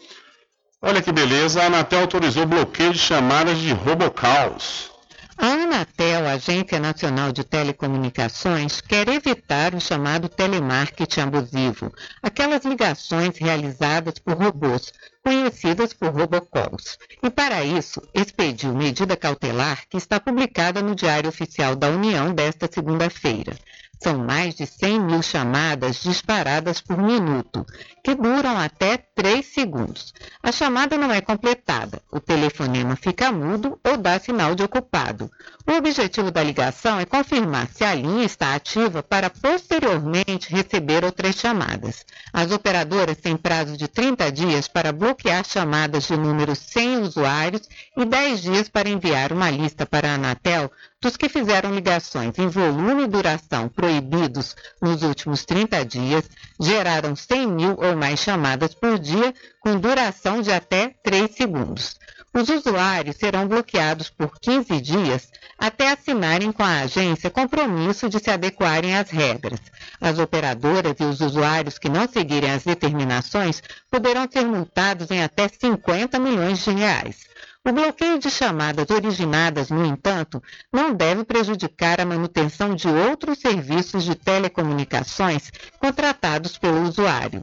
Olha 0.81 1.03
que 1.03 1.13
beleza, 1.13 1.63
a 1.63 1.67
Anatel 1.67 2.01
autorizou 2.01 2.47
bloqueio 2.47 2.95
de 2.95 2.99
chamadas 2.99 3.59
de 3.59 3.75
robocalls. 3.75 4.91
A 5.37 5.49
Anatel, 5.49 6.27
Agência 6.27 6.81
Nacional 6.81 7.31
de 7.31 7.45
Telecomunicações, 7.45 8.81
quer 8.81 9.07
evitar 9.09 9.75
o 9.75 9.81
chamado 9.83 10.31
telemarketing 10.31 11.21
abusivo, 11.21 11.93
aquelas 12.23 12.65
ligações 12.65 13.37
realizadas 13.37 14.19
por 14.19 14.39
robôs, 14.39 14.91
conhecidas 15.23 15.93
por 15.93 16.09
robocalls. 16.09 16.97
E 17.23 17.29
para 17.29 17.65
isso, 17.65 18.01
expediu 18.15 18.73
medida 18.73 19.15
cautelar 19.15 19.83
que 19.91 19.99
está 19.99 20.19
publicada 20.19 20.81
no 20.81 20.95
Diário 20.95 21.29
Oficial 21.29 21.77
da 21.77 21.91
União 21.91 22.33
desta 22.33 22.67
segunda-feira. 22.67 23.55
São 24.03 24.19
mais 24.19 24.55
de 24.55 24.67
100 24.67 25.01
mil 25.01 25.23
chamadas 25.23 26.03
disparadas 26.03 26.81
por 26.81 26.99
minuto, 26.99 27.67
que 28.03 28.15
duram 28.15 28.59
até 28.59 28.99
3 28.99 29.45
segundos. 29.47 30.13
A 30.43 30.53
chamada 30.53 30.99
não 30.99 31.11
é 31.11 31.21
completada, 31.21 32.03
o 32.13 32.21
telefonema 32.21 32.97
fica 32.97 33.33
mudo 33.33 33.81
ou 33.83 33.97
dá 33.97 34.19
sinal 34.19 34.55
de 34.55 34.63
ocupado. 34.63 35.31
O 35.67 35.73
objetivo 35.73 36.31
da 36.31 36.43
ligação 36.43 37.01
é 37.01 37.07
confirmar 37.07 37.69
se 37.69 37.83
a 37.83 37.95
linha 37.95 38.25
está 38.25 38.55
ativa 38.55 39.03
para 39.03 39.31
posteriormente 39.31 40.53
receber 40.53 41.05
outras 41.05 41.37
chamadas. 41.37 42.05
As 42.33 42.51
operadoras 42.51 43.17
têm 43.17 43.37
prazo 43.37 43.77
de 43.77 43.89
30 43.89 44.31
dias 44.31 44.69
para 44.69 44.93
bloquear 44.93 45.45
chamadas 45.47 46.05
de 46.05 46.17
números 46.17 46.59
sem 46.59 46.99
usuários 46.99 47.63
e 47.97 48.05
10 48.05 48.43
dias 48.43 48.69
para 48.69 48.89
enviar 48.89 49.33
uma 49.33 49.51
lista 49.51 49.87
para 49.87 50.11
a 50.11 50.15
Anatel 50.15 50.71
dos 51.01 51.17
que 51.17 51.29
fizeram 51.29 51.75
ligações 51.75 52.39
em 52.39 52.49
volume 52.49 53.05
e 53.05 53.07
duração 53.07 53.69
proibidos 53.85 54.57
nos 54.81 55.03
últimos 55.03 55.45
30 55.45 55.85
dias, 55.85 56.25
geraram 56.59 57.15
100 57.15 57.47
mil 57.47 57.77
ou 57.77 57.95
mais 57.95 58.19
chamadas 58.19 58.73
por 58.73 58.99
dia 58.99 59.35
com 59.61 59.79
duração 59.79 60.41
de 60.41 60.51
até 60.51 60.95
3 61.03 61.31
segundos. 61.31 61.99
Os 62.33 62.49
usuários 62.49 63.17
serão 63.17 63.47
bloqueados 63.47 64.09
por 64.09 64.41
15 64.41 64.81
dias 64.81 65.29
até 65.59 65.93
assinarem 65.93 66.51
com 66.51 66.63
a 66.63 66.81
agência 66.81 67.29
compromisso 67.29 68.09
de 68.09 68.19
se 68.19 68.31
adequarem 68.31 68.97
às 68.97 69.11
regras. 69.11 69.61
As 70.01 70.19
operadoras 70.19 70.95
e 70.99 71.05
os 71.05 71.21
usuários 71.21 71.79
que 71.79 71.91
não 71.91 72.09
seguirem 72.09 72.51
as 72.51 72.65
determinações 72.65 73.63
poderão 73.91 74.27
ser 74.31 74.47
multados 74.47 75.11
em 75.11 75.23
até 75.23 75.47
50 75.47 76.19
milhões 76.19 76.65
de 76.65 76.71
reais. 76.71 77.34
O 77.67 77.73
bloqueio 77.73 78.19
de 78.19 78.31
chamadas 78.31 78.91
originadas, 78.91 79.71
no 79.71 79.87
entanto, 79.87 80.43
não 80.71 80.93
deve 80.93 81.25
prejudicar 81.25 81.99
a 81.99 82.05
manutenção 82.05 82.75
de 82.75 82.87
outros 82.89 83.39
serviços 83.39 84.05
de 84.05 84.15
telecomunicações 84.15 85.51
contratados 85.79 86.59
pelo 86.59 86.83
usuário. 86.83 87.43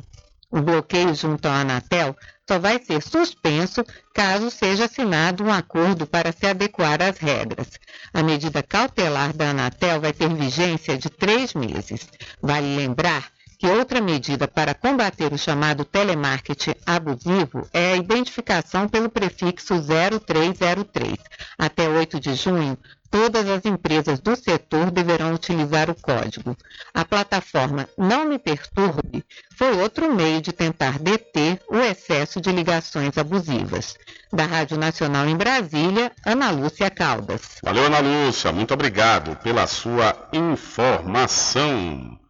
O 0.52 0.62
bloqueio 0.62 1.16
junto 1.16 1.48
à 1.48 1.62
Anatel 1.62 2.16
só 2.48 2.60
vai 2.60 2.78
ser 2.78 3.02
suspenso 3.02 3.84
caso 4.14 4.52
seja 4.52 4.86
assinado 4.86 5.44
um 5.44 5.52
acordo 5.52 6.06
para 6.06 6.32
se 6.32 6.46
adequar 6.46 7.02
às 7.02 7.18
regras. 7.18 7.80
A 8.14 8.22
medida 8.22 8.62
cautelar 8.62 9.36
da 9.36 9.50
Anatel 9.50 10.02
vai 10.02 10.14
ter 10.14 10.30
vigência 10.30 11.00
de 11.00 11.10
três 11.10 11.56
meses. 11.56 12.08
Vale 12.40 12.76
lembrar 12.76 13.32
que 13.62 13.68
outra 13.68 14.02
medida 14.02 14.48
para 14.48 14.74
combater 14.74 15.32
o 15.32 15.38
chamado 15.38 15.86
telemarketing 15.86 16.74
abusivo 16.84 17.70
é 17.72 17.94
a 17.94 17.96
identificação 17.96 18.90
pelo 18.90 19.08
prefixo 19.08 19.76
0303. 19.80 21.16
Até 21.60 21.88
8 21.88 22.20
de 22.20 22.34
junho, 22.34 22.76
Todas 23.12 23.48
as 23.50 23.66
empresas 23.66 24.22
do 24.22 24.38
setor 24.38 24.90
deverão 24.90 25.34
utilizar 25.34 25.90
o 25.90 25.96
código. 25.96 26.56
A 26.94 27.04
plataforma 27.04 27.90
Não 27.98 28.24
Me 28.24 28.40
Perturbe 28.40 29.26
foi 29.58 29.74
outro 29.82 30.16
meio 30.16 30.42
de 30.42 30.54
tentar 30.54 30.98
deter 30.98 31.62
o 31.70 31.76
excesso 31.78 32.40
de 32.40 32.50
ligações 32.54 33.18
abusivas. 33.18 33.98
Da 34.32 34.46
Rádio 34.46 34.78
Nacional 34.78 35.28
em 35.28 35.36
Brasília, 35.36 36.10
Ana 36.26 36.52
Lúcia 36.52 36.90
Caldas. 36.90 37.58
Valeu, 37.62 37.88
Ana 37.88 38.00
Lúcia. 38.00 38.54
Muito 38.54 38.74
obrigado 38.74 39.36
pela 39.44 39.68
sua 39.68 40.16
informação. 40.32 42.21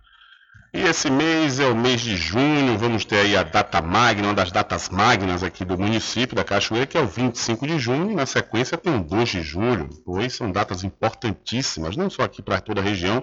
E 0.73 0.79
esse 0.83 1.09
mês 1.09 1.59
é 1.59 1.67
o 1.67 1.75
mês 1.75 1.99
de 1.99 2.15
junho, 2.15 2.77
vamos 2.77 3.03
ter 3.03 3.17
aí 3.17 3.35
a 3.35 3.43
data 3.43 3.81
magna, 3.81 4.29
uma 4.29 4.33
das 4.33 4.53
datas 4.53 4.87
magnas 4.87 5.43
aqui 5.43 5.65
do 5.65 5.77
município 5.77 6.33
da 6.33 6.45
Cachoeira, 6.45 6.85
que 6.85 6.97
é 6.97 7.01
o 7.01 7.07
25 7.07 7.67
de 7.67 7.77
junho, 7.77 8.09
e 8.09 8.15
na 8.15 8.25
sequência 8.25 8.77
tem 8.77 8.95
o 8.95 9.03
2 9.03 9.27
de 9.27 9.41
julho, 9.41 9.89
pois 10.05 10.33
são 10.33 10.49
datas 10.49 10.85
importantíssimas, 10.85 11.97
não 11.97 12.09
só 12.09 12.23
aqui 12.23 12.41
para 12.41 12.61
toda 12.61 12.79
a 12.79 12.83
região, 12.83 13.21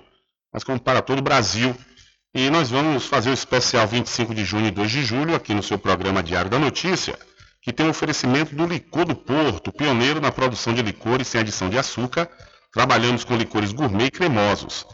mas 0.52 0.62
como 0.62 0.78
para 0.78 1.00
todo 1.00 1.20
o 1.20 1.22
Brasil. 1.22 1.74
E 2.34 2.50
nós 2.50 2.68
vamos 2.68 3.06
fazer 3.06 3.30
o 3.30 3.34
especial 3.34 3.86
25 3.86 4.34
de 4.34 4.44
junho 4.44 4.66
e 4.66 4.70
2 4.70 4.90
de 4.90 5.02
julho 5.02 5.34
aqui 5.34 5.54
no 5.54 5.62
seu 5.62 5.78
programa 5.78 6.22
Diário 6.22 6.50
da 6.50 6.58
Notícia, 6.58 7.18
que 7.62 7.72
tem 7.72 7.86
um 7.86 7.90
oferecimento 7.90 8.54
do 8.54 8.66
Licor 8.66 9.06
do 9.06 9.16
Porto, 9.16 9.72
pioneiro 9.72 10.20
na 10.20 10.30
produção 10.30 10.74
de 10.74 10.82
licores 10.82 11.26
sem 11.26 11.40
adição 11.40 11.70
de 11.70 11.78
açúcar. 11.78 12.28
Trabalhamos 12.70 13.24
com 13.24 13.34
licores 13.34 13.72
gourmet 13.72 14.08
e 14.08 14.10
cremosos. 14.10 14.84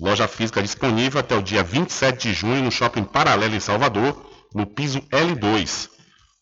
Loja 0.00 0.26
física 0.26 0.62
disponível 0.62 1.20
até 1.20 1.36
o 1.36 1.42
dia 1.42 1.62
27 1.62 2.28
de 2.28 2.32
junho 2.32 2.62
no 2.62 2.72
Shopping 2.72 3.04
Paralelo 3.04 3.54
em 3.54 3.60
Salvador, 3.60 4.26
no 4.54 4.64
piso 4.64 5.02
L2. 5.10 5.90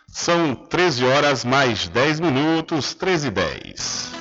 São 0.10 0.56
13 0.56 1.06
horas 1.06 1.46
mais 1.46 1.88
10 1.88 2.20
minutos, 2.20 2.94
13 2.94 3.28
e 3.28 3.32
10. 3.32 4.12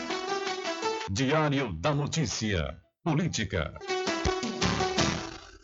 Diário 1.11 1.73
da 1.73 1.95
Notícia. 1.95 2.77
Política. 3.03 3.73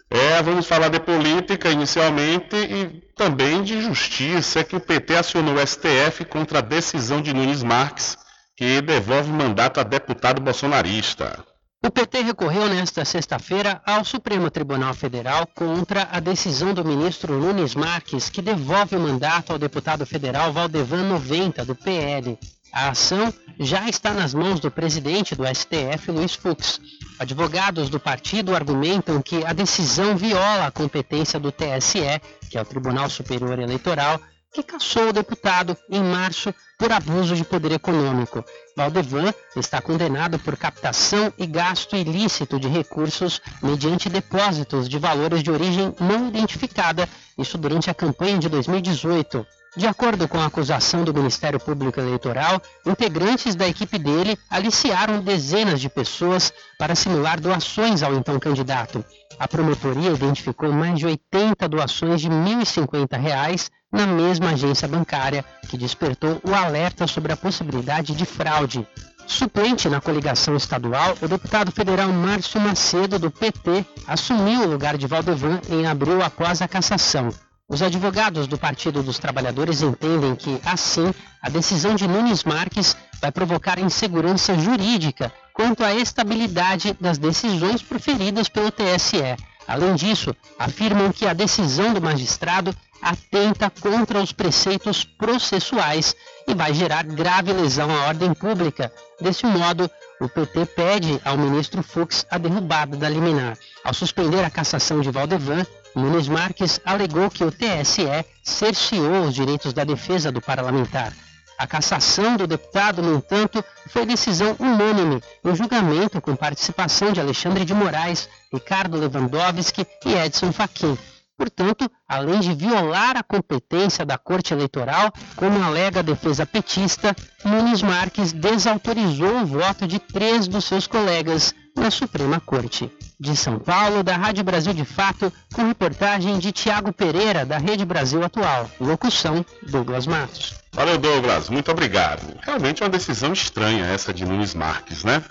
É, 0.09 0.43
vamos 0.43 0.67
falar 0.67 0.89
de 0.89 1.01
política 1.01 1.71
inicialmente 1.71 2.55
e 2.55 3.03
também 3.17 3.63
de 3.63 3.81
justiça 3.83 4.63
que 4.63 4.77
o 4.77 4.81
PT 4.81 5.17
acionou 5.17 5.55
o 5.55 5.67
STF 5.67 6.25
contra 6.27 6.59
a 6.59 6.63
decisão 6.63 7.21
de 7.21 7.33
Nunes 7.33 7.63
Marques 7.63 8.17
que 8.57 8.81
devolve 8.81 9.31
mandato 9.33 9.81
a 9.81 9.83
deputado 9.83 10.41
bolsonarista. 10.41 11.45
O 11.85 11.91
PT 11.91 12.23
recorreu 12.23 12.69
nesta 12.69 13.05
sexta-feira 13.05 13.83
ao 13.85 14.05
Supremo 14.05 14.49
Tribunal 14.49 14.95
Federal 14.95 15.49
contra 15.49 16.09
a 16.13 16.21
decisão 16.21 16.73
do 16.73 16.85
ministro 16.85 17.41
Nunes 17.41 17.75
Marques, 17.75 18.31
que 18.31 18.41
devolve 18.41 18.95
o 18.95 19.01
mandato 19.01 19.53
ao 19.53 19.59
deputado 19.59 20.07
federal 20.07 20.53
Valdevan 20.53 21.03
90, 21.09 21.65
do 21.65 21.75
PL. 21.75 22.39
A 22.73 22.91
ação 22.91 23.35
já 23.59 23.89
está 23.89 24.15
nas 24.15 24.33
mãos 24.33 24.61
do 24.61 24.71
presidente 24.71 25.35
do 25.35 25.45
STF, 25.45 26.13
Luiz 26.13 26.37
Fux. 26.37 26.81
Advogados 27.19 27.91
do 27.91 27.99
partido 27.99 28.55
argumentam 28.55 29.21
que 29.21 29.45
a 29.45 29.53
decisão 29.53 30.17
viola 30.17 30.69
a 30.69 30.71
competência 30.71 31.41
do 31.41 31.51
TSE, 31.51 32.21
que 32.49 32.57
é 32.57 32.63
o 32.63 32.65
Tribunal 32.65 33.11
Superior 33.11 33.59
Eleitoral, 33.59 34.21
que 34.53 34.63
cassou 34.63 35.09
o 35.09 35.13
deputado 35.13 35.77
em 35.91 36.03
março 36.03 36.55
por 36.79 36.93
abuso 36.93 37.35
de 37.35 37.45
poder 37.45 37.73
econômico. 37.73 38.45
Valdevan 38.77 39.33
está 39.57 39.81
condenado 39.81 40.39
por 40.39 40.57
captação 40.57 41.33
e 41.39 41.47
gasto 41.47 41.97
ilícito 41.97 42.61
de 42.61 42.69
recursos 42.69 43.41
mediante 43.63 44.09
depósitos 44.09 44.89
de 44.89 44.99
valores 44.99 45.43
de 45.43 45.51
origem 45.51 45.95
não 45.99 46.29
identificada, 46.29 47.09
isso 47.39 47.57
durante 47.57 47.89
a 47.89 47.95
campanha 47.95 48.39
de 48.39 48.49
2018. 48.49 49.47
De 49.75 49.87
acordo 49.87 50.29
com 50.29 50.39
a 50.39 50.47
acusação 50.47 51.03
do 51.03 51.15
Ministério 51.15 51.59
Público 51.59 51.99
Eleitoral, 51.99 52.61
integrantes 52.85 53.55
da 53.55 53.67
equipe 53.67 53.99
dele 53.99 54.39
aliciaram 54.51 55.23
dezenas 55.23 55.81
de 55.81 55.89
pessoas 55.89 56.53
para 56.79 56.95
simular 56.95 57.41
doações 57.41 58.03
ao 58.03 58.13
então 58.13 58.39
candidato. 58.39 59.03
A 59.39 59.49
promotoria 59.49 60.11
identificou 60.11 60.71
mais 60.71 60.99
de 60.99 61.07
80 61.07 61.67
doações 61.71 62.21
de 62.21 62.29
R$ 62.29 62.35
1.050 62.35 63.71
na 63.93 64.07
mesma 64.07 64.51
agência 64.51 64.89
bancária, 64.89 65.45
que 65.69 65.77
despertou 65.77 66.41
o 66.43 66.55
alerta 66.55 67.07
sobre 67.07 67.33
a 67.33 67.37
possibilidade 67.37 68.15
de 68.15 68.25
fraude. 68.25 68.87
Suplente 69.27 69.89
na 69.89 70.01
coligação 70.01 70.57
estadual, 70.57 71.17
o 71.21 71.29
deputado 71.29 71.71
federal 71.71 72.09
Márcio 72.13 72.61
Macedo, 72.61 73.19
do 73.19 73.31
PT, 73.31 73.85
assumiu 74.07 74.63
o 74.63 74.67
lugar 74.67 74.97
de 74.97 75.07
Valdevan 75.07 75.61
em 75.71 75.87
abril 75.87 76.23
após 76.23 76.61
a 76.61 76.69
cassação. 76.69 77.31
Os 77.69 77.81
advogados 77.81 78.47
do 78.47 78.59
Partido 78.59 79.03
dos 79.03 79.19
Trabalhadores 79.19 79.81
entendem 79.81 80.35
que, 80.35 80.61
assim, 80.65 81.15
a 81.41 81.49
decisão 81.49 81.95
de 81.95 82.07
Nunes 82.07 82.45
Marques 82.45 82.97
vai 83.21 83.31
provocar 83.31 83.79
insegurança 83.79 84.59
jurídica 84.59 85.33
quanto 85.55 85.85
à 85.85 85.95
estabilidade 85.95 86.97
das 87.01 87.17
decisões 87.19 87.81
proferidas 87.81 88.49
pelo 88.49 88.71
TSE. 88.71 89.37
Além 89.67 89.95
disso, 89.95 90.35
afirmam 90.59 91.13
que 91.13 91.27
a 91.27 91.33
decisão 91.33 91.95
do 91.95 92.03
magistrado 92.03 92.75
atenta 93.03 93.69
contra 93.69 94.21
os 94.21 94.33
preceitos 94.33 95.05
processuais 95.05 96.15
e 96.47 96.55
vai 96.55 96.73
gerar 96.73 97.05
grave 97.05 97.53
lesão 97.53 97.91
à 97.91 98.07
ordem 98.07 98.33
pública. 98.33 98.93
Desse 99.21 99.45
modo, 99.45 99.91
o 100.21 100.29
PT 100.29 100.67
pede 100.67 101.21
ao 101.25 101.37
ministro 101.37 101.83
Fux 101.83 102.25
a 102.31 102.39
derrubada 102.39 102.97
da 102.97 103.09
liminar. 103.09 103.59
Ao 103.83 103.93
suspender 103.93 104.45
a 104.45 104.51
cassação 104.51 105.01
de 105.01 105.11
Valdevan, 105.11 105.67
Nunes 105.97 106.29
Marques 106.29 106.81
alegou 106.85 107.29
que 107.29 107.45
o 107.45 107.51
TSE 107.51 108.25
cerceou 108.43 109.25
os 109.25 109.35
direitos 109.35 109.73
da 109.73 109.85
defesa 109.85 110.31
do 110.31 110.41
parlamentar. 110.41 111.13
A 111.59 111.67
cassação 111.67 112.37
do 112.37 112.47
deputado, 112.47 113.03
no 113.03 113.17
entanto, 113.17 113.65
foi 113.89 114.07
decisão 114.07 114.57
unânime, 114.59 115.23
em 115.45 115.55
julgamento 115.55 116.21
com 116.21 116.35
participação 116.35 117.13
de 117.13 117.21
Alexandre 117.21 117.65
de 117.65 117.75
Moraes, 117.75 118.29
Ricardo 118.53 118.97
Lewandowski 118.97 119.87
e 120.05 120.15
Edson 120.15 120.53
Fachin. 120.53 120.97
Portanto, 121.43 121.91
além 122.09 122.39
de 122.39 122.55
violar 122.55 123.17
a 123.17 123.23
competência 123.25 124.07
da 124.07 124.17
Corte 124.17 124.55
Eleitoral, 124.55 125.13
como 125.35 125.61
alega 125.61 125.99
a 125.99 126.03
defesa 126.03 126.47
petista, 126.47 127.17
Nunes 127.45 127.83
Marques 127.83 128.31
desautorizou 128.31 129.41
o 129.41 129.47
voto 129.47 129.85
de 129.89 129.99
três 129.99 130.47
dos 130.47 130.65
seus 130.65 130.87
colegas 130.87 131.53
na 131.77 131.91
Suprema 131.91 132.39
Corte. 132.39 132.89
De 133.19 133.35
São 133.35 133.59
Paulo, 133.59 134.05
da 134.05 134.17
Rádio 134.17 134.45
Brasil 134.45 134.73
de 134.73 134.85
Fato, 134.85 135.33
com 135.53 135.67
reportagem 135.67 136.39
de 136.39 136.53
Tiago 136.53 136.93
Pereira, 136.93 137.45
da 137.45 137.59
Rede 137.59 137.85
Brasil 137.85 138.23
Atual. 138.23 138.71
Locução, 138.79 139.45
Douglas 139.69 140.07
Matos. 140.07 140.55
Valeu, 140.73 140.97
Douglas. 140.97 141.51
Muito 141.51 141.73
obrigado. 141.73 142.39
Realmente 142.41 142.85
é 142.85 142.87
uma 142.87 142.91
decisão 142.91 143.33
estranha 143.33 143.85
essa 143.87 144.15
de 144.15 144.25
Nunes 144.25 144.55
Marques, 144.55 145.03
né? 145.03 145.25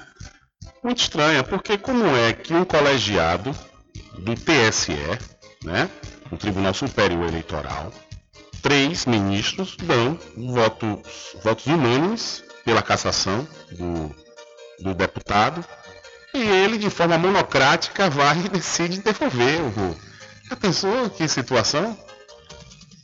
Muito 0.84 1.04
estranha, 1.04 1.42
porque 1.42 1.78
como 1.78 2.06
é 2.06 2.34
que 2.34 2.54
um 2.54 2.66
colegiado 2.66 3.56
do 4.20 4.36
TSE 4.36 5.31
né, 5.64 5.90
o 6.32 6.38
Tribunal 6.38 6.74
Superior 6.74 7.28
Eleitoral, 7.28 7.92
três 8.62 9.06
ministros 9.06 9.76
dão 9.78 10.18
votos, 10.36 11.36
votos 11.44 11.66
unânimes 11.66 12.44
pela 12.64 12.82
cassação 12.82 13.48
do, 13.72 14.16
do 14.80 14.94
deputado 14.94 15.64
e 16.34 16.40
ele, 16.40 16.78
de 16.78 16.90
forma 16.90 17.18
monocrática, 17.18 18.10
vai 18.10 18.38
e 18.40 18.50
decide 18.50 19.02
devolver 19.02 19.62
o. 19.62 19.96
Já 20.50 20.56
pensou 20.56 21.10
que 21.10 21.28
situação? 21.28 21.98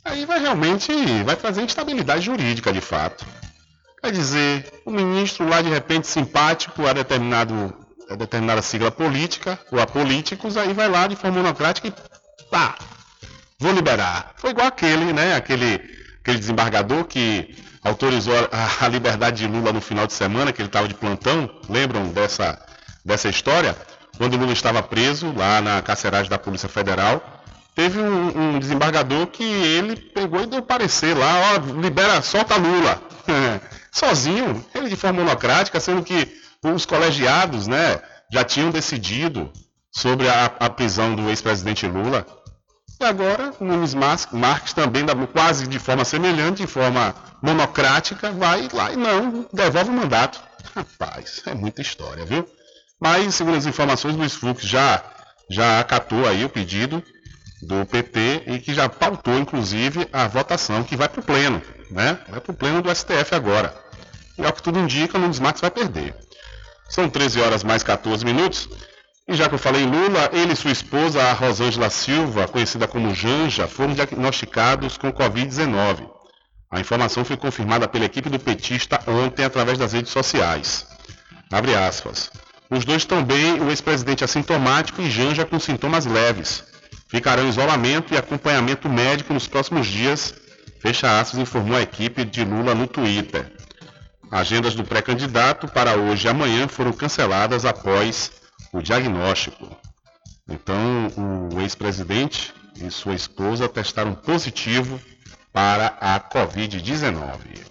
Aí 0.04 0.24
vai 0.24 0.40
realmente 0.40 0.90
vai 1.24 1.36
trazer 1.36 1.62
instabilidade 1.62 2.22
jurídica 2.22 2.72
de 2.72 2.80
fato. 2.80 3.26
Quer 4.02 4.12
dizer, 4.12 4.72
o 4.84 4.90
ministro 4.90 5.46
lá 5.46 5.60
de 5.60 5.68
repente 5.68 6.06
simpático 6.06 6.86
a 6.86 6.92
determinado 6.92 7.74
a 8.08 8.14
determinada 8.14 8.62
sigla 8.62 8.90
política 8.90 9.58
ou 9.70 9.78
a 9.78 9.86
políticos, 9.86 10.56
aí 10.56 10.72
vai 10.72 10.88
lá 10.88 11.06
de 11.06 11.14
forma 11.14 11.42
monocrática 11.42 11.88
e 11.88 11.92
Pá, 12.50 12.76
vou 13.58 13.72
liberar. 13.72 14.34
Foi 14.36 14.50
igual 14.50 14.66
aquele, 14.66 15.12
né? 15.12 15.34
Aquele, 15.34 15.80
aquele 16.20 16.38
desembargador 16.38 17.04
que 17.04 17.54
autorizou 17.82 18.34
a, 18.50 18.84
a 18.84 18.88
liberdade 18.88 19.38
de 19.38 19.46
Lula 19.46 19.72
no 19.72 19.80
final 19.80 20.06
de 20.06 20.12
semana, 20.12 20.52
que 20.52 20.60
ele 20.60 20.68
estava 20.68 20.88
de 20.88 20.94
plantão, 20.94 21.50
lembram 21.68 22.08
dessa, 22.08 22.60
dessa 23.04 23.28
história? 23.28 23.76
Quando 24.16 24.36
Lula 24.36 24.52
estava 24.52 24.82
preso 24.82 25.32
lá 25.36 25.60
na 25.60 25.80
carceragem 25.80 26.28
da 26.28 26.38
Polícia 26.38 26.68
Federal, 26.68 27.22
teve 27.74 28.00
um, 28.00 28.56
um 28.56 28.58
desembargador 28.58 29.28
que 29.28 29.44
ele 29.44 29.94
pegou 29.96 30.42
e 30.42 30.46
deu 30.46 30.62
parecer 30.62 31.16
lá, 31.16 31.54
ó, 31.54 31.80
libera, 31.80 32.20
solta 32.22 32.56
Lula. 32.56 33.00
Sozinho, 33.92 34.64
ele 34.74 34.88
de 34.88 34.96
forma 34.96 35.22
monocrática, 35.22 35.78
sendo 35.78 36.02
que 36.02 36.36
os 36.62 36.84
colegiados, 36.84 37.66
né, 37.66 38.00
já 38.32 38.42
tinham 38.44 38.70
decidido 38.70 39.50
sobre 39.92 40.28
a, 40.28 40.46
a 40.58 40.70
prisão 40.70 41.14
do 41.14 41.28
ex-presidente 41.28 41.86
Lula. 41.86 42.26
E 43.00 43.04
agora, 43.04 43.54
Nunes 43.60 43.94
Marques 43.94 44.72
também, 44.72 45.04
quase 45.32 45.68
de 45.68 45.78
forma 45.78 46.04
semelhante, 46.04 46.62
de 46.62 46.66
forma 46.66 47.14
monocrática, 47.40 48.32
vai 48.32 48.68
lá 48.72 48.92
e 48.92 48.96
não, 48.96 49.46
devolve 49.52 49.90
o 49.90 49.92
mandato. 49.92 50.40
Rapaz, 50.74 51.42
é 51.46 51.54
muita 51.54 51.80
história, 51.80 52.24
viu? 52.24 52.48
Mas, 53.00 53.36
segundo 53.36 53.56
as 53.56 53.66
informações, 53.66 54.16
Luiz 54.16 54.34
Fux 54.34 54.62
já, 54.62 55.02
já 55.48 55.78
acatou 55.78 56.26
aí 56.26 56.44
o 56.44 56.48
pedido 56.48 57.02
do 57.62 57.86
PT 57.86 58.42
e 58.46 58.58
que 58.58 58.74
já 58.74 58.88
pautou, 58.88 59.38
inclusive, 59.38 60.08
a 60.12 60.26
votação 60.26 60.82
que 60.82 60.96
vai 60.96 61.08
para 61.08 61.20
o 61.20 61.24
pleno, 61.24 61.62
né? 61.90 62.18
Vai 62.28 62.40
para 62.40 62.52
o 62.52 62.56
pleno 62.56 62.82
do 62.82 62.92
STF 62.94 63.32
agora. 63.32 63.74
E 64.36 64.44
ao 64.44 64.52
que 64.52 64.62
tudo 64.62 64.78
indica, 64.78 65.18
Nunes 65.18 65.38
Marques 65.38 65.60
vai 65.60 65.70
perder. 65.70 66.16
São 66.88 67.08
13 67.08 67.40
horas 67.40 67.62
mais 67.62 67.84
14 67.84 68.24
minutos. 68.24 68.68
E 69.28 69.34
já 69.34 69.46
que 69.46 69.54
eu 69.54 69.58
falei 69.58 69.84
Lula, 69.84 70.30
ele 70.32 70.54
e 70.54 70.56
sua 70.56 70.70
esposa, 70.70 71.22
a 71.22 71.34
Rosângela 71.34 71.90
Silva, 71.90 72.48
conhecida 72.48 72.88
como 72.88 73.14
Janja, 73.14 73.68
foram 73.68 73.92
diagnosticados 73.92 74.96
com 74.96 75.12
Covid-19. 75.12 76.08
A 76.70 76.80
informação 76.80 77.26
foi 77.26 77.36
confirmada 77.36 77.86
pela 77.86 78.06
equipe 78.06 78.30
do 78.30 78.38
petista 78.38 78.98
ontem 79.06 79.44
através 79.44 79.76
das 79.76 79.92
redes 79.92 80.12
sociais. 80.12 80.86
Abre 81.52 81.74
aspas. 81.74 82.30
Os 82.70 82.86
dois 82.86 83.06
bem, 83.26 83.60
o 83.60 83.68
ex-presidente 83.68 84.24
assintomático 84.24 85.02
e 85.02 85.10
Janja 85.10 85.44
com 85.44 85.60
sintomas 85.60 86.06
leves. 86.06 86.64
Ficarão 87.10 87.44
em 87.44 87.50
isolamento 87.50 88.14
e 88.14 88.16
acompanhamento 88.16 88.88
médico 88.88 89.34
nos 89.34 89.46
próximos 89.46 89.86
dias, 89.86 90.34
fecha 90.80 91.20
aspas, 91.20 91.38
informou 91.38 91.76
a 91.76 91.82
equipe 91.82 92.24
de 92.24 92.46
Lula 92.46 92.74
no 92.74 92.86
Twitter. 92.86 93.52
Agendas 94.30 94.74
do 94.74 94.84
pré-candidato 94.84 95.68
para 95.68 95.96
hoje 95.96 96.26
e 96.26 96.30
amanhã 96.30 96.66
foram 96.66 96.92
canceladas 96.92 97.66
após 97.66 98.37
o 98.72 98.82
diagnóstico. 98.82 99.68
Então, 100.48 101.08
o 101.52 101.60
ex-presidente 101.60 102.54
e 102.80 102.90
sua 102.90 103.14
esposa 103.14 103.68
testaram 103.68 104.14
positivo 104.14 105.00
para 105.52 105.96
a 106.00 106.20
Covid-19. 106.20 107.68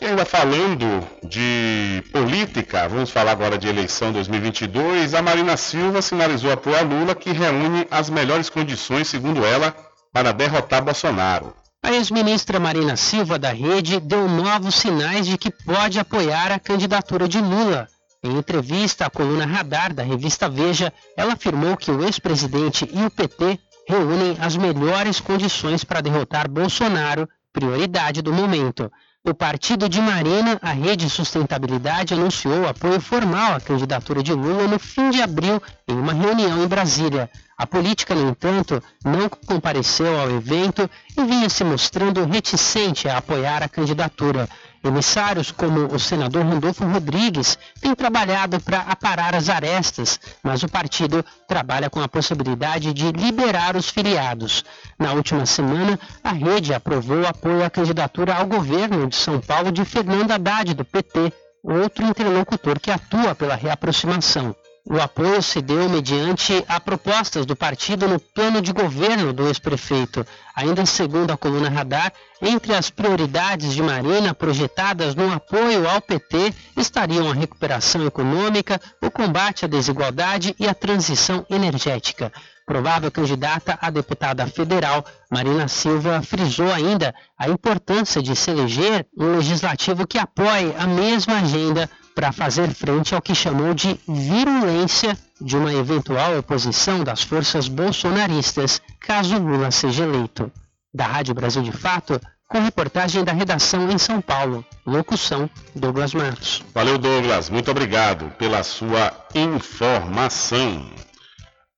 E 0.00 0.06
ainda 0.06 0.24
falando 0.24 1.06
de 1.22 2.02
política, 2.12 2.88
vamos 2.88 3.10
falar 3.10 3.32
agora 3.32 3.56
de 3.56 3.68
eleição 3.68 4.12
2022. 4.12 5.14
A 5.14 5.22
Marina 5.22 5.56
Silva 5.56 6.02
sinalizou 6.02 6.50
apoio 6.52 6.76
a 6.76 6.82
Lula, 6.82 7.14
que 7.14 7.30
reúne 7.30 7.86
as 7.90 8.10
melhores 8.10 8.50
condições, 8.50 9.08
segundo 9.08 9.44
ela, 9.44 9.74
para 10.12 10.32
derrotar 10.32 10.82
Bolsonaro. 10.82 11.54
A 11.82 11.92
ex-ministra 11.92 12.58
Marina 12.58 12.96
Silva 12.96 13.38
da 13.38 13.50
Rede 13.50 14.00
deu 14.00 14.26
novos 14.28 14.74
sinais 14.74 15.26
de 15.26 15.36
que 15.36 15.50
pode 15.50 15.98
apoiar 15.98 16.50
a 16.50 16.58
candidatura 16.58 17.28
de 17.28 17.40
Lula 17.40 17.88
em 18.24 18.38
entrevista 18.38 19.04
à 19.04 19.10
coluna 19.10 19.44
Radar 19.44 19.92
da 19.92 20.02
revista 20.02 20.48
Veja, 20.48 20.92
ela 21.16 21.34
afirmou 21.34 21.76
que 21.76 21.90
o 21.90 22.02
ex-presidente 22.02 22.88
e 22.90 23.04
o 23.04 23.10
PT 23.10 23.60
reúnem 23.86 24.36
as 24.40 24.56
melhores 24.56 25.20
condições 25.20 25.84
para 25.84 26.00
derrotar 26.00 26.50
Bolsonaro, 26.50 27.28
prioridade 27.52 28.22
do 28.22 28.32
momento. 28.32 28.90
O 29.26 29.32
partido 29.32 29.88
de 29.88 30.00
Marina, 30.00 30.58
a 30.60 30.72
Rede 30.72 31.08
Sustentabilidade, 31.08 32.12
anunciou 32.12 32.68
apoio 32.68 33.00
formal 33.00 33.54
à 33.54 33.60
candidatura 33.60 34.22
de 34.22 34.34
Lula 34.34 34.66
no 34.66 34.78
fim 34.78 35.10
de 35.10 35.22
abril, 35.22 35.62
em 35.88 35.94
uma 35.94 36.12
reunião 36.12 36.62
em 36.62 36.66
Brasília. 36.66 37.30
A 37.56 37.66
política, 37.66 38.14
no 38.14 38.28
entanto, 38.28 38.82
não 39.04 39.28
compareceu 39.28 40.20
ao 40.20 40.30
evento 40.30 40.90
e 41.16 41.24
vinha 41.24 41.48
se 41.48 41.64
mostrando 41.64 42.24
reticente 42.26 43.08
a 43.08 43.16
apoiar 43.18 43.62
a 43.62 43.68
candidatura. 43.68 44.48
Emissários 44.84 45.50
como 45.50 45.86
o 45.94 45.98
senador 45.98 46.44
Randolfo 46.44 46.84
Rodrigues 46.84 47.58
têm 47.80 47.94
trabalhado 47.94 48.60
para 48.60 48.80
aparar 48.80 49.34
as 49.34 49.48
arestas, 49.48 50.20
mas 50.42 50.62
o 50.62 50.68
partido 50.68 51.24
trabalha 51.48 51.88
com 51.88 52.02
a 52.02 52.08
possibilidade 52.08 52.92
de 52.92 53.10
liberar 53.10 53.76
os 53.76 53.88
filiados. 53.88 54.62
Na 54.98 55.14
última 55.14 55.46
semana, 55.46 55.98
a 56.22 56.32
rede 56.32 56.74
aprovou 56.74 57.26
apoio 57.26 57.64
à 57.64 57.70
candidatura 57.70 58.34
ao 58.34 58.46
governo 58.46 59.06
de 59.06 59.16
São 59.16 59.40
Paulo 59.40 59.72
de 59.72 59.86
Fernando 59.86 60.32
Haddad, 60.32 60.74
do 60.74 60.84
PT, 60.84 61.32
outro 61.62 62.04
interlocutor 62.04 62.78
que 62.78 62.90
atua 62.90 63.34
pela 63.34 63.54
reaproximação. 63.54 64.54
O 64.86 65.00
apoio 65.00 65.40
se 65.42 65.62
deu 65.62 65.88
mediante 65.88 66.62
a 66.68 66.78
propostas 66.78 67.46
do 67.46 67.56
partido 67.56 68.06
no 68.06 68.20
plano 68.20 68.60
de 68.60 68.70
governo 68.70 69.32
do 69.32 69.46
ex-prefeito. 69.46 70.26
Ainda 70.54 70.84
segundo 70.84 71.30
a 71.30 71.38
coluna 71.38 71.70
Radar, 71.70 72.12
entre 72.42 72.74
as 72.74 72.90
prioridades 72.90 73.72
de 73.72 73.82
Marina 73.82 74.34
projetadas 74.34 75.14
no 75.14 75.32
apoio 75.32 75.88
ao 75.88 76.02
PT 76.02 76.52
estariam 76.76 77.30
a 77.30 77.34
recuperação 77.34 78.04
econômica, 78.06 78.78
o 79.00 79.10
combate 79.10 79.64
à 79.64 79.68
desigualdade 79.68 80.54
e 80.60 80.68
a 80.68 80.74
transição 80.74 81.46
energética. 81.48 82.30
Provável 82.66 83.10
candidata 83.10 83.78
a 83.80 83.88
deputada 83.88 84.46
federal, 84.46 85.02
Marina 85.30 85.66
Silva 85.66 86.20
frisou 86.20 86.70
ainda 86.70 87.14
a 87.38 87.48
importância 87.48 88.22
de 88.22 88.36
se 88.36 88.50
eleger 88.50 89.06
um 89.16 89.36
legislativo 89.36 90.06
que 90.06 90.18
apoie 90.18 90.74
a 90.78 90.86
mesma 90.86 91.38
agenda 91.38 91.88
para 92.14 92.32
fazer 92.32 92.72
frente 92.72 93.14
ao 93.14 93.20
que 93.20 93.34
chamou 93.34 93.74
de 93.74 93.98
virulência 94.06 95.18
de 95.40 95.56
uma 95.56 95.72
eventual 95.72 96.38
oposição 96.38 97.02
das 97.02 97.22
forças 97.22 97.66
bolsonaristas, 97.66 98.80
caso 99.00 99.36
Lula 99.38 99.70
seja 99.70 100.04
eleito. 100.04 100.50
Da 100.92 101.06
Rádio 101.06 101.34
Brasil 101.34 101.62
de 101.62 101.72
Fato, 101.72 102.20
com 102.48 102.60
reportagem 102.60 103.24
da 103.24 103.32
redação 103.32 103.90
em 103.90 103.98
São 103.98 104.20
Paulo. 104.20 104.64
Locução: 104.86 105.50
Douglas 105.74 106.14
Matos. 106.14 106.62
Valeu, 106.72 106.98
Douglas. 106.98 107.50
Muito 107.50 107.70
obrigado 107.70 108.30
pela 108.38 108.62
sua 108.62 109.12
informação. 109.34 110.88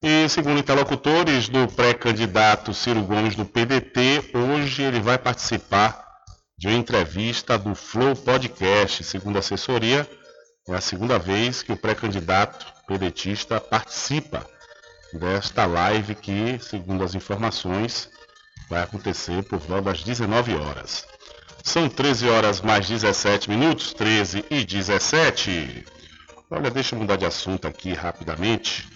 E 0.02 0.28
segundo 0.28 0.60
interlocutores 0.60 1.48
do 1.48 1.66
pré-candidato 1.66 2.74
Ciro 2.74 3.02
Gomes 3.02 3.34
do 3.34 3.46
PDT, 3.46 4.32
hoje 4.34 4.82
ele 4.82 5.00
vai 5.00 5.16
participar 5.16 6.04
de 6.58 6.68
uma 6.68 6.76
entrevista 6.76 7.58
do 7.58 7.74
Flow 7.74 8.14
Podcast. 8.14 9.02
Segundo 9.02 9.36
a 9.36 9.38
assessoria, 9.38 10.08
é 10.68 10.74
a 10.74 10.80
segunda 10.80 11.18
vez 11.18 11.62
que 11.62 11.72
o 11.72 11.76
pré-candidato 11.76 12.66
pedetista 12.86 13.60
participa 13.60 14.44
desta 15.12 15.64
live 15.64 16.14
que, 16.16 16.58
segundo 16.58 17.04
as 17.04 17.14
informações, 17.14 18.10
vai 18.68 18.82
acontecer 18.82 19.44
por 19.44 19.60
volta 19.60 19.90
das 19.90 20.02
19 20.02 20.54
horas. 20.56 21.06
São 21.62 21.88
13 21.88 22.28
horas 22.28 22.60
mais 22.60 22.88
17 22.88 23.48
minutos, 23.48 23.92
13 23.92 24.44
e 24.50 24.64
17. 24.64 25.84
Olha, 26.50 26.70
deixa 26.70 26.94
eu 26.94 27.00
mudar 27.00 27.16
de 27.16 27.26
assunto 27.26 27.66
aqui 27.66 27.92
rapidamente. 27.92 28.88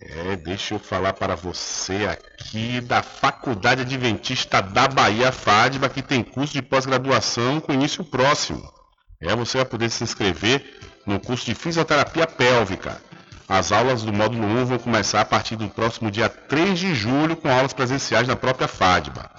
É, 0.00 0.36
deixa 0.36 0.74
eu 0.74 0.78
falar 0.78 1.14
para 1.14 1.34
você 1.34 2.06
aqui 2.06 2.82
da 2.82 3.02
Faculdade 3.02 3.80
Adventista 3.80 4.60
da 4.60 4.86
Bahia, 4.86 5.32
FADBA, 5.32 5.88
que 5.88 6.02
tem 6.02 6.22
curso 6.22 6.52
de 6.52 6.60
pós-graduação 6.60 7.60
com 7.60 7.72
início 7.72 8.04
próximo. 8.04 8.62
É, 9.20 9.34
você 9.34 9.56
vai 9.56 9.64
poder 9.64 9.90
se 9.90 10.04
inscrever 10.04 10.85
no 11.06 11.20
curso 11.20 11.46
de 11.46 11.54
fisioterapia 11.54 12.26
pélvica. 12.26 13.00
As 13.48 13.70
aulas 13.70 14.02
do 14.02 14.12
módulo 14.12 14.44
1 14.44 14.64
vão 14.64 14.78
começar 14.78 15.20
a 15.20 15.24
partir 15.24 15.54
do 15.54 15.68
próximo 15.68 16.10
dia 16.10 16.28
3 16.28 16.76
de 16.78 16.92
julho 16.94 17.36
com 17.36 17.48
aulas 17.48 17.72
presenciais 17.72 18.26
na 18.26 18.34
própria 18.34 18.66
FADBA. 18.66 19.30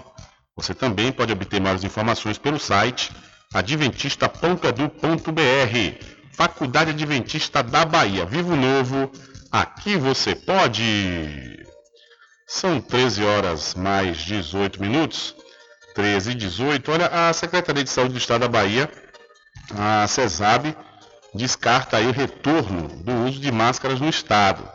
Você 0.57 0.72
também 0.74 1.11
pode 1.11 1.32
obter 1.32 1.61
maiores 1.61 1.82
informações 1.82 2.39
pelo 2.39 2.61
site 2.61 3.11
adventista.edu.br. 3.53 6.05
Faculdade 6.32 6.91
Adventista 6.91 7.61
da 7.62 7.85
Bahia. 7.85 8.24
Vivo 8.26 8.57
Novo 8.57 9.12
Aqui 9.55 9.96
você 9.96 10.34
pode. 10.34 11.64
São 12.44 12.80
13 12.80 13.22
horas 13.22 13.76
mais 13.76 14.16
18 14.16 14.82
minutos. 14.82 15.32
13 15.94 16.32
e 16.32 16.34
18. 16.34 16.90
Olha, 16.90 17.07
a 17.07 17.32
Secretaria 17.32 17.84
de 17.84 17.90
Saúde 17.90 18.14
do 18.14 18.18
Estado 18.18 18.40
da 18.40 18.48
Bahia, 18.48 18.90
a 19.78 20.09
CESAB, 20.09 20.76
descarta 21.32 21.98
aí 21.98 22.07
o 22.09 22.11
retorno 22.11 22.88
do 23.05 23.12
uso 23.26 23.38
de 23.38 23.52
máscaras 23.52 24.00
no 24.00 24.09
Estado. 24.09 24.68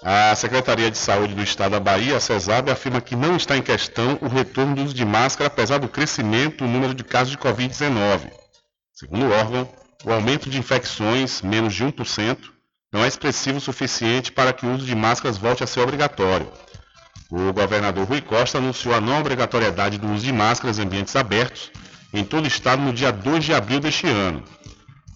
A 0.00 0.32
Secretaria 0.36 0.92
de 0.92 0.98
Saúde 0.98 1.34
do 1.34 1.42
Estado 1.42 1.72
da 1.72 1.80
Bahia, 1.80 2.16
a 2.16 2.20
CESAB, 2.20 2.70
afirma 2.70 3.00
que 3.00 3.16
não 3.16 3.34
está 3.34 3.56
em 3.56 3.62
questão 3.62 4.16
o 4.22 4.28
retorno 4.28 4.76
do 4.76 4.84
uso 4.84 4.94
de 4.94 5.04
máscara, 5.04 5.48
apesar 5.48 5.78
do 5.78 5.88
crescimento 5.88 6.58
do 6.58 6.70
número 6.70 6.94
de 6.94 7.02
casos 7.02 7.32
de 7.32 7.38
Covid-19. 7.38 8.30
Segundo 8.92 9.26
o 9.26 9.32
órgão, 9.32 9.68
o 10.04 10.12
aumento 10.12 10.48
de 10.48 10.56
infecções, 10.56 11.42
menos 11.42 11.74
de 11.74 11.84
1%, 11.84 12.53
não 12.94 13.02
é 13.02 13.08
expressivo 13.08 13.58
o 13.58 13.60
suficiente 13.60 14.30
para 14.30 14.52
que 14.52 14.64
o 14.64 14.72
uso 14.72 14.86
de 14.86 14.94
máscaras 14.94 15.36
volte 15.36 15.64
a 15.64 15.66
ser 15.66 15.80
obrigatório. 15.80 16.46
O 17.28 17.52
governador 17.52 18.06
Rui 18.06 18.20
Costa 18.20 18.58
anunciou 18.58 18.94
a 18.94 19.00
não 19.00 19.18
obrigatoriedade 19.18 19.98
do 19.98 20.06
uso 20.12 20.24
de 20.24 20.32
máscaras 20.32 20.78
em 20.78 20.82
ambientes 20.82 21.16
abertos 21.16 21.72
em 22.12 22.22
todo 22.22 22.44
o 22.44 22.46
estado 22.46 22.80
no 22.80 22.92
dia 22.92 23.10
2 23.10 23.42
de 23.42 23.52
abril 23.52 23.80
deste 23.80 24.06
ano. 24.06 24.44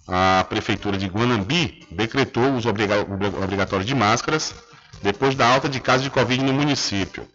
A 0.05 0.45
prefeitura 0.49 0.97
de 0.97 1.07
Guanambi 1.07 1.87
decretou 1.89 2.43
o 2.43 2.57
uso 2.57 2.67
obrigatório 2.67 3.85
de 3.85 3.95
máscaras 3.95 4.53
depois 5.01 5.33
da 5.33 5.47
alta 5.47 5.69
de 5.69 5.79
casos 5.79 6.03
de 6.03 6.09
Covid 6.09 6.43
no 6.43 6.51
município. 6.51 7.25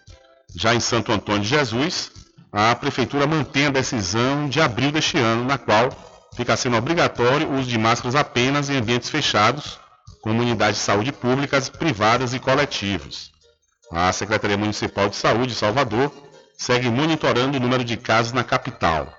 Já 0.55 0.75
em 0.75 0.81
Santo 0.81 1.11
Antônio 1.11 1.41
de 1.41 1.49
Jesus, 1.49 2.13
a 2.53 2.75
Prefeitura 2.75 3.27
mantém 3.27 3.69
a 3.69 3.71
decisão 3.71 4.47
de 4.47 4.61
abril 4.61 4.93
deste 4.93 5.17
ano, 5.17 5.43
na 5.43 5.57
qual 5.57 5.89
fica 6.37 6.55
sendo 6.55 6.77
obrigatório 6.77 7.49
o 7.49 7.59
uso 7.59 7.71
de 7.71 7.79
máscaras 7.79 8.15
apenas 8.15 8.69
em 8.69 8.77
ambientes 8.77 9.09
fechados, 9.09 9.83
como 10.25 10.41
unidades 10.41 10.79
de 10.79 10.85
saúde 10.87 11.13
públicas, 11.13 11.69
privadas 11.69 12.33
e 12.33 12.39
coletivos. 12.39 13.31
A 13.93 14.11
Secretaria 14.11 14.57
Municipal 14.57 15.11
de 15.11 15.17
Saúde 15.17 15.49
de 15.49 15.55
Salvador 15.55 16.11
segue 16.57 16.89
monitorando 16.89 17.59
o 17.59 17.61
número 17.61 17.85
de 17.85 17.99
casos 17.99 18.33
na 18.33 18.43
capital. 18.43 19.13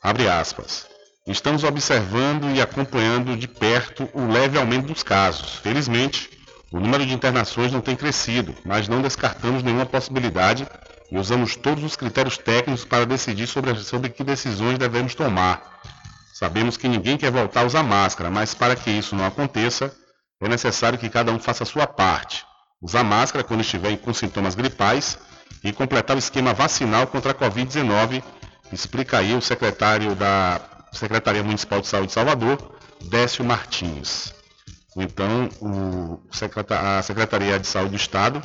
Abre 0.00 0.28
aspas. 0.28 0.86
Estamos 1.26 1.64
observando 1.64 2.54
e 2.54 2.62
acompanhando 2.62 3.36
de 3.36 3.48
perto 3.48 4.08
o 4.14 4.28
leve 4.28 4.56
aumento 4.56 4.86
dos 4.86 5.02
casos. 5.02 5.56
Felizmente, 5.56 6.30
o 6.70 6.78
número 6.78 7.04
de 7.04 7.12
internações 7.12 7.72
não 7.72 7.80
tem 7.80 7.96
crescido, 7.96 8.54
mas 8.64 8.86
não 8.86 9.02
descartamos 9.02 9.64
nenhuma 9.64 9.86
possibilidade 9.86 10.68
e 11.10 11.18
usamos 11.18 11.56
todos 11.56 11.82
os 11.82 11.96
critérios 11.96 12.38
técnicos 12.38 12.84
para 12.84 13.04
decidir 13.04 13.48
sobre, 13.48 13.74
sobre 13.80 14.10
que 14.10 14.22
decisões 14.22 14.78
devemos 14.78 15.16
tomar. 15.16 15.80
Sabemos 16.32 16.76
que 16.76 16.86
ninguém 16.86 17.16
quer 17.16 17.32
voltar 17.32 17.62
a 17.62 17.66
usar 17.66 17.82
máscara, 17.82 18.30
mas 18.30 18.54
para 18.54 18.76
que 18.76 18.88
isso 18.88 19.16
não 19.16 19.26
aconteça, 19.26 19.92
é 20.40 20.48
necessário 20.48 20.98
que 20.98 21.08
cada 21.08 21.32
um 21.32 21.38
faça 21.38 21.64
a 21.64 21.66
sua 21.66 21.86
parte. 21.86 22.44
Usar 22.80 23.02
máscara 23.02 23.42
quando 23.42 23.60
estiver 23.60 23.96
com 23.96 24.14
sintomas 24.14 24.54
gripais 24.54 25.18
e 25.64 25.72
completar 25.72 26.14
o 26.14 26.18
esquema 26.18 26.54
vacinal 26.54 27.06
contra 27.08 27.32
a 27.32 27.34
Covid-19, 27.34 28.22
explica 28.72 29.18
aí 29.18 29.34
o 29.34 29.42
secretário 29.42 30.14
da 30.14 30.60
Secretaria 30.92 31.42
Municipal 31.42 31.80
de 31.80 31.88
Saúde 31.88 32.08
de 32.08 32.12
Salvador, 32.12 32.76
Décio 33.02 33.44
Martins. 33.44 34.32
Então, 34.96 35.48
o, 35.60 36.20
a 36.70 37.02
Secretaria 37.02 37.58
de 37.58 37.66
Saúde 37.66 37.90
do 37.90 37.96
Estado 37.96 38.42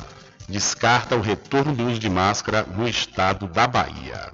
descarta 0.48 1.16
o 1.16 1.20
retorno 1.20 1.74
do 1.74 1.86
uso 1.86 1.98
de 1.98 2.10
máscara 2.10 2.64
no 2.76 2.88
estado 2.88 3.46
da 3.46 3.66
Bahia. 3.66 4.32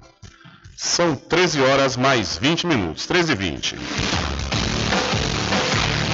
São 0.77 1.15
13 1.15 1.61
horas 1.61 1.97
mais 1.97 2.39
20 2.39 2.67
minutos, 2.67 3.07
13 3.07 3.33
e 3.33 3.35
20. 3.35 3.77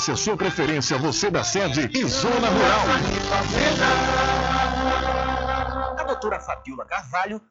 agradece 0.00 0.12
a 0.12 0.16
sua 0.16 0.36
preferência, 0.36 0.96
você 0.96 1.30
da 1.30 1.44
sede 1.44 1.90
e 1.92 2.04
Zona 2.06 2.48
Rural. 2.48 2.80
A 5.98 6.04
doutora 6.04 6.40
Fabiola 6.40 6.86
Carvalho 6.86 7.40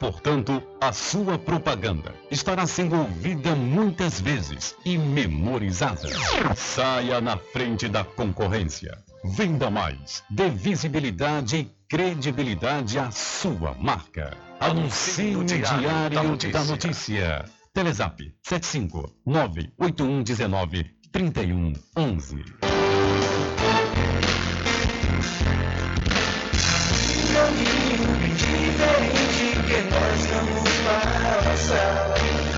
Portanto, 0.00 0.62
a 0.80 0.92
sua 0.92 1.38
propaganda 1.38 2.14
estará 2.30 2.66
sendo 2.66 2.96
ouvida 2.96 3.54
muitas 3.54 4.20
vezes 4.20 4.74
e 4.84 4.96
memorizada. 4.98 6.08
Saia 6.56 7.20
na 7.20 7.36
frente 7.36 7.88
da 7.88 8.04
concorrência. 8.04 8.98
Venda 9.24 9.70
mais. 9.70 10.22
Dê 10.30 10.50
visibilidade 10.50 11.56
e 11.56 11.70
credibilidade 11.88 12.98
à 12.98 13.10
sua 13.10 13.74
marca. 13.74 14.36
Anuncie 14.60 15.32
no 15.32 15.44
Diário 15.44 16.36
da 16.52 16.64
Notícia. 16.64 17.44
Telezap 17.72 18.32
75 18.42 19.12
98119 19.26 20.84
3111. 21.10 22.44
caminho 27.34 28.36
diferente 28.36 29.23
que 29.66 29.80
nós 29.90 30.26
vamos 30.26 30.70
passar. 31.44 32.14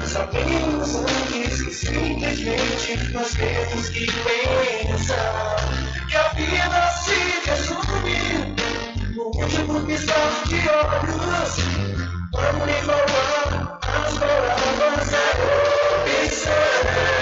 Sabemos 0.07 0.95
antes 0.97 1.63
que 1.63 1.73
simplesmente 1.73 3.13
nós 3.13 3.33
temos 3.35 3.89
que 3.91 4.07
pensar 4.07 5.57
que 6.09 6.17
a 6.17 6.29
vida 6.29 6.91
se 7.05 7.19
resume 7.49 8.55
no 9.15 9.25
último 9.25 9.81
piscar 9.87 10.43
de 10.49 10.69
olhos. 10.69 11.57
Vamos 12.33 12.69
igualar 12.69 13.79
as 13.83 14.19
palavras 14.19 15.15
a 15.15 15.27
opção. 16.27 17.16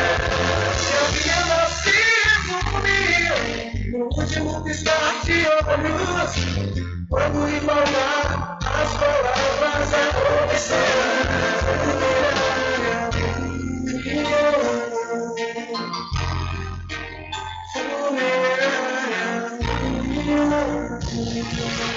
No 4.05 4.11
último 4.21 4.63
piscar 4.63 5.25
de 5.25 5.47
olhos. 5.47 6.33
Vamos 7.09 7.53
igualar 7.53 8.59
as 8.61 8.97
palavras 8.97 9.95
a 9.95 10.45
opção. 10.45 10.79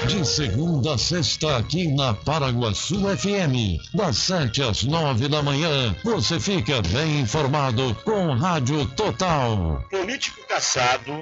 De 0.08 0.26
segunda 0.26 0.94
a 0.94 0.98
sexta 0.98 1.58
aqui 1.58 1.88
na 1.94 2.14
Paraguaçu 2.14 3.02
FM, 3.18 3.82
das 3.94 4.18
7 4.18 4.64
às 4.64 4.84
9 4.84 5.28
da 5.28 5.42
manhã, 5.42 5.96
você 6.04 6.40
fica 6.40 6.82
bem 6.84 7.20
informado 7.22 7.96
com 8.06 8.34
Rádio 8.34 8.86
Total. 8.96 9.84
Político 9.90 10.48
caçado 10.48 11.22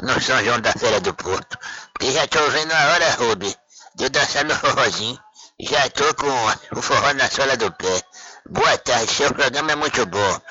no 0.01 0.19
São 0.19 0.43
João 0.43 0.59
da 0.59 0.73
Feira 0.73 0.99
do 0.99 1.13
Porto. 1.13 1.57
Porque 1.93 2.11
já 2.11 2.27
tô 2.27 2.39
vendo 2.49 2.71
a 2.71 2.87
hora, 2.91 3.11
Rubi, 3.11 3.55
de 3.95 4.05
eu 4.05 4.09
dançar 4.09 4.45
meu 4.45 4.55
forrozinho. 4.57 5.19
Já 5.59 5.87
tô 5.91 6.13
com 6.15 6.79
o 6.79 6.81
forró 6.81 7.13
na 7.13 7.29
sola 7.29 7.55
do 7.55 7.71
pé. 7.71 8.01
Boa 8.49 8.77
tarde, 8.79 9.13
seu 9.13 9.31
programa 9.33 9.73
é 9.73 9.75
muito 9.75 10.05
bom. 10.07 10.41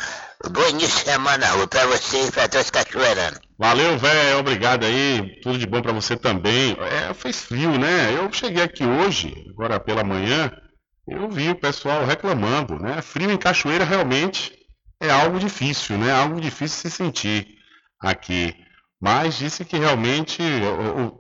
Bom 0.50 0.68
início 0.68 0.98
de 0.98 1.04
semana, 1.04 1.48
Rubi, 1.48 1.66
pra 1.66 1.86
você 1.86 2.26
e 2.26 2.30
pra 2.30 2.48
todos 2.48 2.70
cachoeiranos. 2.70 3.40
Valeu, 3.62 3.96
velho, 3.96 4.40
obrigado 4.40 4.84
aí. 4.84 5.38
Tudo 5.40 5.56
de 5.56 5.68
bom 5.68 5.80
para 5.80 5.92
você 5.92 6.16
também. 6.16 6.76
É, 6.80 7.14
fez 7.14 7.44
frio, 7.44 7.78
né? 7.78 8.12
Eu 8.12 8.30
cheguei 8.32 8.60
aqui 8.60 8.84
hoje, 8.84 9.32
agora 9.50 9.78
pela 9.78 10.02
manhã, 10.02 10.50
eu 11.06 11.30
vi 11.30 11.48
o 11.48 11.54
pessoal 11.54 12.04
reclamando, 12.04 12.76
né? 12.76 13.00
Frio 13.00 13.30
em 13.30 13.38
Cachoeira 13.38 13.84
realmente 13.84 14.52
é 15.00 15.10
algo 15.10 15.38
difícil, 15.38 15.96
né? 15.96 16.10
Algo 16.10 16.40
difícil 16.40 16.76
se 16.76 16.90
sentir 16.90 17.46
aqui. 18.00 18.52
Mas 19.00 19.38
disse 19.38 19.64
que 19.64 19.78
realmente 19.78 20.42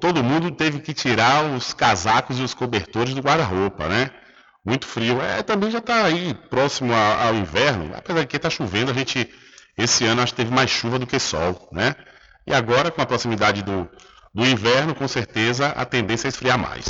todo 0.00 0.24
mundo 0.24 0.50
teve 0.50 0.80
que 0.80 0.92
tirar 0.92 1.44
os 1.44 1.72
casacos 1.72 2.40
e 2.40 2.42
os 2.42 2.54
cobertores 2.54 3.14
do 3.14 3.22
guarda-roupa, 3.22 3.86
né? 3.86 4.10
Muito 4.66 4.88
frio. 4.88 5.22
É, 5.22 5.44
também 5.44 5.70
já 5.70 5.78
está 5.78 6.06
aí 6.06 6.34
próximo 6.50 6.92
ao 6.92 7.36
inverno. 7.36 7.92
Apesar 7.94 8.22
de 8.22 8.26
que 8.26 8.36
está 8.36 8.50
chovendo, 8.50 8.90
a 8.90 8.94
gente 8.94 9.32
esse 9.78 10.04
ano 10.04 10.22
acho 10.22 10.32
que 10.32 10.42
teve 10.42 10.52
mais 10.52 10.70
chuva 10.70 10.98
do 10.98 11.06
que 11.06 11.20
sol, 11.20 11.68
né? 11.70 11.94
E 12.46 12.52
agora, 12.52 12.90
com 12.90 13.00
a 13.00 13.06
proximidade 13.06 13.62
do, 13.62 13.88
do 14.34 14.44
inverno, 14.44 14.94
com 14.94 15.06
certeza 15.06 15.68
a 15.68 15.84
tendência 15.84 16.28
é 16.28 16.30
esfriar 16.30 16.58
mais. 16.58 16.86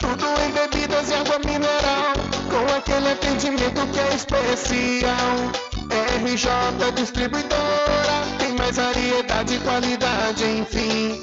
Tudo 0.00 0.26
em 0.42 0.50
bebidas 0.52 1.10
e 1.10 1.14
água 1.14 1.38
mineral, 1.40 2.14
com 2.50 2.74
aquele 2.74 3.12
atendimento 3.12 3.86
que 3.92 4.00
é 4.00 4.14
especial. 4.14 5.66
RJ 6.24 6.92
Distribuidora, 6.94 8.36
tem 8.38 8.52
mais 8.54 8.76
variedade 8.76 9.54
e 9.54 9.58
qualidade, 9.60 10.44
enfim. 10.44 11.22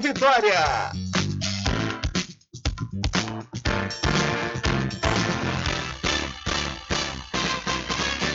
Vitória. 0.00 0.92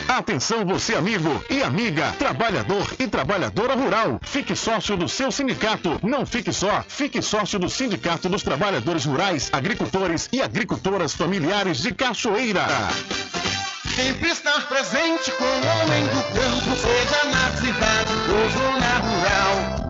Atenção 0.08 0.64
você 0.64 0.94
amigo 0.94 1.44
e 1.48 1.62
amiga, 1.62 2.12
trabalhador 2.18 2.86
e 2.98 3.06
trabalhadora 3.06 3.74
rural. 3.74 4.20
Fique 4.22 4.54
sócio 4.54 4.96
do 4.96 5.08
seu 5.08 5.32
sindicato. 5.32 6.00
Não 6.02 6.24
fique 6.24 6.52
só, 6.52 6.84
fique 6.88 7.22
sócio 7.22 7.58
do 7.58 7.68
Sindicato 7.68 8.28
dos 8.28 8.42
Trabalhadores 8.42 9.04
Rurais, 9.04 9.48
Agricultores 9.52 10.28
e 10.32 10.42
Agricultoras 10.42 11.14
Familiares 11.14 11.78
de 11.78 11.92
Cachoeira. 11.92 12.66
Sempre 13.94 14.30
estar 14.30 14.68
presente 14.68 15.32
com 15.32 15.44
o 15.44 15.48
homem 15.48 16.04
do 16.04 16.22
campo, 16.34 16.76
seja 16.76 17.24
na 17.30 17.50
cidade 17.56 18.12
ou 18.30 18.50
zona 18.50 18.98
rural. 18.98 19.89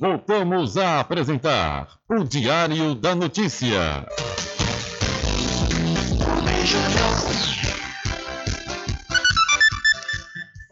Voltamos 0.00 0.76
a 0.76 0.98
apresentar 0.98 1.86
o 2.08 2.24
Diário 2.24 2.96
da 2.96 3.14
Notícia. 3.14 4.04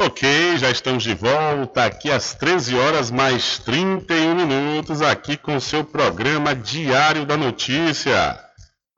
Ok, 0.00 0.58
já 0.58 0.70
estamos 0.70 1.04
de 1.04 1.14
volta 1.14 1.84
aqui 1.84 2.10
às 2.10 2.34
13 2.34 2.74
horas 2.74 3.12
mais 3.12 3.60
31 3.60 4.34
minutos, 4.34 5.00
aqui 5.00 5.36
com 5.36 5.54
o 5.54 5.60
seu 5.60 5.84
programa 5.84 6.52
Diário 6.52 7.24
da 7.24 7.36
Notícia. 7.36 8.36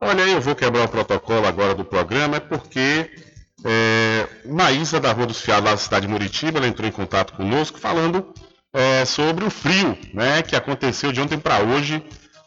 Olha 0.01 0.23
eu 0.23 0.41
vou 0.41 0.55
quebrar 0.55 0.85
o 0.85 0.89
protocolo 0.89 1.45
agora 1.45 1.75
do 1.75 1.85
programa, 1.85 2.37
é 2.37 2.39
porque 2.39 3.11
é, 3.63 4.27
Maísa 4.43 4.99
da 4.99 5.11
Rua 5.11 5.27
dos 5.27 5.39
Fiados, 5.39 5.69
da 5.69 5.77
cidade 5.77 6.07
de 6.07 6.11
Muritiba, 6.11 6.57
ela 6.57 6.67
entrou 6.67 6.89
em 6.89 6.91
contato 6.91 7.33
conosco 7.33 7.79
falando 7.79 8.33
é, 8.75 9.05
sobre 9.05 9.45
o 9.45 9.49
frio 9.49 9.97
né, 10.13 10.41
que 10.41 10.55
aconteceu 10.55 11.11
de 11.11 11.21
ontem 11.21 11.39
para 11.39 11.59
hoje 11.59 12.03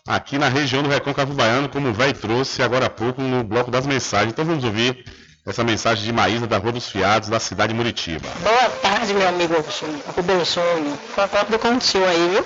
aqui 0.07 0.39
na 0.39 0.49
região 0.49 0.83
do 0.83 0.89
Recôncavo 0.89 1.33
Baiano, 1.33 1.69
como 1.69 1.89
o 1.89 1.93
velho 1.93 2.13
trouxe 2.13 2.63
agora 2.63 2.87
há 2.87 2.91
pouco 2.91 3.23
no 3.23 3.43
bloco 3.43 3.71
das 3.71 3.87
mensagens. 3.87 4.33
Então 4.33 4.45
vamos 4.45 4.63
ouvir 4.63 5.05
essa 5.47 5.65
mensagem 5.65 6.05
de 6.05 6.13
Maísa 6.13 6.47
da 6.47 6.59
Rua 6.59 6.73
dos 6.73 6.91
Fiados, 6.91 7.31
da 7.31 7.41
cidade 7.41 7.73
de 7.73 7.79
Muritiba. 7.79 8.29
Boa 8.43 8.69
tarde, 8.83 9.15
meu 9.15 9.27
amigo 9.27 9.55
Rubens 10.15 10.53
Júnior. 10.53 10.99
Fofoca 11.15 11.45
do 11.47 11.59
contigo 11.59 12.05
aí, 12.05 12.29
viu? 12.31 12.45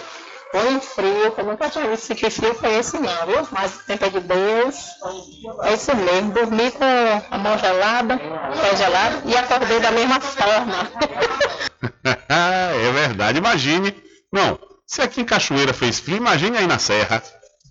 Um 0.55 0.81
frio, 0.81 1.33
que 1.33 1.41
eu 1.41 1.47
nunca 1.47 1.71
tinha 1.71 1.89
visto 1.89 2.15
que 2.15 2.29
frio 2.29 2.55
foi 2.55 2.75
esse 2.75 2.99
não, 2.99 3.27
viu? 3.27 3.49
Mas 3.51 3.75
o 3.75 3.85
tempo 3.87 4.05
é 4.05 4.11
de 4.11 4.21
Deus. 4.21 4.77
É 5.63 5.73
isso 5.73 5.97
mesmo. 5.97 6.33
Dormi 6.33 6.71
com 6.73 6.85
a 7.31 7.39
mão 7.39 7.59
gelada, 7.59 8.19
pé 8.19 8.77
gelado 8.77 9.23
e 9.25 9.37
acordei 9.37 9.81
da 9.81 9.91
mesma 9.91 10.21
forma. 10.21 10.91
é 12.29 12.93
verdade, 12.93 13.39
imagine. 13.39 13.97
Não, 14.31 14.59
se 14.87 15.01
aqui 15.01 15.23
em 15.23 15.25
Cachoeira 15.25 15.73
fez 15.73 15.99
frio, 15.99 16.19
imagine 16.19 16.59
aí 16.59 16.67
na 16.67 16.79
Serra, 16.79 17.23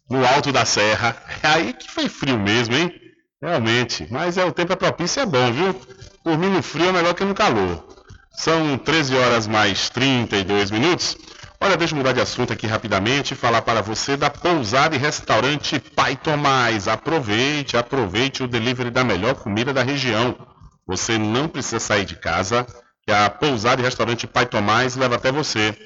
no 0.09 0.25
alto 0.25 0.51
da 0.51 0.65
Serra. 0.65 1.15
É 1.43 1.47
aí 1.47 1.73
que 1.73 1.91
foi 1.91 2.09
frio 2.09 2.39
mesmo, 2.39 2.75
hein? 2.75 2.91
Realmente. 3.39 4.07
Mas 4.09 4.39
é 4.39 4.45
o 4.45 4.51
tempo 4.51 4.73
é 4.73 4.75
propício 4.75 5.21
é 5.21 5.25
bom, 5.25 5.51
viu? 5.51 5.79
Dormir 6.25 6.49
no 6.49 6.63
frio 6.63 6.89
é 6.89 6.91
melhor 6.91 7.13
que 7.13 7.23
no 7.23 7.35
calor. 7.35 7.87
São 8.31 8.75
13 8.77 9.15
horas 9.17 9.45
mais 9.45 9.89
32 9.89 10.71
minutos. 10.71 11.15
Olha, 11.63 11.77
deixa 11.77 11.93
eu 11.93 11.97
mudar 11.97 12.11
de 12.11 12.19
assunto 12.19 12.51
aqui 12.51 12.65
rapidamente 12.65 13.35
e 13.35 13.37
falar 13.37 13.61
para 13.61 13.83
você 13.83 14.17
da 14.17 14.31
pousada 14.31 14.95
e 14.95 14.97
restaurante 14.97 15.79
Pai 15.79 16.15
Tomás. 16.15 16.87
Aproveite, 16.87 17.77
aproveite 17.77 18.41
o 18.41 18.47
delivery 18.47 18.89
da 18.89 19.03
melhor 19.03 19.35
comida 19.35 19.71
da 19.71 19.83
região. 19.83 20.35
Você 20.87 21.19
não 21.19 21.47
precisa 21.47 21.79
sair 21.79 22.03
de 22.03 22.15
casa, 22.15 22.65
que 23.05 23.11
a 23.11 23.29
pousada 23.29 23.79
e 23.79 23.85
restaurante 23.85 24.25
Pai 24.25 24.47
Tomás 24.47 24.95
leva 24.95 25.17
até 25.17 25.31
você. 25.31 25.77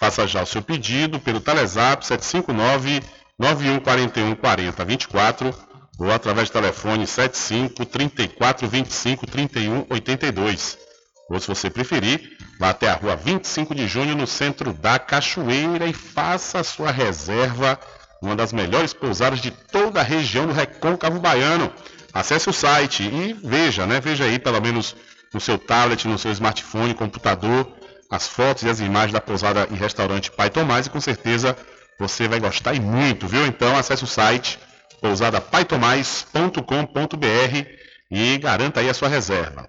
Faça 0.00 0.26
já 0.26 0.42
o 0.42 0.46
seu 0.46 0.62
pedido 0.62 1.20
pelo 1.20 1.40
Telezap 1.40 2.06
759 2.06 3.02
9141 3.38 4.34
4024 4.34 5.54
ou 5.98 6.10
através 6.10 6.48
do 6.48 6.54
telefone 6.54 7.06
75 7.06 7.84
34 7.84 8.66
25 8.66 9.26
31 9.26 9.84
82. 9.90 10.87
Ou 11.28 11.38
se 11.38 11.46
você 11.46 11.68
preferir, 11.68 12.38
vá 12.58 12.70
até 12.70 12.88
a 12.88 12.94
rua 12.94 13.14
25 13.14 13.74
de 13.74 13.86
junho 13.86 14.16
no 14.16 14.26
centro 14.26 14.72
da 14.72 14.98
Cachoeira 14.98 15.86
e 15.86 15.92
faça 15.92 16.60
a 16.60 16.64
sua 16.64 16.90
reserva, 16.90 17.78
uma 18.22 18.34
das 18.34 18.52
melhores 18.52 18.94
pousadas 18.94 19.40
de 19.40 19.50
toda 19.50 20.00
a 20.00 20.02
região 20.02 20.46
do 20.46 20.54
Recôncavo 20.54 21.20
Baiano. 21.20 21.70
Acesse 22.14 22.48
o 22.48 22.52
site 22.52 23.02
e 23.02 23.34
veja, 23.44 23.86
né? 23.86 24.00
Veja 24.00 24.24
aí 24.24 24.38
pelo 24.38 24.60
menos 24.60 24.96
no 25.32 25.40
seu 25.40 25.58
tablet, 25.58 26.08
no 26.08 26.18
seu 26.18 26.32
smartphone, 26.32 26.94
computador, 26.94 27.70
as 28.10 28.26
fotos 28.26 28.62
e 28.62 28.70
as 28.70 28.80
imagens 28.80 29.12
da 29.12 29.20
pousada 29.20 29.68
e 29.70 29.74
restaurante 29.74 30.32
Pai 30.32 30.48
Tomás 30.48 30.86
e 30.86 30.90
com 30.90 31.00
certeza 31.00 31.54
você 31.98 32.26
vai 32.26 32.40
gostar 32.40 32.72
e 32.72 32.80
muito, 32.80 33.28
viu? 33.28 33.46
Então 33.46 33.76
acesse 33.76 34.02
o 34.02 34.06
site 34.06 34.58
pousadapaitomais.com.br 35.02 37.68
e 38.10 38.38
garanta 38.38 38.80
aí 38.80 38.88
a 38.88 38.94
sua 38.94 39.08
reserva. 39.08 39.68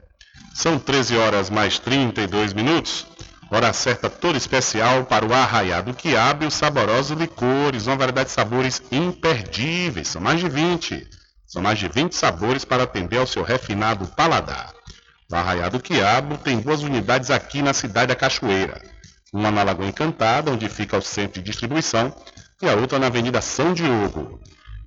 São 0.54 0.78
13 0.78 1.18
horas 1.18 1.50
mais 1.50 1.80
32 1.80 2.54
minutos. 2.54 3.06
Hora 3.52 3.74
certa 3.74 4.10
toda 4.10 4.38
especial 4.38 5.06
para 5.06 5.26
o 5.26 5.34
Arraiado 5.34 5.94
Quiabo 5.94 6.44
e 6.44 6.48
os 6.48 6.54
saborosos 6.54 7.18
licores, 7.18 7.88
uma 7.88 7.96
variedade 7.96 8.28
de 8.30 8.36
sabores 8.36 8.82
imperdíveis. 8.92 10.08
São 10.10 10.22
mais 10.22 10.40
de 10.40 10.48
20. 10.48 11.08
São 11.48 11.62
mais 11.62 11.80
de 11.80 11.88
20 11.88 12.14
sabores 12.14 12.64
para 12.64 12.84
atender 12.84 13.18
ao 13.18 13.26
seu 13.26 13.42
refinado 13.42 14.06
paladar. 14.16 14.72
O 15.32 15.36
Arraiado 15.36 15.80
Quiabo 15.80 16.38
tem 16.38 16.60
duas 16.60 16.84
unidades 16.84 17.32
aqui 17.32 17.62
na 17.62 17.74
cidade 17.74 18.08
da 18.08 18.16
Cachoeira. 18.16 18.82
uma 19.34 19.52
na 19.52 19.64
Lagoa 19.64 19.88
Encantada, 19.88 20.52
onde 20.52 20.68
fica 20.70 20.98
o 20.98 21.02
centro 21.02 21.42
de 21.42 21.50
distribuição, 21.52 22.14
e 22.62 22.68
a 22.68 22.76
outra 22.76 23.00
na 23.00 23.08
Avenida 23.08 23.42
São 23.42 23.74
Diogo. 23.74 24.40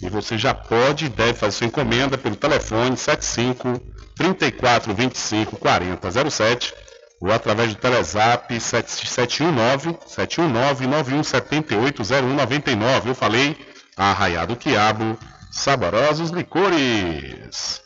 E 0.03 0.09
você 0.09 0.37
já 0.37 0.53
pode 0.53 1.07
e 1.07 1.09
deve 1.09 1.35
fazer 1.35 1.59
sua 1.59 1.66
encomenda 1.69 2.19
pelo 2.19 2.35
telefone 2.35 2.97
75 2.97 3.81
34 4.16 4.93
25 4.93 5.57
40 5.57 6.31
07 6.31 6.74
ou 7.20 7.31
através 7.31 7.73
do 7.73 7.81
Telezap 7.81 8.61
719 8.61 9.97
719 10.05 10.87
9178 10.89 12.03
0199. 12.03 13.11
Eu 13.11 13.15
falei 13.15 13.57
Arraiado 13.97 14.57
Quiabo, 14.57 15.16
saborosos 15.53 16.31
licores. 16.31 17.81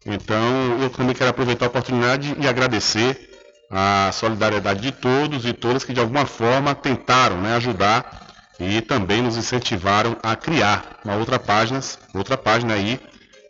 Então, 0.05 0.81
eu 0.81 0.89
também 0.89 1.15
quero 1.15 1.29
aproveitar 1.29 1.65
a 1.65 1.69
oportunidade 1.69 2.35
e 2.39 2.47
agradecer 2.47 3.29
a 3.69 4.11
solidariedade 4.11 4.81
de 4.81 4.91
todos 4.91 5.45
e 5.45 5.53
todas 5.53 5.83
que 5.83 5.93
de 5.93 5.99
alguma 5.99 6.25
forma 6.25 6.75
tentaram 6.75 7.41
né, 7.41 7.55
ajudar 7.55 8.27
e 8.59 8.81
também 8.81 9.21
nos 9.21 9.35
incentivaram 9.35 10.15
a 10.21 10.35
criar 10.35 10.99
uma 11.03 11.15
outra 11.15 11.39
página, 11.39 11.79
outra 12.13 12.37
página 12.37 12.75
aí. 12.75 12.99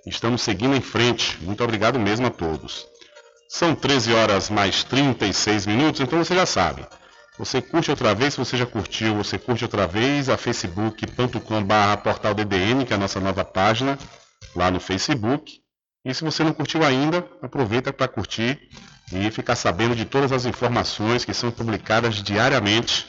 Estamos 0.06 0.42
seguindo 0.42 0.76
em 0.76 0.82
frente. 0.82 1.38
Muito 1.42 1.64
obrigado 1.64 2.00
mesmo 2.00 2.28
a 2.28 2.30
todos. 2.30 2.86
São 3.54 3.76
13 3.76 4.12
horas 4.16 4.50
mais 4.50 4.84
36 4.84 5.68
minutos, 5.68 6.02
então 6.02 6.18
você 6.18 6.34
já 6.34 6.44
sabe. 6.44 6.88
Você 7.38 7.62
curte 7.62 7.92
outra 7.92 8.16
vez, 8.16 8.34
se 8.34 8.40
você 8.40 8.58
já 8.58 8.66
curtiu, 8.66 9.14
você 9.14 9.38
curte 9.38 9.64
outra 9.64 9.86
vez 9.86 10.28
a 10.28 10.36
facebook.com.br 10.36 12.02
portalddn, 12.04 12.84
que 12.84 12.94
é 12.94 12.96
a 12.96 13.00
nossa 13.00 13.20
nova 13.20 13.46
página 13.46 14.00
lá 14.56 14.72
no 14.72 14.80
Facebook. 14.80 15.62
E 16.04 16.12
se 16.16 16.24
você 16.24 16.44
não 16.44 16.52
curtiu 16.52 16.84
ainda, 16.84 17.24
aproveita 17.44 17.94
para 17.94 18.08
curtir 18.08 18.60
e 19.12 19.30
ficar 19.30 19.56
sabendo 19.56 19.96
de 19.96 20.06
todas 20.06 20.32
as 20.32 20.46
informações 20.46 21.24
que 21.24 21.32
são 21.32 21.52
publicadas 21.52 22.24
diariamente 22.24 23.06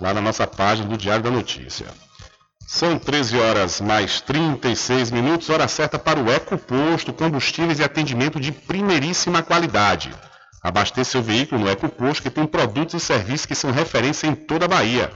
lá 0.00 0.14
na 0.14 0.20
nossa 0.20 0.46
página 0.46 0.88
do 0.88 0.96
Diário 0.96 1.24
da 1.24 1.30
Notícia. 1.30 1.88
São 2.70 2.98
13 2.98 3.38
horas 3.38 3.80
mais 3.80 4.20
36 4.20 5.10
minutos, 5.10 5.48
hora 5.48 5.66
certa 5.66 5.98
para 5.98 6.20
o 6.20 6.30
EcoPosto, 6.30 7.14
combustíveis 7.14 7.78
e 7.78 7.82
atendimento 7.82 8.38
de 8.38 8.52
primeiríssima 8.52 9.42
qualidade. 9.42 10.10
Abasteça 10.62 11.12
seu 11.12 11.22
veículo 11.22 11.62
no 11.62 11.70
EcoPosto, 11.70 12.22
que 12.22 12.28
tem 12.28 12.44
produtos 12.44 12.92
e 12.92 13.00
serviços 13.00 13.46
que 13.46 13.54
são 13.54 13.70
referência 13.70 14.26
em 14.26 14.34
toda 14.34 14.66
a 14.66 14.68
Bahia. 14.68 15.10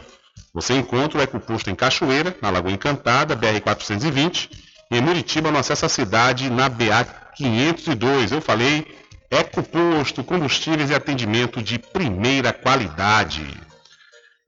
Você 0.55 0.73
encontra 0.73 1.19
o 1.19 1.23
EcoPosto 1.23 1.69
em 1.69 1.75
Cachoeira, 1.75 2.35
na 2.41 2.49
Lagoa 2.49 2.73
Encantada, 2.73 3.37
BR-420, 3.37 4.49
e 4.91 4.97
em 4.97 5.03
Muritiba, 5.03 5.51
no 5.51 5.59
acesso 5.59 5.85
à 5.85 5.91
cidade, 5.91 6.49
na 6.49 6.71
BA 6.71 7.05
502. 7.37 8.33
Eu 8.33 8.41
falei 8.41 8.87
EcoPosto, 9.31 10.25
combustíveis 10.25 10.89
e 10.89 10.95
atendimento 10.95 11.63
de 11.63 11.79
primeira 11.79 12.51
qualidade. 12.51 13.47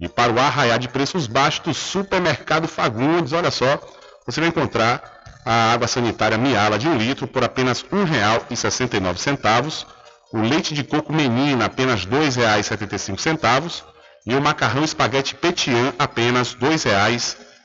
E 0.05 0.09
para 0.09 0.31
o 0.31 0.39
arraiar 0.39 0.79
de 0.79 0.87
preços 0.87 1.27
baixos 1.27 1.61
do 1.61 1.73
Supermercado 1.73 2.69
Fagundes, 2.69 3.33
olha 3.33 3.51
só, 3.51 3.81
você 4.27 4.39
vai 4.39 4.51
encontrar 4.51 5.03
a 5.47 5.73
água 5.73 5.89
sanitária 5.89 6.37
Miala 6.37 6.79
de 6.79 6.87
um 6.87 6.99
litro 6.99 7.27
por 7.27 7.43
apenas 7.43 7.81
R$ 7.81 7.89
1,69, 7.91 9.87
o 10.31 10.43
leite 10.43 10.75
de 10.75 10.85
coco 10.85 11.11
Menina 11.11 11.65
apenas 11.65 12.05
R$ 12.05 12.19
2,75 12.19 13.83
e 14.27 14.35
o 14.35 14.43
macarrão 14.43 14.85
espaguete 14.85 15.35
Petian 15.37 15.95
apenas 15.99 16.53
R$ 16.53 16.69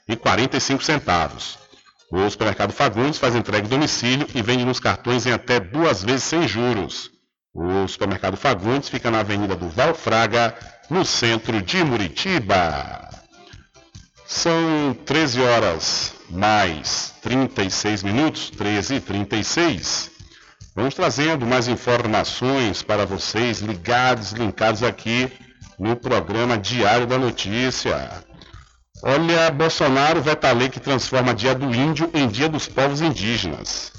2,45. 0.08 1.58
O 2.10 2.30
supermercado 2.30 2.72
Fagundes 2.72 3.20
faz 3.20 3.36
entrega 3.36 3.68
em 3.68 3.70
domicílio 3.70 4.26
e 4.34 4.42
vende 4.42 4.64
nos 4.64 4.80
cartões 4.80 5.26
em 5.26 5.34
até 5.34 5.60
duas 5.60 6.02
vezes 6.02 6.24
sem 6.24 6.48
juros. 6.48 7.12
O 7.54 7.88
supermercado 7.88 8.38
Fagundes 8.38 8.90
fica 8.90 9.10
na 9.10 9.22
Avenida 9.22 9.56
do 9.56 9.68
Valfraga, 9.70 10.56
no 10.90 11.04
centro 11.04 11.62
de 11.62 11.84
Muritiba. 11.84 13.10
São 14.28 14.96
13 15.06 15.42
horas 15.42 16.14
mais 16.30 17.16
36 17.24 18.04
minutos, 18.04 18.52
13 18.52 18.96
e 18.96 19.02
36. 19.02 20.12
Vamos 20.76 20.94
trazendo 20.94 21.46
mais 21.46 21.68
informações 21.68 22.84
para 22.84 23.06
vocês 23.06 23.60
ligados, 23.60 24.32
linkados 24.32 24.84
aqui 24.84 25.32
no 25.80 25.96
programa 25.96 26.58
Diário 26.58 27.08
da 27.08 27.18
Notícia. 27.18 28.24
Olha, 29.02 29.50
Bolsonaro 29.50 30.22
veta 30.22 30.50
a 30.50 30.54
lei 30.54 30.70
que 30.70 30.80
transforma 30.80 31.34
Dia 31.34 31.56
do 31.56 31.74
Índio 31.74 32.12
em 32.14 32.28
Dia 32.28 32.48
dos 32.48 32.68
Povos 32.68 33.02
Indígenas. 33.02 33.99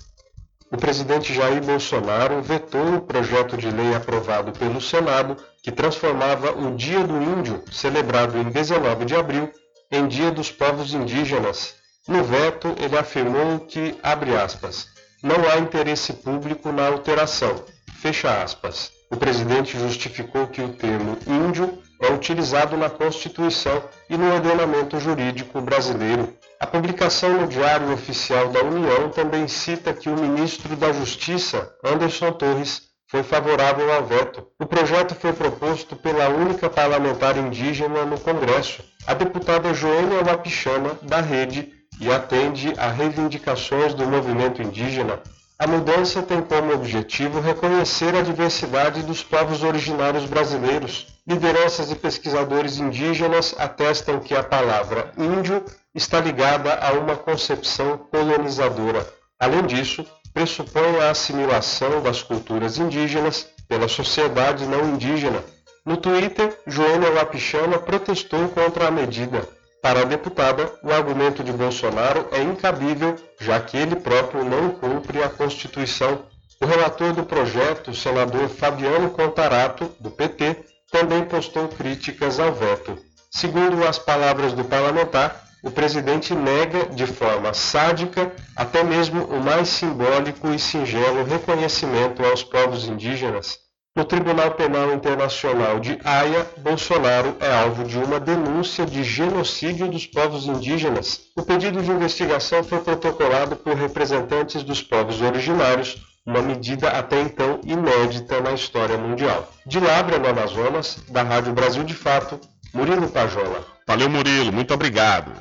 O 0.73 0.77
presidente 0.77 1.35
Jair 1.35 1.61
Bolsonaro 1.65 2.41
vetou 2.41 2.95
o 2.95 3.01
projeto 3.01 3.57
de 3.57 3.69
lei 3.69 3.93
aprovado 3.93 4.53
pelo 4.53 4.81
Senado 4.81 5.37
que 5.63 5.73
transformava 5.73 6.53
o 6.53 6.77
Dia 6.77 7.03
do 7.03 7.21
Índio, 7.21 7.65
celebrado 7.73 8.39
em 8.39 8.45
19 8.45 9.05
de 9.05 9.17
abril, 9.17 9.51
em 9.91 10.07
Dia 10.07 10.31
dos 10.31 10.53
Povos 10.53 10.95
Indígenas. 10.95 11.75
No 12.07 12.23
veto, 12.23 12.75
ele 12.79 12.97
afirmou 12.97 13.59
que, 13.61 13.99
abre 14.01 14.37
aspas, 14.37 14.87
não 15.23 15.37
há 15.51 15.59
interesse 15.59 16.13
público 16.13 16.71
na 16.71 16.87
alteração, 16.87 17.65
fecha 18.01 18.43
aspas. 18.43 18.93
O 19.11 19.17
presidente 19.17 19.77
justificou 19.77 20.47
que 20.47 20.63
o 20.63 20.69
termo 20.69 21.19
índio 21.27 21.83
é 22.01 22.13
utilizado 22.13 22.77
na 22.77 22.89
Constituição 22.89 23.83
e 24.09 24.17
no 24.17 24.33
ordenamento 24.33 25.01
jurídico 25.01 25.61
brasileiro. 25.61 26.33
A 26.63 26.67
publicação 26.67 27.41
no 27.41 27.47
Diário 27.47 27.91
Oficial 27.91 28.51
da 28.51 28.63
União 28.63 29.09
também 29.09 29.49
cita 29.49 29.95
que 29.95 30.11
o 30.11 30.15
ministro 30.15 30.77
da 30.77 30.93
Justiça, 30.93 31.75
Anderson 31.83 32.33
Torres, 32.33 32.83
foi 33.11 33.23
favorável 33.23 33.91
ao 33.91 34.05
veto. 34.05 34.47
O 34.61 34.67
projeto 34.67 35.15
foi 35.15 35.33
proposto 35.33 35.97
pela 35.97 36.29
única 36.29 36.69
parlamentar 36.69 37.39
indígena 37.39 38.05
no 38.05 38.21
Congresso, 38.21 38.85
a 39.07 39.15
deputada 39.15 39.73
Joênia 39.73 40.23
Wapichana, 40.23 40.99
da 41.01 41.23
Rede, 41.23 41.73
e 41.99 42.13
atende 42.13 42.75
a 42.77 42.91
reivindicações 42.91 43.95
do 43.95 44.07
movimento 44.07 44.61
indígena. 44.61 45.19
A 45.59 45.67
mudança 45.67 46.23
tem 46.23 46.43
como 46.43 46.75
objetivo 46.75 47.41
reconhecer 47.41 48.15
a 48.15 48.23
diversidade 48.23 49.03
dos 49.03 49.23
povos 49.23 49.63
originários 49.63 50.27
brasileiros. 50.27 51.07
Lideranças 51.31 51.93
e 51.93 51.95
pesquisadores 51.95 52.81
indígenas 52.81 53.55
atestam 53.57 54.19
que 54.19 54.35
a 54.35 54.43
palavra 54.43 55.13
índio 55.17 55.65
está 55.95 56.19
ligada 56.19 56.75
a 56.75 56.93
uma 56.95 57.15
concepção 57.15 57.97
colonizadora. 57.97 59.07
Além 59.39 59.65
disso, 59.65 60.05
pressupõe 60.35 60.99
a 60.99 61.11
assimilação 61.11 62.03
das 62.03 62.21
culturas 62.21 62.79
indígenas 62.79 63.47
pela 63.69 63.87
sociedade 63.87 64.67
não 64.67 64.89
indígena. 64.89 65.45
No 65.87 65.97
Twitter, 65.97 66.59
Joana 66.67 67.09
Wapichana 67.13 67.79
protestou 67.79 68.49
contra 68.49 68.89
a 68.89 68.91
medida. 68.91 69.49
Para 69.81 70.01
a 70.01 70.05
deputada, 70.05 70.75
o 70.83 70.91
argumento 70.91 71.45
de 71.45 71.53
Bolsonaro 71.53 72.27
é 72.33 72.43
incabível, 72.43 73.15
já 73.39 73.61
que 73.61 73.77
ele 73.77 73.95
próprio 73.95 74.43
não 74.43 74.71
cumpre 74.71 75.23
a 75.23 75.29
Constituição. 75.29 76.25
O 76.61 76.67
relator 76.67 77.13
do 77.13 77.23
projeto, 77.23 77.93
o 77.93 77.95
senador 77.95 78.49
Fabiano 78.49 79.11
Contarato, 79.11 79.93
do 80.01 80.11
PT, 80.11 80.57
também 80.91 81.25
postou 81.25 81.69
críticas 81.69 82.41
ao 82.41 82.53
veto. 82.53 82.99
Segundo 83.31 83.87
as 83.87 83.99
palavras 83.99 84.53
do 84.53 84.65
parlamentar, 84.65 85.45
o 85.63 85.71
presidente 85.71 86.35
nega 86.35 86.87
de 86.87 87.07
forma 87.07 87.53
sádica 87.53 88.33
até 88.57 88.83
mesmo 88.83 89.25
o 89.25 89.41
mais 89.41 89.69
simbólico 89.69 90.49
e 90.49 90.59
singelo 90.59 91.25
reconhecimento 91.25 92.25
aos 92.25 92.43
povos 92.43 92.89
indígenas. 92.89 93.59
No 93.95 94.05
Tribunal 94.05 94.53
Penal 94.53 94.93
Internacional 94.95 95.81
de 95.81 95.99
Haia, 96.05 96.47
Bolsonaro 96.59 97.37
é 97.41 97.53
alvo 97.53 97.85
de 97.85 97.99
uma 97.99 98.21
denúncia 98.21 98.87
de 98.87 99.03
genocídio 99.03 99.89
dos 99.89 100.07
povos 100.07 100.47
indígenas. 100.47 101.21
O 101.37 101.43
pedido 101.43 101.83
de 101.83 101.91
investigação 101.91 102.63
foi 102.63 102.79
protocolado 102.79 103.57
por 103.57 103.75
representantes 103.75 104.63
dos 104.63 104.81
povos 104.81 105.21
originários, 105.21 105.97
uma 106.27 106.43
medida 106.43 106.91
até 106.91 107.21
então 107.21 107.61
inédita 107.65 108.41
na 108.41 108.53
história 108.53 108.97
mundial. 108.97 109.51
De 109.67 109.81
Labra, 109.81 110.19
no 110.19 110.29
Amazonas, 110.29 110.99
da 111.09 111.23
Rádio 111.23 111.53
Brasil 111.53 111.83
de 111.83 111.95
Fato, 111.95 112.41
Murilo 112.73 113.09
Pajola. 113.09 113.67
Valeu, 113.87 114.09
Murilo, 114.09 114.53
muito 114.53 114.73
obrigado. 114.73 115.33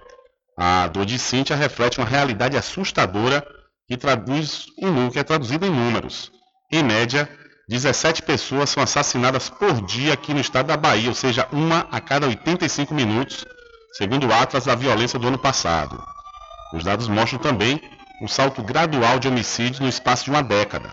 A 0.58 0.88
dor 0.88 1.06
de 1.06 1.20
Cíntia 1.20 1.56
reflete 1.56 2.00
uma 2.00 2.08
realidade 2.08 2.58
assustadora 2.58 3.46
que, 3.90 3.98
traduz, 3.98 4.68
que 5.12 5.18
é 5.18 5.24
traduzida 5.24 5.66
em 5.66 5.72
números. 5.72 6.32
Em 6.72 6.84
média, 6.84 7.28
17 7.68 8.22
pessoas 8.22 8.70
são 8.70 8.84
assassinadas 8.84 9.50
por 9.50 9.82
dia 9.82 10.14
aqui 10.14 10.32
no 10.32 10.40
estado 10.40 10.68
da 10.68 10.78
Bahia, 10.78 11.10
ou 11.10 11.16
seja, 11.16 11.48
uma 11.52 11.88
a 11.92 12.00
cada 12.00 12.28
85 12.28 12.94
minutos, 12.94 13.44
segundo 13.94 14.28
o 14.28 14.34
Atlas 14.34 14.66
da 14.66 14.76
Violência 14.76 15.18
do 15.18 15.28
ano 15.28 15.40
passado. 15.40 16.00
Os 16.72 16.84
dados 16.84 17.08
mostram 17.08 17.40
também 17.40 17.82
um 18.22 18.28
salto 18.28 18.62
gradual 18.62 19.18
de 19.18 19.28
homicídios 19.28 19.80
no 19.80 19.90
espaço 19.90 20.26
de 20.26 20.30
uma 20.30 20.44
década. 20.44 20.92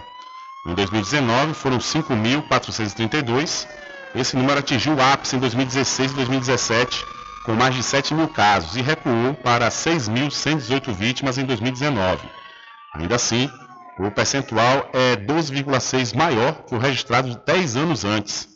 Em 0.67 0.75
2019 0.75 1.53
foram 1.53 1.77
5.432, 1.77 3.69
esse 4.15 4.35
número 4.39 4.59
atingiu 4.59 4.95
o 4.95 5.03
ápice 5.03 5.37
em 5.37 5.39
2016 5.39 6.13
e 6.13 6.15
2017, 6.15 7.05
com 7.45 7.53
mais 7.53 7.75
de 7.75 7.83
7 7.83 8.15
mil 8.15 8.29
casos, 8.29 8.75
e 8.75 8.81
recuou 8.81 9.35
para 9.35 9.69
6.118 9.69 10.95
vítimas 10.95 11.37
em 11.37 11.45
2019. 11.45 12.46
Ainda 12.99 13.17
assim, 13.17 13.51
o 13.99 14.11
percentual 14.11 14.91
é 14.93 15.17
12,6 15.17 16.15
maior 16.15 16.65
que 16.65 16.75
o 16.75 16.79
registrado 16.79 17.35
10 17.47 17.77
anos 17.77 18.05
antes. 18.05 18.49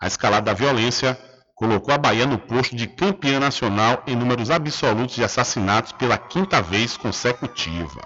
A 0.00 0.06
escalada 0.06 0.46
da 0.46 0.52
violência 0.52 1.18
colocou 1.54 1.94
a 1.94 1.98
Bahia 1.98 2.26
no 2.26 2.38
posto 2.38 2.74
de 2.74 2.86
campeã 2.86 3.38
nacional 3.38 4.02
em 4.06 4.16
números 4.16 4.50
absolutos 4.50 5.14
de 5.14 5.24
assassinatos 5.24 5.92
pela 5.92 6.18
quinta 6.18 6.60
vez 6.60 6.96
consecutiva. 6.96 8.02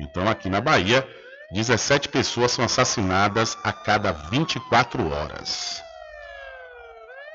Então, 0.00 0.28
aqui 0.28 0.48
na 0.48 0.60
Bahia, 0.60 1.06
17 1.52 2.08
pessoas 2.08 2.52
são 2.52 2.64
assassinadas 2.64 3.56
a 3.64 3.72
cada 3.72 4.12
24 4.12 5.10
horas. 5.12 5.82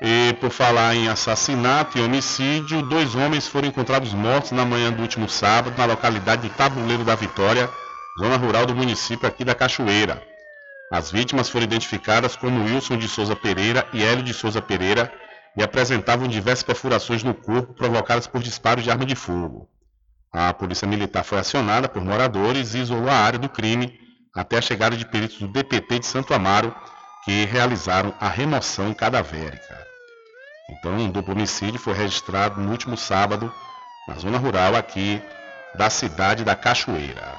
E 0.06 0.34
por 0.34 0.50
falar 0.50 0.94
em 0.94 1.08
assassinato 1.08 1.96
e 1.96 2.02
homicídio, 2.02 2.82
dois 2.82 3.14
homens 3.14 3.48
foram 3.48 3.68
encontrados 3.68 4.12
mortos 4.12 4.50
na 4.50 4.62
manhã 4.62 4.92
do 4.92 5.00
último 5.00 5.26
sábado 5.30 5.78
na 5.78 5.86
localidade 5.86 6.46
do 6.46 6.54
Tabuleiro 6.54 7.02
da 7.04 7.14
Vitória, 7.14 7.70
zona 8.20 8.36
rural 8.36 8.66
do 8.66 8.76
município 8.76 9.26
aqui 9.26 9.46
da 9.46 9.54
Cachoeira. 9.54 10.22
As 10.92 11.10
vítimas 11.10 11.48
foram 11.48 11.64
identificadas 11.64 12.36
como 12.36 12.66
Wilson 12.66 12.98
de 12.98 13.08
Souza 13.08 13.34
Pereira 13.34 13.88
e 13.94 14.02
Hélio 14.02 14.22
de 14.22 14.34
Souza 14.34 14.60
Pereira 14.60 15.10
e 15.56 15.62
apresentavam 15.62 16.28
diversas 16.28 16.64
perfurações 16.64 17.22
no 17.22 17.32
corpo 17.32 17.72
provocadas 17.72 18.26
por 18.26 18.42
disparos 18.42 18.84
de 18.84 18.90
arma 18.90 19.06
de 19.06 19.14
fogo. 19.14 19.70
A 20.30 20.52
polícia 20.52 20.86
militar 20.86 21.24
foi 21.24 21.38
acionada 21.38 21.88
por 21.88 22.04
moradores 22.04 22.74
e 22.74 22.78
isolou 22.80 23.08
a 23.08 23.14
área 23.14 23.38
do 23.38 23.48
crime 23.48 23.98
até 24.36 24.58
a 24.58 24.62
chegada 24.62 24.98
de 24.98 25.06
peritos 25.06 25.38
do 25.38 25.48
DPT 25.48 26.00
de 26.00 26.06
Santo 26.06 26.34
Amaro, 26.34 26.74
que 27.24 27.46
realizaram 27.46 28.12
a 28.20 28.28
remoção 28.28 28.92
cadavérica. 28.92 29.83
Então, 30.70 30.92
um 30.94 31.10
duplo 31.10 31.34
homicídio 31.34 31.78
foi 31.78 31.94
registrado 31.94 32.60
no 32.60 32.70
último 32.70 32.96
sábado 32.96 33.52
na 34.08 34.14
zona 34.14 34.38
rural 34.38 34.74
aqui 34.74 35.20
da 35.74 35.90
cidade 35.90 36.44
da 36.44 36.54
Cachoeira. 36.54 37.38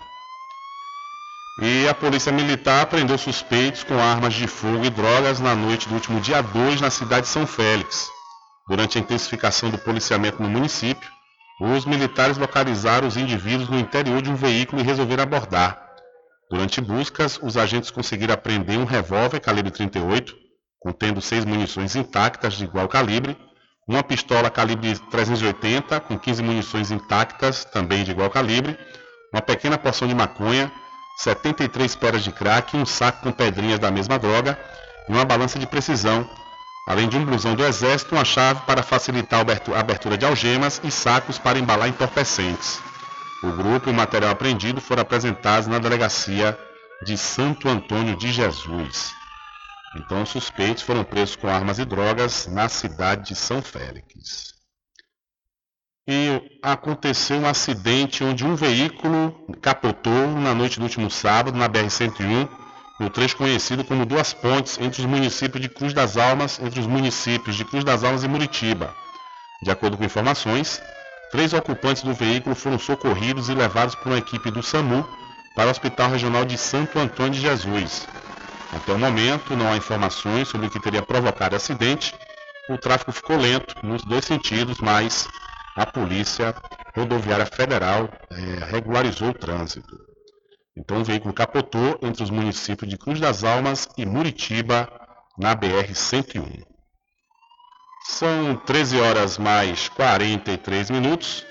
E 1.62 1.88
a 1.88 1.94
Polícia 1.94 2.32
Militar 2.32 2.86
prendeu 2.88 3.18
suspeitos 3.18 3.84
com 3.84 3.98
armas 3.98 4.34
de 4.34 4.46
fogo 4.46 4.84
e 4.84 4.90
drogas 4.90 5.40
na 5.40 5.56
noite 5.56 5.88
do 5.88 5.96
último 5.96 6.20
dia 6.20 6.42
2 6.42 6.82
na 6.82 6.90
cidade 6.90 7.24
de 7.24 7.30
São 7.30 7.48
Félix. 7.48 8.10
Durante 8.68 8.98
a 8.98 9.02
intensificação 9.02 9.70
do 9.70 9.78
policiamento 9.78 10.44
no 10.44 10.50
município, 10.50 11.10
os 11.62 11.86
militares 11.86 12.38
localizaram 12.38 13.08
os 13.08 13.16
indivíduos 13.16 13.70
no 13.70 13.80
interior 13.80 14.22
de 14.22 14.30
um 14.30 14.36
veículo 14.36 14.82
e 14.82 14.86
resolveram 14.86 15.24
abordar. 15.24 15.82
Durante 16.52 16.82
buscas, 16.82 17.40
os 17.42 17.56
agentes 17.56 17.90
conseguiram 17.90 18.34
apreender 18.34 18.78
um 18.78 18.84
revólver 18.84 19.40
calibre 19.40 19.72
38, 19.72 20.36
contendo 20.86 21.20
seis 21.20 21.44
munições 21.44 21.96
intactas 21.96 22.54
de 22.54 22.66
igual 22.66 22.88
calibre, 22.88 23.36
uma 23.88 24.04
pistola 24.04 24.52
calibre 24.52 24.96
380 25.10 26.00
com 26.02 26.20
15 26.20 26.44
munições 26.44 26.92
intactas, 26.92 27.66
também 27.66 28.04
de 28.04 28.12
igual 28.12 28.30
calibre, 28.30 28.78
uma 29.34 29.42
pequena 29.42 29.80
porção 29.80 30.08
de 30.08 30.14
maconha, 30.14 30.72
73 31.18 31.96
pedras 31.96 32.24
de 32.24 32.32
crack, 32.32 32.78
um 32.78 32.86
saco 32.86 33.24
com 33.24 33.32
pedrinhas 33.32 33.80
da 33.80 33.90
mesma 33.90 34.20
droga 34.20 34.60
e 35.10 35.12
uma 35.12 35.26
balança 35.26 35.58
de 35.58 35.66
precisão, 35.66 36.30
além 36.88 37.10
de 37.10 37.18
um 37.18 37.26
blusão 37.26 37.56
do 37.56 37.66
exército, 37.66 38.14
uma 38.14 38.24
chave 38.24 38.62
para 38.68 38.84
facilitar 38.84 39.40
a 39.40 39.80
abertura 39.80 40.16
de 40.16 40.26
algemas 40.26 40.80
e 40.84 40.92
sacos 40.92 41.40
para 41.40 41.58
embalar 41.58 41.90
entorpecentes. 41.90 42.80
O 43.42 43.52
grupo 43.54 43.90
e 43.90 43.92
o 43.92 43.96
material 43.96 44.30
apreendido 44.30 44.80
foram 44.80 45.02
apresentados 45.02 45.68
na 45.68 45.80
delegacia 45.80 46.56
de 47.04 47.18
Santo 47.18 47.68
Antônio 47.68 48.16
de 48.16 48.32
Jesus. 48.32 49.25
Então, 49.96 50.24
os 50.24 50.30
suspeitos 50.30 50.84
foram 50.84 51.04
presos 51.04 51.36
com 51.36 51.48
armas 51.48 51.80
e 51.80 51.86
drogas 51.86 52.48
na 52.48 52.68
cidade 52.68 53.30
de 53.30 53.36
São 53.36 53.62
Félix. 53.62 54.54
E 56.08 56.60
aconteceu 56.62 57.38
um 57.38 57.48
acidente 57.48 58.24
onde 58.24 58.46
um 58.46 58.56
veículo 58.56 59.48
capotou 59.62 60.28
na 60.28 60.54
noite 60.54 60.78
do 60.78 60.84
último 60.84 61.10
sábado 61.10 61.58
na 61.58 61.68
BR-101, 61.68 62.48
no 63.00 63.10
trecho 63.10 63.38
conhecido 63.38 63.84
como 63.84 64.06
Duas 64.06 64.34
Pontes, 64.34 64.78
entre 64.80 65.02
os 65.02 65.08
municípios 65.08 65.62
de 65.62 65.70
Cruz 65.70 65.94
das 65.94 66.16
Almas, 66.16 66.60
entre 66.60 66.80
os 66.80 66.86
municípios 66.86 67.56
de 67.56 67.66
Cruz 67.66 67.84
das 67.84 68.04
Almas 68.04 68.24
e 68.24 68.28
Muritiba. 68.28 68.94
De 69.64 69.72
acordo 69.72 69.98
com 69.98 70.04
informações, 70.04 70.82
três 71.32 71.54
ocupantes 71.54 72.04
do 72.04 72.14
veículo 72.14 72.54
foram 72.54 72.78
socorridos 72.78 73.50
e 73.50 73.56
levados 73.56 73.96
por 73.96 74.10
uma 74.10 74.20
equipe 74.20 74.52
do 74.52 74.62
SAMU 74.62 75.08
para 75.56 75.68
o 75.68 75.72
Hospital 75.72 76.12
Regional 76.12 76.46
de 76.46 76.58
Santo 76.58 77.00
Antônio 77.00 77.34
de 77.34 77.42
Jesus. 77.42 78.08
Até 78.76 78.92
o 78.92 79.00
momento, 79.00 79.56
não 79.56 79.72
há 79.72 79.78
informações 79.78 80.50
sobre 80.50 80.68
o 80.68 80.70
que 80.70 80.82
teria 80.82 81.02
provocado 81.02 81.54
o 81.54 81.58
acidente. 81.58 82.14
O 82.70 82.78
tráfego 82.78 83.14
ficou 83.14 83.38
lento 83.38 83.74
nos 83.86 84.04
dois 84.04 84.26
sentidos, 84.26 84.80
mas 84.80 85.28
a 85.78 85.86
Polícia 85.86 86.54
Rodoviária 86.94 87.46
Federal 87.46 88.10
é, 88.30 88.66
regularizou 88.66 89.30
o 89.30 89.34
trânsito. 89.34 89.96
Então 90.78 91.00
o 91.00 91.04
veículo 91.06 91.34
capotou 91.34 91.98
entre 92.02 92.22
os 92.22 92.30
municípios 92.30 92.90
de 92.90 92.98
Cruz 92.98 93.18
das 93.20 93.46
Almas 93.46 93.88
e 93.98 94.06
Muritiba, 94.06 94.90
na 95.38 95.56
BR-101. 95.56 96.64
São 98.08 98.56
13 98.58 99.00
horas 99.00 99.38
mais 99.38 99.88
43 99.90 100.90
minutos. 100.90 101.46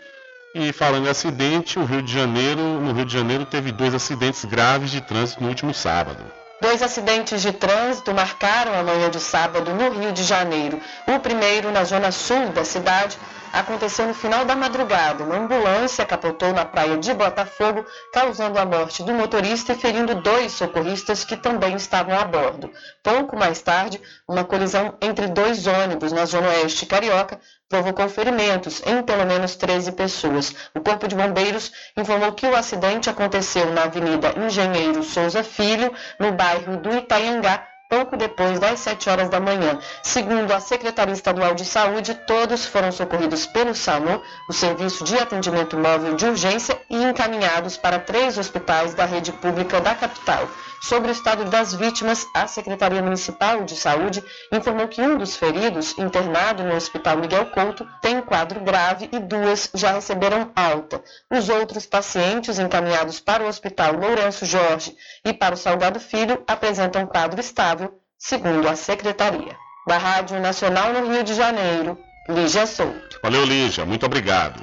E 0.54 0.72
falando 0.72 1.06
em 1.06 1.10
acidente, 1.10 1.78
o 1.78 1.84
Rio 1.84 2.02
de 2.02 2.12
Janeiro, 2.12 2.60
no 2.80 2.92
Rio 2.92 3.04
de 3.04 3.12
Janeiro 3.12 3.44
teve 3.44 3.72
dois 3.72 3.94
acidentes 3.94 4.44
graves 4.44 4.90
de 4.90 5.00
trânsito 5.00 5.42
no 5.42 5.48
último 5.48 5.74
sábado. 5.74 6.43
Dois 6.64 6.80
acidentes 6.82 7.42
de 7.42 7.52
trânsito 7.52 8.14
marcaram 8.14 8.72
a 8.72 8.82
manhã 8.82 9.10
de 9.10 9.20
sábado 9.20 9.74
no 9.74 9.90
Rio 9.90 10.12
de 10.12 10.22
Janeiro. 10.22 10.80
O 11.06 11.20
primeiro 11.20 11.70
na 11.70 11.84
zona 11.84 12.10
sul 12.10 12.48
da 12.54 12.64
cidade, 12.64 13.18
aconteceu 13.54 14.08
no 14.08 14.14
final 14.14 14.44
da 14.44 14.56
madrugada. 14.56 15.22
Uma 15.22 15.36
ambulância 15.36 16.04
capotou 16.04 16.52
na 16.52 16.64
praia 16.64 16.96
de 16.98 17.14
Botafogo, 17.14 17.86
causando 18.12 18.58
a 18.58 18.64
morte 18.64 19.02
do 19.04 19.12
motorista 19.12 19.72
e 19.72 19.76
ferindo 19.76 20.16
dois 20.16 20.52
socorristas 20.52 21.22
que 21.22 21.36
também 21.36 21.76
estavam 21.76 22.18
a 22.18 22.24
bordo. 22.24 22.70
Pouco 23.02 23.36
mais 23.36 23.62
tarde, 23.62 24.00
uma 24.26 24.42
colisão 24.42 24.96
entre 25.00 25.28
dois 25.28 25.66
ônibus 25.66 26.12
na 26.12 26.24
zona 26.24 26.48
oeste 26.48 26.84
carioca 26.86 27.38
provocou 27.68 28.08
ferimentos 28.08 28.82
em 28.86 29.02
pelo 29.02 29.24
menos 29.24 29.56
13 29.56 29.92
pessoas. 29.92 30.54
O 30.74 30.80
Corpo 30.80 31.08
de 31.08 31.14
Bombeiros 31.14 31.72
informou 31.96 32.32
que 32.32 32.46
o 32.46 32.56
acidente 32.56 33.10
aconteceu 33.10 33.70
na 33.72 33.84
Avenida 33.84 34.34
Engenheiro 34.38 35.02
Souza 35.02 35.42
Filho, 35.42 35.92
no 36.18 36.32
bairro 36.32 36.76
do 36.76 36.94
Itaiangá, 36.96 37.66
pouco 37.88 38.16
depois 38.16 38.58
das 38.58 38.80
7 38.80 39.08
horas 39.08 39.28
da 39.28 39.40
manhã. 39.40 39.78
Segundo 40.02 40.52
a 40.52 40.60
Secretaria 40.60 41.14
Estadual 41.14 41.54
de 41.54 41.64
Saúde, 41.64 42.14
todos 42.26 42.66
foram 42.66 42.90
socorridos 42.90 43.46
pelo 43.46 43.74
SAMU, 43.74 44.20
o 44.48 44.52
Serviço 44.52 45.04
de 45.04 45.16
Atendimento 45.16 45.78
Móvel 45.78 46.16
de 46.16 46.26
Urgência, 46.26 46.76
e 46.90 46.96
encaminhados 46.96 47.76
para 47.76 47.98
três 47.98 48.36
hospitais 48.36 48.94
da 48.94 49.04
rede 49.04 49.32
pública 49.32 49.80
da 49.80 49.94
capital. 49.94 50.48
Sobre 50.84 51.08
o 51.08 51.12
estado 51.12 51.46
das 51.46 51.72
vítimas, 51.72 52.28
a 52.34 52.46
Secretaria 52.46 53.00
Municipal 53.00 53.64
de 53.64 53.74
Saúde 53.74 54.22
informou 54.52 54.86
que 54.86 55.00
um 55.00 55.16
dos 55.16 55.34
feridos, 55.34 55.96
internado 55.96 56.62
no 56.62 56.74
Hospital 56.74 57.16
Miguel 57.16 57.46
Couto, 57.46 57.88
tem 58.02 58.18
um 58.18 58.20
quadro 58.20 58.60
grave 58.60 59.08
e 59.10 59.18
duas 59.18 59.70
já 59.72 59.92
receberam 59.92 60.52
alta. 60.54 61.02
Os 61.32 61.48
outros 61.48 61.86
pacientes 61.86 62.58
encaminhados 62.58 63.18
para 63.18 63.42
o 63.42 63.48
Hospital 63.48 63.94
Lourenço 63.94 64.44
Jorge 64.44 64.94
e 65.24 65.32
para 65.32 65.54
o 65.54 65.58
Salgado 65.58 65.98
Filho 65.98 66.44
apresentam 66.46 67.06
quadro 67.06 67.40
estável, 67.40 67.98
segundo 68.18 68.68
a 68.68 68.76
Secretaria. 68.76 69.56
Da 69.86 69.96
Rádio 69.96 70.38
Nacional 70.38 70.92
no 70.92 71.10
Rio 71.10 71.24
de 71.24 71.32
Janeiro, 71.32 71.98
Lígia 72.28 72.66
Souto. 72.66 73.20
Valeu, 73.22 73.46
Lígia. 73.46 73.86
Muito 73.86 74.04
obrigado. 74.04 74.62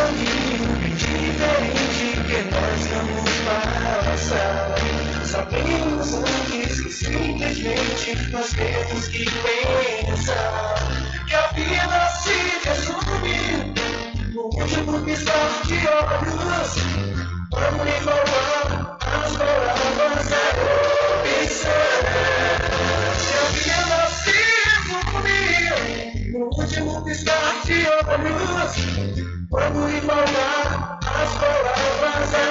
caminho 0.00 0.96
diferente 0.96 2.08
que 2.26 2.40
nós 2.50 2.80
vamos 2.88 3.30
passar. 3.44 4.74
Sabemos 5.24 6.08
antes 6.14 6.80
que 6.80 6.90
simplesmente 6.90 8.16
nós 8.30 8.50
temos 8.52 9.08
que 9.08 9.24
pensar 9.24 11.09
que 11.30 11.36
a 11.36 11.46
vida 11.54 12.10
se 12.10 12.34
resume 12.68 13.72
no 14.34 14.42
último 14.46 15.00
piscar 15.04 15.62
de 15.64 15.78
olhos. 15.86 16.70
Vamos 17.52 17.94
falar 18.02 18.98
as 19.00 19.36
palavras 19.36 20.28
da 20.28 20.42
opção. 21.14 21.70
Que 23.22 23.34
a 23.38 23.46
vida 23.54 24.00
se 24.10 24.38
resume 24.66 25.38
no 26.32 26.46
último 26.46 27.04
piscar 27.04 27.54
de 27.64 27.78
olhos. 27.86 28.74
Lhe 29.86 30.00
faltar 30.00 30.98
as 31.04 31.32
palavras, 31.38 32.34
é 32.34 32.50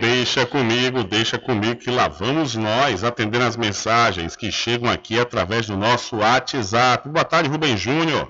Deixa 0.00 0.46
comigo, 0.46 1.04
deixa 1.04 1.38
comigo 1.38 1.76
que 1.76 1.90
lá 1.90 2.08
vamos 2.08 2.56
nós 2.56 3.04
atendendo 3.04 3.44
as 3.44 3.56
mensagens 3.56 4.34
que 4.34 4.50
chegam 4.50 4.90
aqui 4.90 5.18
através 5.18 5.66
do 5.66 5.76
nosso 5.76 6.16
WhatsApp. 6.16 7.08
Boa 7.08 7.24
tarde, 7.24 7.48
Rubem 7.48 7.76
Júnior. 7.76 8.28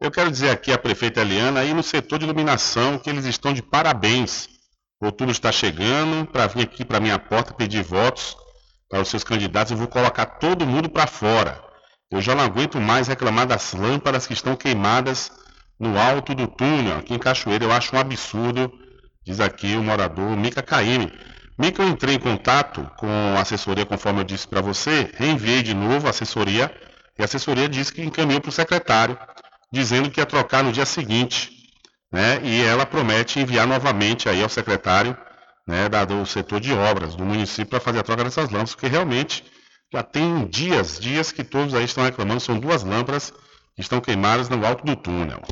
Eu 0.00 0.10
quero 0.10 0.30
dizer 0.30 0.50
aqui 0.50 0.72
à 0.72 0.78
prefeita 0.78 1.20
Eliana 1.20 1.60
aí 1.60 1.74
no 1.74 1.82
setor 1.82 2.18
de 2.18 2.24
iluminação 2.24 2.98
que 2.98 3.10
eles 3.10 3.26
estão 3.26 3.52
de 3.52 3.62
parabéns. 3.62 4.57
Outubro 5.00 5.30
está 5.30 5.52
chegando 5.52 6.26
para 6.26 6.48
vir 6.48 6.62
aqui 6.62 6.84
para 6.84 6.98
minha 6.98 7.20
porta 7.20 7.54
pedir 7.54 7.84
votos 7.84 8.36
para 8.90 9.00
os 9.00 9.08
seus 9.08 9.22
candidatos. 9.22 9.70
Eu 9.70 9.78
vou 9.78 9.86
colocar 9.86 10.26
todo 10.26 10.66
mundo 10.66 10.88
para 10.88 11.06
fora. 11.06 11.62
Eu 12.10 12.20
já 12.20 12.34
não 12.34 12.42
aguento 12.42 12.80
mais 12.80 13.06
reclamar 13.06 13.46
das 13.46 13.72
lâmpadas 13.74 14.26
que 14.26 14.32
estão 14.32 14.56
queimadas 14.56 15.30
no 15.78 15.96
alto 15.96 16.34
do 16.34 16.48
túnel, 16.48 16.98
aqui 16.98 17.14
em 17.14 17.18
Cachoeira. 17.18 17.64
Eu 17.64 17.72
acho 17.72 17.94
um 17.94 17.98
absurdo, 17.98 18.72
diz 19.24 19.38
aqui 19.38 19.76
o 19.76 19.84
morador 19.84 20.36
Mica 20.36 20.62
Caime. 20.62 21.12
Mica, 21.56 21.82
eu 21.82 21.88
entrei 21.88 22.16
em 22.16 22.18
contato 22.18 22.90
com 22.96 23.06
a 23.36 23.40
assessoria, 23.40 23.86
conforme 23.86 24.20
eu 24.20 24.24
disse 24.24 24.48
para 24.48 24.60
você, 24.60 25.12
reenviei 25.14 25.62
de 25.62 25.74
novo 25.74 26.08
a 26.08 26.10
assessoria, 26.10 26.74
e 27.16 27.22
a 27.22 27.24
assessoria 27.24 27.68
disse 27.68 27.92
que 27.92 28.02
encaminhou 28.02 28.40
para 28.40 28.48
o 28.48 28.52
secretário, 28.52 29.16
dizendo 29.72 30.10
que 30.10 30.20
ia 30.20 30.26
trocar 30.26 30.64
no 30.64 30.72
dia 30.72 30.86
seguinte 30.86 31.57
né? 32.12 32.40
E 32.42 32.62
ela 32.62 32.86
promete 32.86 33.38
enviar 33.40 33.66
novamente 33.66 34.28
aí 34.28 34.42
ao 34.42 34.48
secretário 34.48 35.16
né, 35.66 35.88
da, 35.88 36.04
do 36.04 36.24
setor 36.24 36.60
de 36.60 36.72
obras 36.72 37.14
do 37.14 37.24
município 37.24 37.66
para 37.66 37.80
fazer 37.80 37.98
a 37.98 38.02
troca 38.02 38.24
dessas 38.24 38.48
lâmpadas, 38.50 38.74
porque 38.74 38.88
realmente 38.88 39.44
já 39.92 40.02
tem 40.02 40.46
dias, 40.46 40.98
dias 40.98 41.30
que 41.30 41.44
todos 41.44 41.74
aí 41.74 41.84
estão 41.84 42.04
reclamando, 42.04 42.40
são 42.40 42.58
duas 42.58 42.82
lâmpadas 42.82 43.32
que 43.74 43.82
estão 43.82 44.00
queimadas 44.00 44.48
no 44.48 44.64
alto 44.66 44.84
do 44.84 44.96
túnel. 44.96 45.42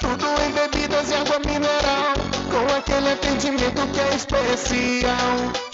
Tudo 0.00 0.26
em 0.42 0.52
bebidas 0.52 1.10
e 1.10 1.14
água 1.14 1.38
mineral, 1.40 2.14
com 2.50 2.74
aquele 2.76 3.12
atendimento 3.12 3.86
que 3.92 4.00
é 4.00 4.14
especial. 4.14 5.70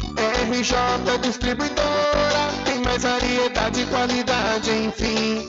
RJ 0.49 1.19
Distribuidora, 1.23 2.53
tem 2.65 2.79
mais 2.81 3.03
variedade 3.03 3.83
e 3.83 3.87
qualidade, 3.87 4.71
enfim. 4.71 5.49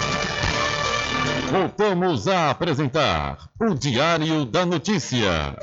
Voltamos 1.51 2.29
a 2.29 2.49
apresentar 2.49 3.37
o 3.59 3.75
Diário 3.75 4.45
da 4.45 4.65
Notícia. 4.65 5.53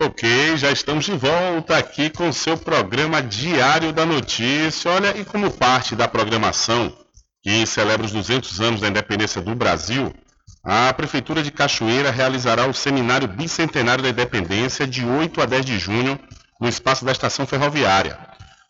Ok, 0.00 0.56
já 0.56 0.70
estamos 0.70 1.06
de 1.06 1.16
volta 1.16 1.76
aqui 1.76 2.08
com 2.08 2.32
seu 2.32 2.56
programa 2.56 3.20
Diário 3.20 3.92
da 3.92 4.06
Notícia. 4.06 4.92
Olha, 4.92 5.18
e 5.18 5.24
como 5.24 5.50
parte 5.50 5.96
da 5.96 6.06
programação 6.06 6.96
que 7.42 7.66
celebra 7.66 8.06
os 8.06 8.12
200 8.12 8.60
anos 8.60 8.80
da 8.80 8.86
independência 8.86 9.42
do 9.42 9.56
Brasil, 9.56 10.14
a 10.62 10.94
Prefeitura 10.94 11.42
de 11.42 11.50
Cachoeira 11.50 12.12
realizará 12.12 12.64
o 12.68 12.72
Seminário 12.72 13.26
Bicentenário 13.26 14.04
da 14.04 14.10
Independência 14.10 14.86
de 14.86 15.04
8 15.04 15.42
a 15.42 15.46
10 15.46 15.66
de 15.66 15.80
junho 15.80 16.16
no 16.60 16.68
espaço 16.68 17.04
da 17.04 17.10
estação 17.10 17.44
ferroviária. 17.44 18.16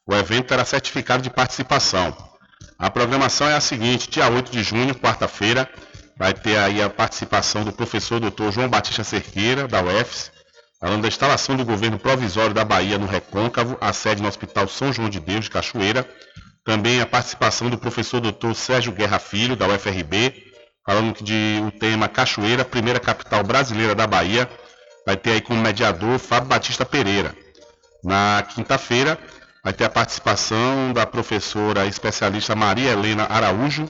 O 0.06 0.14
evento 0.14 0.46
terá 0.46 0.64
certificado 0.64 1.22
de 1.22 1.28
participação. 1.28 2.16
A 2.78 2.88
programação 2.88 3.48
é 3.48 3.56
a 3.56 3.60
seguinte: 3.60 4.08
dia 4.08 4.30
8 4.30 4.52
de 4.52 4.62
junho, 4.62 4.94
quarta-feira, 4.94 5.68
vai 6.16 6.32
ter 6.32 6.56
aí 6.56 6.80
a 6.80 6.88
participação 6.88 7.64
do 7.64 7.72
professor 7.72 8.20
Dr. 8.20 8.52
João 8.52 8.68
Batista 8.68 9.02
Cerqueira, 9.02 9.66
da 9.66 9.82
UFS, 9.82 10.30
falando 10.80 11.02
da 11.02 11.08
instalação 11.08 11.56
do 11.56 11.64
governo 11.64 11.98
provisório 11.98 12.54
da 12.54 12.64
Bahia 12.64 12.96
no 12.96 13.06
Recôncavo, 13.06 13.76
a 13.80 13.92
sede 13.92 14.22
no 14.22 14.28
Hospital 14.28 14.68
São 14.68 14.92
João 14.92 15.10
de 15.10 15.18
Deus 15.18 15.46
de 15.46 15.50
Cachoeira. 15.50 16.08
Também 16.64 17.00
a 17.00 17.06
participação 17.06 17.68
do 17.68 17.78
professor 17.78 18.20
Dr. 18.20 18.54
Sérgio 18.54 18.92
Guerra 18.92 19.18
Filho, 19.18 19.56
da 19.56 19.66
UFRB, 19.66 20.34
falando 20.86 21.20
de 21.20 21.60
o 21.66 21.72
tema 21.72 22.08
Cachoeira, 22.08 22.64
primeira 22.64 23.00
capital 23.00 23.42
brasileira 23.42 23.94
da 23.94 24.06
Bahia. 24.06 24.48
Vai 25.04 25.16
ter 25.16 25.32
aí 25.32 25.40
como 25.40 25.60
mediador 25.60 26.16
Fábio 26.20 26.48
Batista 26.48 26.84
Pereira. 26.84 27.34
Na 28.04 28.44
quinta-feira, 28.54 29.18
vai 29.68 29.72
ter 29.74 29.84
a 29.84 29.90
participação 29.90 30.94
da 30.94 31.04
professora 31.04 31.84
especialista 31.84 32.56
Maria 32.56 32.92
Helena 32.92 33.26
Araújo, 33.28 33.86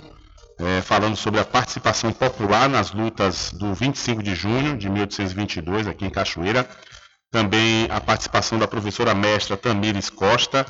é, 0.59 0.83
falando 0.83 1.15
sobre 1.15 1.39
a 1.39 1.45
participação 1.45 2.13
popular 2.13 2.69
nas 2.69 2.91
lutas 2.91 3.53
do 3.53 3.73
25 3.73 4.21
de 4.21 4.35
junho 4.35 4.77
de 4.77 4.89
1822, 4.91 5.87
aqui 5.87 6.05
em 6.05 6.11
Cachoeira. 6.11 6.69
Também 7.31 7.87
a 7.91 8.01
participação 8.01 8.59
da 8.59 8.67
professora 8.67 9.15
mestra 9.15 9.57
Tamires 9.57 10.11
Costa, 10.11 10.67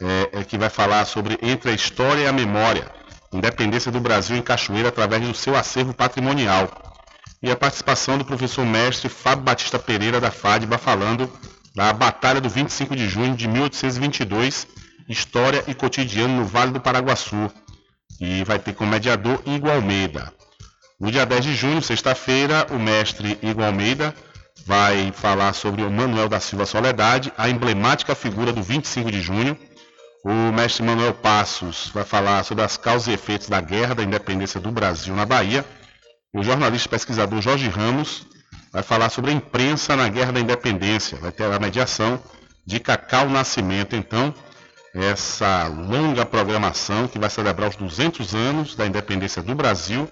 é, 0.00 0.38
é, 0.38 0.44
que 0.44 0.56
vai 0.56 0.70
falar 0.70 1.04
sobre 1.06 1.36
Entre 1.42 1.72
a 1.72 1.74
História 1.74 2.22
e 2.22 2.26
a 2.28 2.32
Memória, 2.32 2.88
Independência 3.32 3.90
do 3.90 3.98
Brasil 3.98 4.36
em 4.36 4.42
Cachoeira 4.42 4.90
através 4.90 5.26
do 5.26 5.34
seu 5.34 5.56
acervo 5.56 5.92
patrimonial. 5.92 6.70
E 7.42 7.50
a 7.50 7.56
participação 7.56 8.16
do 8.16 8.24
professor 8.24 8.64
mestre 8.64 9.08
Fábio 9.08 9.44
Batista 9.44 9.76
Pereira, 9.76 10.20
da 10.20 10.30
FADBA, 10.30 10.78
falando 10.78 11.28
da 11.76 11.92
Batalha 11.92 12.40
do 12.40 12.48
25 12.48 12.96
de 12.96 13.06
junho 13.06 13.36
de 13.36 13.46
1822, 13.46 14.66
História 15.06 15.62
e 15.68 15.74
Cotidiano 15.74 16.38
no 16.38 16.44
Vale 16.46 16.72
do 16.72 16.80
Paraguaçu, 16.80 17.52
e 18.18 18.42
vai 18.44 18.58
ter 18.58 18.72
como 18.72 18.92
mediador 18.92 19.42
Igor 19.44 19.72
Almeida. 19.72 20.32
No 20.98 21.12
dia 21.12 21.26
10 21.26 21.44
de 21.44 21.54
junho, 21.54 21.82
sexta-feira, 21.82 22.66
o 22.70 22.78
mestre 22.78 23.38
Igor 23.42 23.66
Almeida 23.66 24.14
vai 24.64 25.12
falar 25.12 25.52
sobre 25.52 25.82
o 25.82 25.90
Manuel 25.90 26.30
da 26.30 26.40
Silva 26.40 26.64
Soledade, 26.64 27.30
a 27.36 27.50
emblemática 27.50 28.14
figura 28.14 28.54
do 28.54 28.62
25 28.62 29.12
de 29.12 29.20
junho. 29.20 29.56
O 30.24 30.50
mestre 30.52 30.82
Manuel 30.82 31.12
Passos 31.12 31.90
vai 31.92 32.04
falar 32.04 32.42
sobre 32.42 32.64
as 32.64 32.78
causas 32.78 33.08
e 33.08 33.12
efeitos 33.12 33.50
da 33.50 33.60
Guerra 33.60 33.94
da 33.94 34.02
Independência 34.02 34.58
do 34.58 34.72
Brasil 34.72 35.14
na 35.14 35.26
Bahia. 35.26 35.62
O 36.34 36.42
jornalista 36.42 36.88
e 36.88 36.90
pesquisador 36.90 37.42
Jorge 37.42 37.68
Ramos 37.68 38.26
vai 38.76 38.82
falar 38.82 39.08
sobre 39.08 39.30
a 39.30 39.34
imprensa 39.34 39.96
na 39.96 40.06
Guerra 40.06 40.32
da 40.32 40.40
Independência. 40.40 41.16
Vai 41.16 41.32
ter 41.32 41.44
a 41.44 41.58
mediação 41.58 42.22
de 42.66 42.78
Cacau 42.78 43.26
Nascimento, 43.26 43.96
então, 43.96 44.34
essa 44.92 45.66
longa 45.66 46.26
programação 46.26 47.08
que 47.08 47.18
vai 47.18 47.30
celebrar 47.30 47.70
os 47.70 47.76
200 47.76 48.34
anos 48.34 48.76
da 48.76 48.84
independência 48.84 49.42
do 49.42 49.54
Brasil. 49.54 50.06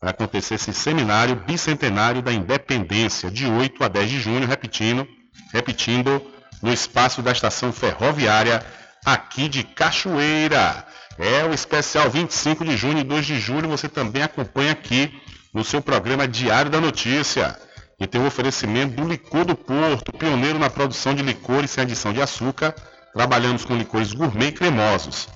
Vai 0.00 0.10
acontecer 0.10 0.54
esse 0.54 0.72
seminário 0.72 1.34
bicentenário 1.44 2.22
da 2.22 2.32
independência, 2.32 3.28
de 3.32 3.48
8 3.48 3.82
a 3.82 3.88
10 3.88 4.08
de 4.08 4.20
junho, 4.20 4.46
repetindo, 4.46 5.08
repetindo 5.52 6.22
no 6.62 6.72
espaço 6.72 7.20
da 7.20 7.32
estação 7.32 7.72
ferroviária 7.72 8.64
aqui 9.04 9.48
de 9.48 9.64
Cachoeira. 9.64 10.86
É 11.18 11.42
o 11.42 11.52
especial 11.52 12.08
25 12.08 12.64
de 12.64 12.76
junho 12.76 12.98
e 12.98 13.02
2 13.02 13.26
de 13.26 13.40
julho, 13.40 13.68
você 13.68 13.88
também 13.88 14.22
acompanha 14.22 14.70
aqui 14.70 15.12
no 15.52 15.64
seu 15.64 15.82
programa 15.82 16.28
Diário 16.28 16.70
da 16.70 16.80
Notícia 16.80 17.58
e 18.04 18.06
tem 18.06 18.20
o 18.20 18.26
oferecimento 18.26 18.94
do 18.94 19.08
Licor 19.08 19.46
do 19.46 19.56
Porto, 19.56 20.12
pioneiro 20.12 20.58
na 20.58 20.68
produção 20.68 21.14
de 21.14 21.22
licores 21.22 21.70
sem 21.70 21.80
adição 21.82 22.12
de 22.12 22.20
açúcar. 22.20 22.74
Trabalhamos 23.14 23.64
com 23.64 23.74
licores 23.74 24.12
gourmet 24.12 24.48
e 24.48 24.52
cremosos. 24.52 25.26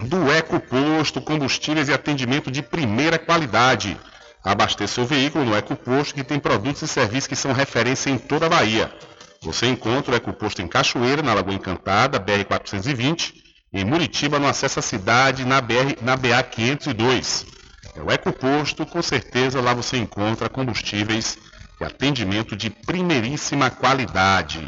do 0.00 0.28
Eco 0.32 0.58
Posto, 0.58 1.20
combustíveis 1.20 1.88
e 1.88 1.92
atendimento 1.92 2.50
de 2.50 2.60
primeira 2.60 3.16
qualidade. 3.16 3.96
Abasteça 4.42 5.00
o 5.00 5.06
veículo 5.06 5.44
no 5.44 5.54
Eco 5.54 5.76
Posto, 5.76 6.14
que 6.14 6.24
tem 6.24 6.40
produtos 6.40 6.82
e 6.82 6.88
serviços 6.88 7.28
que 7.28 7.36
são 7.36 7.52
referência 7.52 8.10
em 8.10 8.18
toda 8.18 8.46
a 8.46 8.48
Bahia. 8.48 8.92
Você 9.40 9.66
encontra 9.68 10.12
o 10.12 10.16
Eco 10.16 10.32
Posto 10.32 10.60
em 10.60 10.66
Cachoeira, 10.66 11.22
na 11.22 11.32
Lagoa 11.32 11.54
Encantada, 11.54 12.18
BR-420, 12.18 13.34
em 13.72 13.84
Muritiba, 13.84 14.40
no 14.40 14.48
acesso 14.48 14.80
à 14.80 14.82
cidade, 14.82 15.44
na, 15.44 15.60
BR, 15.60 15.96
na 16.02 16.16
BA-502. 16.16 17.46
É 17.94 18.02
o 18.02 18.10
Eco 18.10 18.32
Posto, 18.32 18.84
com 18.84 19.00
certeza 19.00 19.60
lá 19.60 19.72
você 19.72 19.96
encontra 19.96 20.48
combustíveis 20.48 21.38
e 21.80 21.84
atendimento 21.84 22.56
de 22.56 22.70
primeiríssima 22.70 23.70
qualidade. 23.70 24.60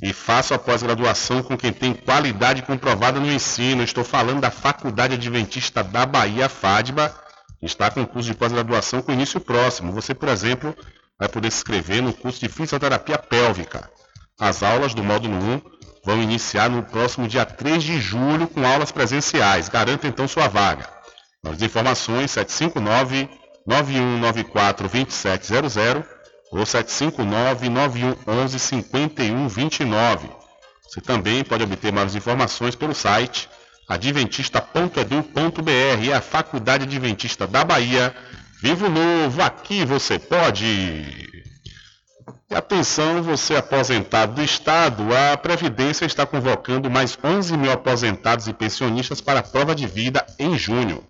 E 0.00 0.12
faça 0.12 0.54
a 0.54 0.58
pós-graduação 0.58 1.42
com 1.42 1.56
quem 1.56 1.72
tem 1.72 1.92
qualidade 1.92 2.62
comprovada 2.62 3.18
no 3.18 3.30
ensino. 3.30 3.82
Estou 3.82 4.04
falando 4.04 4.40
da 4.40 4.50
Faculdade 4.50 5.14
Adventista 5.14 5.82
da 5.82 6.06
Bahia, 6.06 6.48
FADBA, 6.48 7.12
que 7.58 7.66
está 7.66 7.90
com 7.90 8.06
curso 8.06 8.28
de 8.28 8.36
pós-graduação 8.36 9.02
com 9.02 9.12
início 9.12 9.40
próximo. 9.40 9.92
Você, 9.92 10.14
por 10.14 10.28
exemplo, 10.28 10.76
vai 11.18 11.28
poder 11.28 11.50
se 11.50 11.58
inscrever 11.58 12.00
no 12.00 12.12
curso 12.12 12.38
de 12.38 12.48
Fisioterapia 12.48 13.18
Pélvica. 13.18 13.90
As 14.38 14.62
aulas 14.62 14.94
do 14.94 15.02
módulo 15.02 15.34
1 15.34 15.60
vão 16.04 16.22
iniciar 16.22 16.70
no 16.70 16.84
próximo 16.84 17.26
dia 17.26 17.44
3 17.44 17.82
de 17.82 18.00
julho 18.00 18.46
com 18.46 18.64
aulas 18.64 18.92
presenciais. 18.92 19.68
Garanta 19.68 20.06
então 20.06 20.28
sua 20.28 20.46
vaga. 20.46 20.88
Mais 21.42 21.60
informações 21.60 22.30
759 22.30 23.28
9194 23.68 24.88
2700 24.88 26.02
ou 26.50 26.64
759 26.64 27.68
9111 27.68 28.58
5129. 28.58 30.30
Você 30.88 31.02
também 31.02 31.44
pode 31.44 31.64
obter 31.64 31.92
mais 31.92 32.14
informações 32.14 32.74
pelo 32.74 32.94
site 32.94 33.46
adventista.edu.br 33.86 36.02
e 36.02 36.12
a 36.12 36.22
Faculdade 36.22 36.84
Adventista 36.84 37.46
da 37.46 37.62
Bahia. 37.62 38.16
Vivo 38.62 38.88
Novo, 38.88 39.42
aqui 39.42 39.84
você 39.84 40.18
pode! 40.18 40.64
E 42.50 42.54
atenção, 42.54 43.22
você 43.22 43.56
aposentado 43.56 44.34
do 44.34 44.42
Estado, 44.42 45.04
a 45.14 45.36
Previdência 45.36 46.06
está 46.06 46.24
convocando 46.24 46.90
mais 46.90 47.18
11 47.22 47.54
mil 47.58 47.70
aposentados 47.70 48.48
e 48.48 48.54
pensionistas 48.54 49.20
para 49.20 49.40
a 49.40 49.42
prova 49.42 49.74
de 49.74 49.86
vida 49.86 50.24
em 50.38 50.56
junho. 50.56 51.04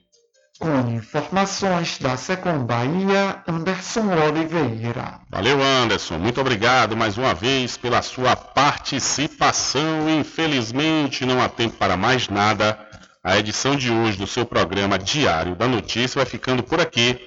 Com 0.59 0.89
informações 0.89 1.97
da 1.99 2.17
Secom 2.17 2.65
Bahia, 2.65 3.41
Anderson 3.47 4.09
Oliveira. 4.27 5.21
Valeu, 5.29 5.63
Anderson. 5.63 6.17
Muito 6.17 6.41
obrigado 6.41 6.97
mais 6.97 7.17
uma 7.17 7.33
vez 7.33 7.77
pela 7.77 8.01
sua 8.01 8.35
participação. 8.35 10.09
Infelizmente, 10.09 11.25
não 11.25 11.41
há 11.41 11.47
tempo 11.47 11.77
para 11.77 11.95
mais 11.95 12.27
nada. 12.27 12.77
A 13.23 13.37
edição 13.37 13.77
de 13.77 13.89
hoje 13.89 14.17
do 14.17 14.27
seu 14.27 14.45
programa 14.45 14.99
Diário 14.99 15.55
da 15.55 15.65
Notícia 15.65 16.19
vai 16.19 16.25
ficando 16.25 16.61
por 16.61 16.81
aqui. 16.81 17.17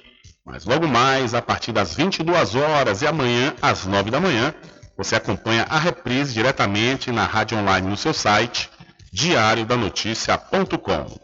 Mas 0.45 0.65
logo 0.65 0.87
mais, 0.87 1.33
a 1.33 1.41
partir 1.41 1.71
das 1.71 1.95
22 1.95 2.53
horas 2.53 3.01
e 3.01 3.07
amanhã 3.07 3.55
às 3.59 3.87
9 3.87 4.11
da 4.11 4.19
manhã, 4.19 4.53
você 4.95 5.15
acompanha 5.15 5.65
a 5.71 5.79
reprise 5.79 6.35
diretamente 6.35 7.11
na 7.11 7.25
rádio 7.25 7.57
online 7.57 7.89
no 7.89 7.97
seu 7.97 8.13
site 8.13 8.69
diariodanoticia.com. 9.11 11.19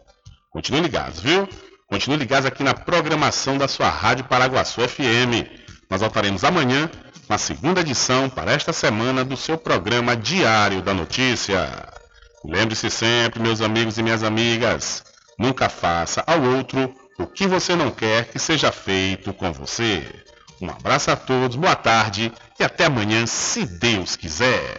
Continue 0.50 0.80
ligados, 0.80 1.20
viu? 1.20 1.48
Continue 1.90 2.18
ligados 2.18 2.46
aqui 2.46 2.62
na 2.62 2.72
programação 2.72 3.58
da 3.58 3.66
sua 3.66 3.90
Rádio 3.90 4.24
Paraguaçu 4.24 4.80
FM. 4.80 5.44
Nós 5.90 6.00
voltaremos 6.00 6.44
amanhã 6.44 6.88
na 7.28 7.36
segunda 7.36 7.80
edição 7.80 8.30
para 8.30 8.52
esta 8.52 8.72
semana 8.72 9.24
do 9.24 9.36
seu 9.36 9.58
programa 9.58 10.14
Diário 10.16 10.82
da 10.82 10.94
Notícia. 10.94 11.68
Lembre-se 12.44 12.88
sempre, 12.90 13.42
meus 13.42 13.60
amigos 13.60 13.98
e 13.98 14.04
minhas 14.04 14.22
amigas, 14.22 15.02
nunca 15.36 15.68
faça 15.68 16.22
ao 16.28 16.40
outro 16.40 16.94
o 17.18 17.26
que 17.26 17.48
você 17.48 17.74
não 17.74 17.90
quer 17.90 18.26
que 18.26 18.38
seja 18.38 18.70
feito 18.70 19.32
com 19.32 19.52
você. 19.52 20.06
Um 20.62 20.70
abraço 20.70 21.10
a 21.10 21.16
todos, 21.16 21.56
boa 21.56 21.74
tarde 21.74 22.32
e 22.58 22.62
até 22.62 22.84
amanhã, 22.84 23.26
se 23.26 23.66
Deus 23.66 24.14
quiser. 24.14 24.78